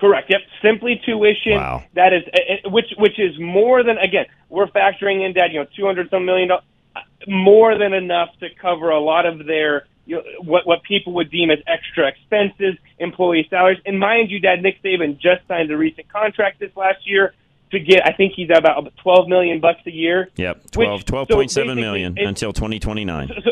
Correct. 0.00 0.30
Yep. 0.30 0.40
Simply 0.62 1.00
tuition. 1.04 1.52
Wow. 1.58 1.84
That 1.94 2.14
is, 2.14 2.22
which 2.64 2.86
which 2.96 3.18
is 3.18 3.38
more 3.38 3.84
than 3.84 3.98
again. 3.98 4.24
We're 4.48 4.66
factoring 4.66 5.24
in 5.24 5.34
that 5.34 5.52
you 5.52 5.60
know 5.60 5.66
two 5.76 5.84
hundred 5.84 6.08
some 6.08 6.24
million 6.24 6.48
dollars, 6.48 6.64
more 7.28 7.76
than 7.78 7.92
enough 7.92 8.30
to 8.40 8.48
cover 8.60 8.88
a 8.88 8.98
lot 8.98 9.26
of 9.26 9.46
their 9.46 9.86
you 10.06 10.16
know, 10.16 10.22
what 10.42 10.66
what 10.66 10.82
people 10.84 11.12
would 11.14 11.30
deem 11.30 11.50
as 11.50 11.58
extra 11.66 12.08
expenses, 12.08 12.76
employee 12.98 13.46
salaries. 13.50 13.78
And 13.84 14.00
mind 14.00 14.30
you, 14.30 14.40
Dad, 14.40 14.62
Nick 14.62 14.82
Saban 14.82 15.18
just 15.20 15.46
signed 15.46 15.70
a 15.70 15.76
recent 15.76 16.08
contract 16.08 16.60
this 16.60 16.74
last 16.76 17.06
year 17.06 17.34
to 17.70 17.78
get. 17.78 18.06
I 18.06 18.12
think 18.12 18.32
he's 18.34 18.48
about 18.54 18.90
twelve 19.02 19.28
million 19.28 19.60
bucks 19.60 19.80
a 19.86 19.92
year. 19.92 20.30
Yep, 20.36 20.62
Which- 20.76 21.04
12, 21.04 21.28
so 21.28 21.36
12.7 21.36 21.36
basically 21.36 21.74
million 21.74 22.16
it- 22.16 22.26
until 22.26 22.54
2029. 22.54 23.28
So, 23.28 23.34
so, 23.44 23.50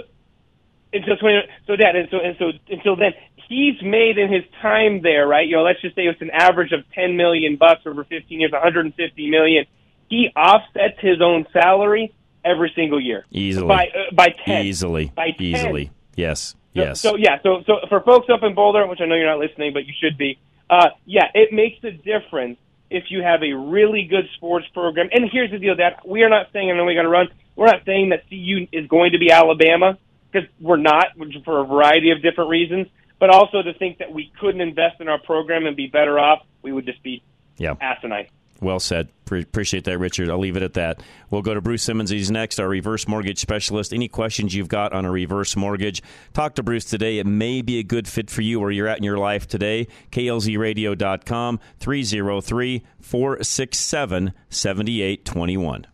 until 0.94 1.16
twenty. 1.18 1.42
So 1.66 1.76
Dad, 1.76 1.94
and 1.94 2.08
so 2.10 2.18
and 2.18 2.36
so 2.38 2.52
until 2.70 2.96
then, 2.96 3.12
he's 3.48 3.80
made 3.82 4.18
in 4.18 4.32
his 4.32 4.44
time 4.60 5.02
there, 5.02 5.26
right? 5.26 5.46
You 5.46 5.56
know, 5.56 5.62
let's 5.62 5.80
just 5.80 5.96
say 5.96 6.02
it's 6.02 6.20
an 6.20 6.30
average 6.30 6.72
of 6.72 6.80
ten 6.92 7.16
million 7.16 7.56
bucks 7.56 7.82
over 7.86 8.04
fifteen 8.04 8.40
years, 8.40 8.52
one 8.52 8.62
hundred 8.62 8.86
and 8.86 8.94
fifty 8.94 9.30
million. 9.30 9.66
He 10.08 10.28
offsets 10.36 11.00
his 11.00 11.20
own 11.20 11.46
salary 11.52 12.14
every 12.44 12.72
single 12.74 13.00
year 13.00 13.24
Easily. 13.30 13.66
by 13.66 13.86
uh, 13.86 14.14
by 14.14 14.28
ten. 14.44 14.66
Easily. 14.66 15.12
By 15.14 15.30
10. 15.32 15.34
Easily. 15.40 15.90
Yes. 16.16 16.54
So, 16.74 16.80
yes. 16.80 17.00
So 17.00 17.16
yeah, 17.16 17.38
so 17.42 17.62
so 17.66 17.78
for 17.88 18.00
folks 18.00 18.28
up 18.32 18.42
in 18.42 18.54
Boulder, 18.54 18.86
which 18.86 19.00
I 19.00 19.06
know 19.06 19.14
you're 19.14 19.26
not 19.26 19.38
listening, 19.38 19.72
but 19.72 19.86
you 19.86 19.94
should 20.00 20.18
be. 20.18 20.38
Uh, 20.70 20.88
yeah, 21.06 21.24
it 21.34 21.52
makes 21.52 21.82
a 21.82 21.90
difference 21.90 22.58
if 22.90 23.04
you 23.08 23.22
have 23.22 23.42
a 23.42 23.52
really 23.54 24.04
good 24.04 24.28
sports 24.36 24.66
program. 24.74 25.08
And 25.12 25.28
here's 25.30 25.50
the 25.50 25.58
deal: 25.58 25.76
that 25.76 26.06
we 26.06 26.22
are 26.22 26.28
not 26.28 26.48
saying, 26.52 26.74
know 26.76 26.84
we 26.84 26.94
got 26.94 27.02
to 27.02 27.08
run. 27.08 27.28
We're 27.56 27.66
not 27.66 27.84
saying 27.84 28.10
that 28.10 28.28
CU 28.28 28.68
is 28.70 28.86
going 28.86 29.12
to 29.12 29.18
be 29.18 29.32
Alabama 29.32 29.98
because 30.30 30.48
we're 30.60 30.76
not 30.76 31.06
for 31.44 31.60
a 31.60 31.64
variety 31.64 32.10
of 32.10 32.22
different 32.22 32.50
reasons. 32.50 32.86
But 33.18 33.30
also 33.30 33.62
to 33.62 33.74
think 33.74 33.98
that 33.98 34.12
we 34.12 34.32
couldn't 34.38 34.60
invest 34.60 35.00
in 35.00 35.08
our 35.08 35.18
program 35.18 35.66
and 35.66 35.76
be 35.76 35.88
better 35.88 36.18
off, 36.18 36.40
we 36.62 36.72
would 36.72 36.86
just 36.86 37.02
be 37.02 37.22
yeah. 37.56 37.74
asinine. 37.80 38.28
Well 38.60 38.80
said. 38.80 39.08
Pre- 39.24 39.42
appreciate 39.42 39.84
that, 39.84 39.98
Richard. 39.98 40.30
I'll 40.30 40.38
leave 40.38 40.56
it 40.56 40.62
at 40.62 40.74
that. 40.74 41.00
We'll 41.30 41.42
go 41.42 41.54
to 41.54 41.60
Bruce 41.60 41.82
Simmons. 41.82 42.10
He's 42.10 42.30
next, 42.30 42.58
our 42.58 42.68
reverse 42.68 43.06
mortgage 43.06 43.38
specialist. 43.38 43.92
Any 43.92 44.08
questions 44.08 44.54
you've 44.54 44.68
got 44.68 44.92
on 44.92 45.04
a 45.04 45.10
reverse 45.10 45.54
mortgage, 45.54 46.02
talk 46.32 46.54
to 46.56 46.62
Bruce 46.62 46.84
today. 46.84 47.18
It 47.18 47.26
may 47.26 47.62
be 47.62 47.78
a 47.78 47.84
good 47.84 48.08
fit 48.08 48.30
for 48.30 48.42
you 48.42 48.58
where 48.58 48.70
you're 48.70 48.88
at 48.88 48.98
in 48.98 49.04
your 49.04 49.18
life 49.18 49.46
today. 49.46 49.86
KLZradio.com, 50.10 51.60
303 51.78 52.84
467 53.00 54.32
7821. 54.48 55.86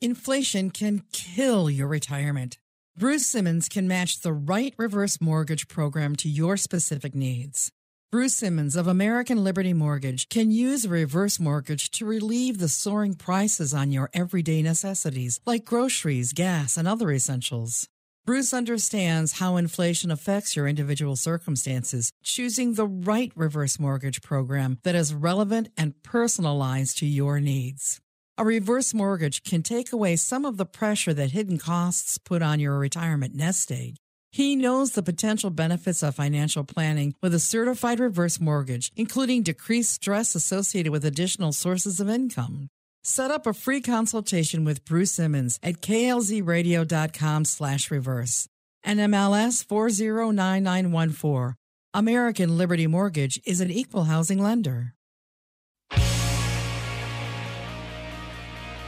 Inflation 0.00 0.70
can 0.70 1.02
kill 1.12 1.68
your 1.68 1.88
retirement. 1.88 2.58
Bruce 2.98 3.26
Simmons 3.26 3.68
can 3.68 3.86
match 3.86 4.20
the 4.20 4.32
right 4.32 4.72
reverse 4.78 5.20
mortgage 5.20 5.68
program 5.68 6.16
to 6.16 6.30
your 6.30 6.56
specific 6.56 7.14
needs. 7.14 7.70
Bruce 8.10 8.32
Simmons 8.32 8.74
of 8.74 8.86
American 8.86 9.44
Liberty 9.44 9.74
Mortgage 9.74 10.30
can 10.30 10.50
use 10.50 10.86
a 10.86 10.88
reverse 10.88 11.38
mortgage 11.38 11.90
to 11.90 12.06
relieve 12.06 12.56
the 12.56 12.70
soaring 12.70 13.12
prices 13.12 13.74
on 13.74 13.92
your 13.92 14.08
everyday 14.14 14.62
necessities 14.62 15.40
like 15.44 15.66
groceries, 15.66 16.32
gas, 16.32 16.78
and 16.78 16.88
other 16.88 17.10
essentials. 17.10 17.86
Bruce 18.24 18.54
understands 18.54 19.40
how 19.40 19.56
inflation 19.56 20.10
affects 20.10 20.56
your 20.56 20.66
individual 20.66 21.16
circumstances, 21.16 22.10
choosing 22.22 22.72
the 22.72 22.86
right 22.86 23.30
reverse 23.36 23.78
mortgage 23.78 24.22
program 24.22 24.78
that 24.84 24.94
is 24.94 25.12
relevant 25.12 25.68
and 25.76 26.02
personalized 26.02 26.96
to 26.96 27.04
your 27.04 27.40
needs. 27.40 28.00
A 28.38 28.44
reverse 28.44 28.92
mortgage 28.92 29.42
can 29.44 29.62
take 29.62 29.94
away 29.94 30.14
some 30.14 30.44
of 30.44 30.58
the 30.58 30.66
pressure 30.66 31.14
that 31.14 31.30
hidden 31.30 31.56
costs 31.56 32.18
put 32.18 32.42
on 32.42 32.60
your 32.60 32.78
retirement 32.78 33.34
nest 33.34 33.72
egg. 33.72 33.96
He 34.30 34.54
knows 34.54 34.90
the 34.90 35.02
potential 35.02 35.48
benefits 35.48 36.02
of 36.02 36.16
financial 36.16 36.62
planning 36.62 37.14
with 37.22 37.32
a 37.32 37.38
certified 37.38 37.98
reverse 37.98 38.38
mortgage, 38.38 38.92
including 38.94 39.42
decreased 39.42 39.94
stress 39.94 40.34
associated 40.34 40.92
with 40.92 41.06
additional 41.06 41.52
sources 41.52 41.98
of 41.98 42.10
income. 42.10 42.68
Set 43.02 43.30
up 43.30 43.46
a 43.46 43.54
free 43.54 43.80
consultation 43.80 44.66
with 44.66 44.84
Bruce 44.84 45.12
Simmons 45.12 45.58
at 45.62 45.80
klzradio.com 45.80 47.46
slash 47.46 47.90
reverse. 47.90 48.48
NMLS 48.84 49.64
409914. 49.64 51.54
American 51.94 52.58
Liberty 52.58 52.86
Mortgage 52.86 53.40
is 53.46 53.62
an 53.62 53.70
equal 53.70 54.04
housing 54.04 54.42
lender. 54.42 54.92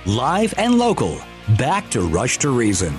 Live 0.09 0.55
and 0.57 0.79
local. 0.79 1.21
Back 1.59 1.91
to 1.91 2.01
Rush 2.01 2.39
to 2.39 2.49
Reason. 2.49 2.99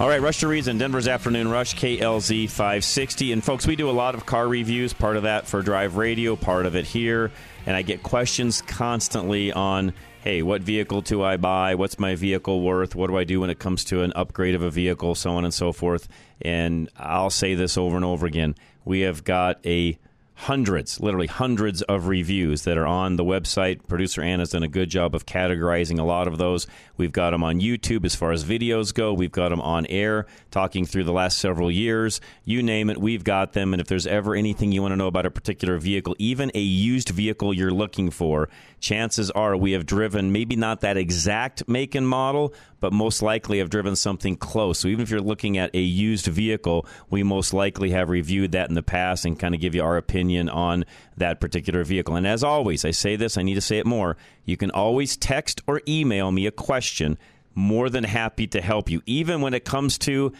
All 0.00 0.08
right, 0.08 0.20
Rush 0.20 0.40
to 0.40 0.48
Reason, 0.48 0.76
Denver's 0.76 1.06
Afternoon 1.06 1.46
Rush, 1.46 1.76
KLZ 1.76 2.50
560. 2.50 3.30
And 3.30 3.44
folks, 3.44 3.64
we 3.64 3.76
do 3.76 3.88
a 3.88 3.92
lot 3.92 4.16
of 4.16 4.26
car 4.26 4.48
reviews, 4.48 4.92
part 4.92 5.16
of 5.16 5.22
that 5.22 5.46
for 5.46 5.62
Drive 5.62 5.96
Radio, 5.96 6.34
part 6.34 6.66
of 6.66 6.74
it 6.74 6.84
here. 6.84 7.30
And 7.64 7.76
I 7.76 7.82
get 7.82 8.02
questions 8.02 8.60
constantly 8.60 9.52
on 9.52 9.94
hey, 10.22 10.42
what 10.42 10.62
vehicle 10.62 11.00
do 11.02 11.22
I 11.22 11.36
buy? 11.36 11.76
What's 11.76 12.00
my 12.00 12.16
vehicle 12.16 12.62
worth? 12.62 12.96
What 12.96 13.06
do 13.06 13.16
I 13.16 13.22
do 13.22 13.42
when 13.42 13.50
it 13.50 13.60
comes 13.60 13.84
to 13.84 14.02
an 14.02 14.12
upgrade 14.16 14.56
of 14.56 14.62
a 14.62 14.70
vehicle? 14.70 15.14
So 15.14 15.30
on 15.36 15.44
and 15.44 15.54
so 15.54 15.70
forth. 15.70 16.08
And 16.42 16.90
I'll 16.96 17.30
say 17.30 17.54
this 17.54 17.78
over 17.78 17.94
and 17.94 18.04
over 18.04 18.26
again. 18.26 18.56
We 18.84 19.02
have 19.02 19.22
got 19.22 19.64
a 19.64 19.96
hundreds, 20.36 21.00
literally 21.00 21.28
hundreds 21.28 21.82
of 21.82 22.08
reviews 22.08 22.62
that 22.62 22.76
are 22.76 22.86
on 22.86 23.16
the 23.16 23.24
website. 23.24 23.86
Producer 23.86 24.20
Anna's 24.20 24.50
done 24.50 24.64
a 24.64 24.68
good 24.68 24.90
job 24.90 25.14
of 25.14 25.26
categorizing 25.26 25.98
a 25.98 26.02
lot 26.02 26.26
of 26.26 26.38
those. 26.38 26.66
We've 26.96 27.12
got 27.12 27.30
them 27.30 27.44
on 27.44 27.60
YouTube 27.60 28.04
as 28.04 28.14
far 28.14 28.32
as 28.32 28.44
videos 28.44 28.92
go. 28.92 29.12
We've 29.12 29.32
got 29.32 29.50
them 29.50 29.60
on 29.60 29.86
air, 29.86 30.26
talking 30.50 30.86
through 30.86 31.04
the 31.04 31.12
last 31.12 31.38
several 31.38 31.70
years. 31.70 32.20
You 32.44 32.62
name 32.62 32.90
it, 32.90 32.98
we've 32.98 33.24
got 33.24 33.52
them. 33.52 33.72
And 33.72 33.80
if 33.80 33.86
there's 33.86 34.06
ever 34.06 34.34
anything 34.34 34.72
you 34.72 34.82
want 34.82 34.92
to 34.92 34.96
know 34.96 35.06
about 35.06 35.26
a 35.26 35.30
particular 35.30 35.78
vehicle, 35.78 36.16
even 36.18 36.50
a 36.54 36.60
used 36.60 37.10
vehicle 37.10 37.54
you're 37.54 37.70
looking 37.70 38.10
for, 38.10 38.48
chances 38.80 39.30
are 39.30 39.56
we 39.56 39.72
have 39.72 39.86
driven 39.86 40.32
maybe 40.32 40.56
not 40.56 40.80
that 40.80 40.96
exact 40.96 41.66
make 41.68 41.94
and 41.94 42.08
model, 42.08 42.52
but 42.84 42.92
most 42.92 43.22
likely 43.22 43.60
have 43.60 43.70
driven 43.70 43.96
something 43.96 44.36
close. 44.36 44.78
So 44.78 44.88
even 44.88 45.00
if 45.00 45.08
you're 45.08 45.22
looking 45.22 45.56
at 45.56 45.74
a 45.74 45.80
used 45.80 46.26
vehicle, 46.26 46.84
we 47.08 47.22
most 47.22 47.54
likely 47.54 47.88
have 47.92 48.10
reviewed 48.10 48.52
that 48.52 48.68
in 48.68 48.74
the 48.74 48.82
past 48.82 49.24
and 49.24 49.38
kind 49.38 49.54
of 49.54 49.62
give 49.62 49.74
you 49.74 49.82
our 49.82 49.96
opinion 49.96 50.50
on 50.50 50.84
that 51.16 51.40
particular 51.40 51.82
vehicle. 51.82 52.14
And 52.14 52.26
as 52.26 52.44
always, 52.44 52.84
I 52.84 52.90
say 52.90 53.16
this, 53.16 53.38
I 53.38 53.42
need 53.42 53.54
to 53.54 53.62
say 53.62 53.78
it 53.78 53.86
more. 53.86 54.18
You 54.44 54.58
can 54.58 54.70
always 54.70 55.16
text 55.16 55.62
or 55.66 55.80
email 55.88 56.30
me 56.30 56.44
a 56.44 56.50
question. 56.50 57.16
More 57.54 57.88
than 57.88 58.04
happy 58.04 58.46
to 58.48 58.60
help 58.60 58.90
you, 58.90 59.00
even 59.06 59.40
when 59.40 59.54
it 59.54 59.64
comes 59.64 59.96
to 60.00 60.34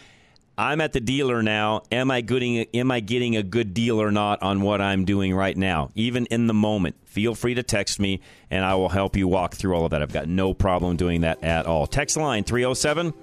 I'm 0.57 0.79
at 0.79 0.93
the 0.93 1.01
dealer 1.01 1.43
now. 1.43 1.83
Am 1.91 2.09
I 2.09 2.21
getting 2.21 2.65
am 2.73 2.91
I 2.91 3.01
getting 3.01 3.35
a 3.35 3.43
good 3.43 3.73
deal 3.73 4.01
or 4.01 4.11
not 4.11 4.41
on 4.41 4.61
what 4.61 4.79
I'm 4.81 5.05
doing 5.05 5.33
right 5.35 5.55
now? 5.55 5.89
Even 5.95 6.25
in 6.27 6.47
the 6.47 6.53
moment, 6.53 6.95
feel 7.05 7.35
free 7.35 7.55
to 7.55 7.63
text 7.63 7.99
me 7.99 8.21
and 8.49 8.63
I 8.63 8.75
will 8.75 8.89
help 8.89 9.17
you 9.17 9.27
walk 9.27 9.55
through 9.55 9.75
all 9.75 9.85
of 9.85 9.91
that. 9.91 10.01
I've 10.01 10.13
got 10.13 10.27
no 10.27 10.53
problem 10.53 10.95
doing 10.95 11.21
that 11.21 11.43
at 11.43 11.65
all. 11.65 11.87
Text 11.87 12.15
line 12.15 12.43
307 12.43 13.13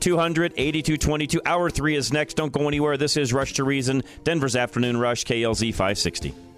200 0.00 0.52
8222. 0.56 1.40
Hour 1.46 1.70
3 1.70 1.94
is 1.94 2.12
next. 2.12 2.34
Don't 2.34 2.52
go 2.52 2.66
anywhere. 2.66 2.96
This 2.96 3.16
is 3.16 3.32
Rush 3.32 3.52
to 3.54 3.64
Reason, 3.64 4.02
Denver's 4.24 4.56
Afternoon 4.56 4.96
Rush, 4.96 5.24
KLZ 5.24 5.70
560. 5.70 6.49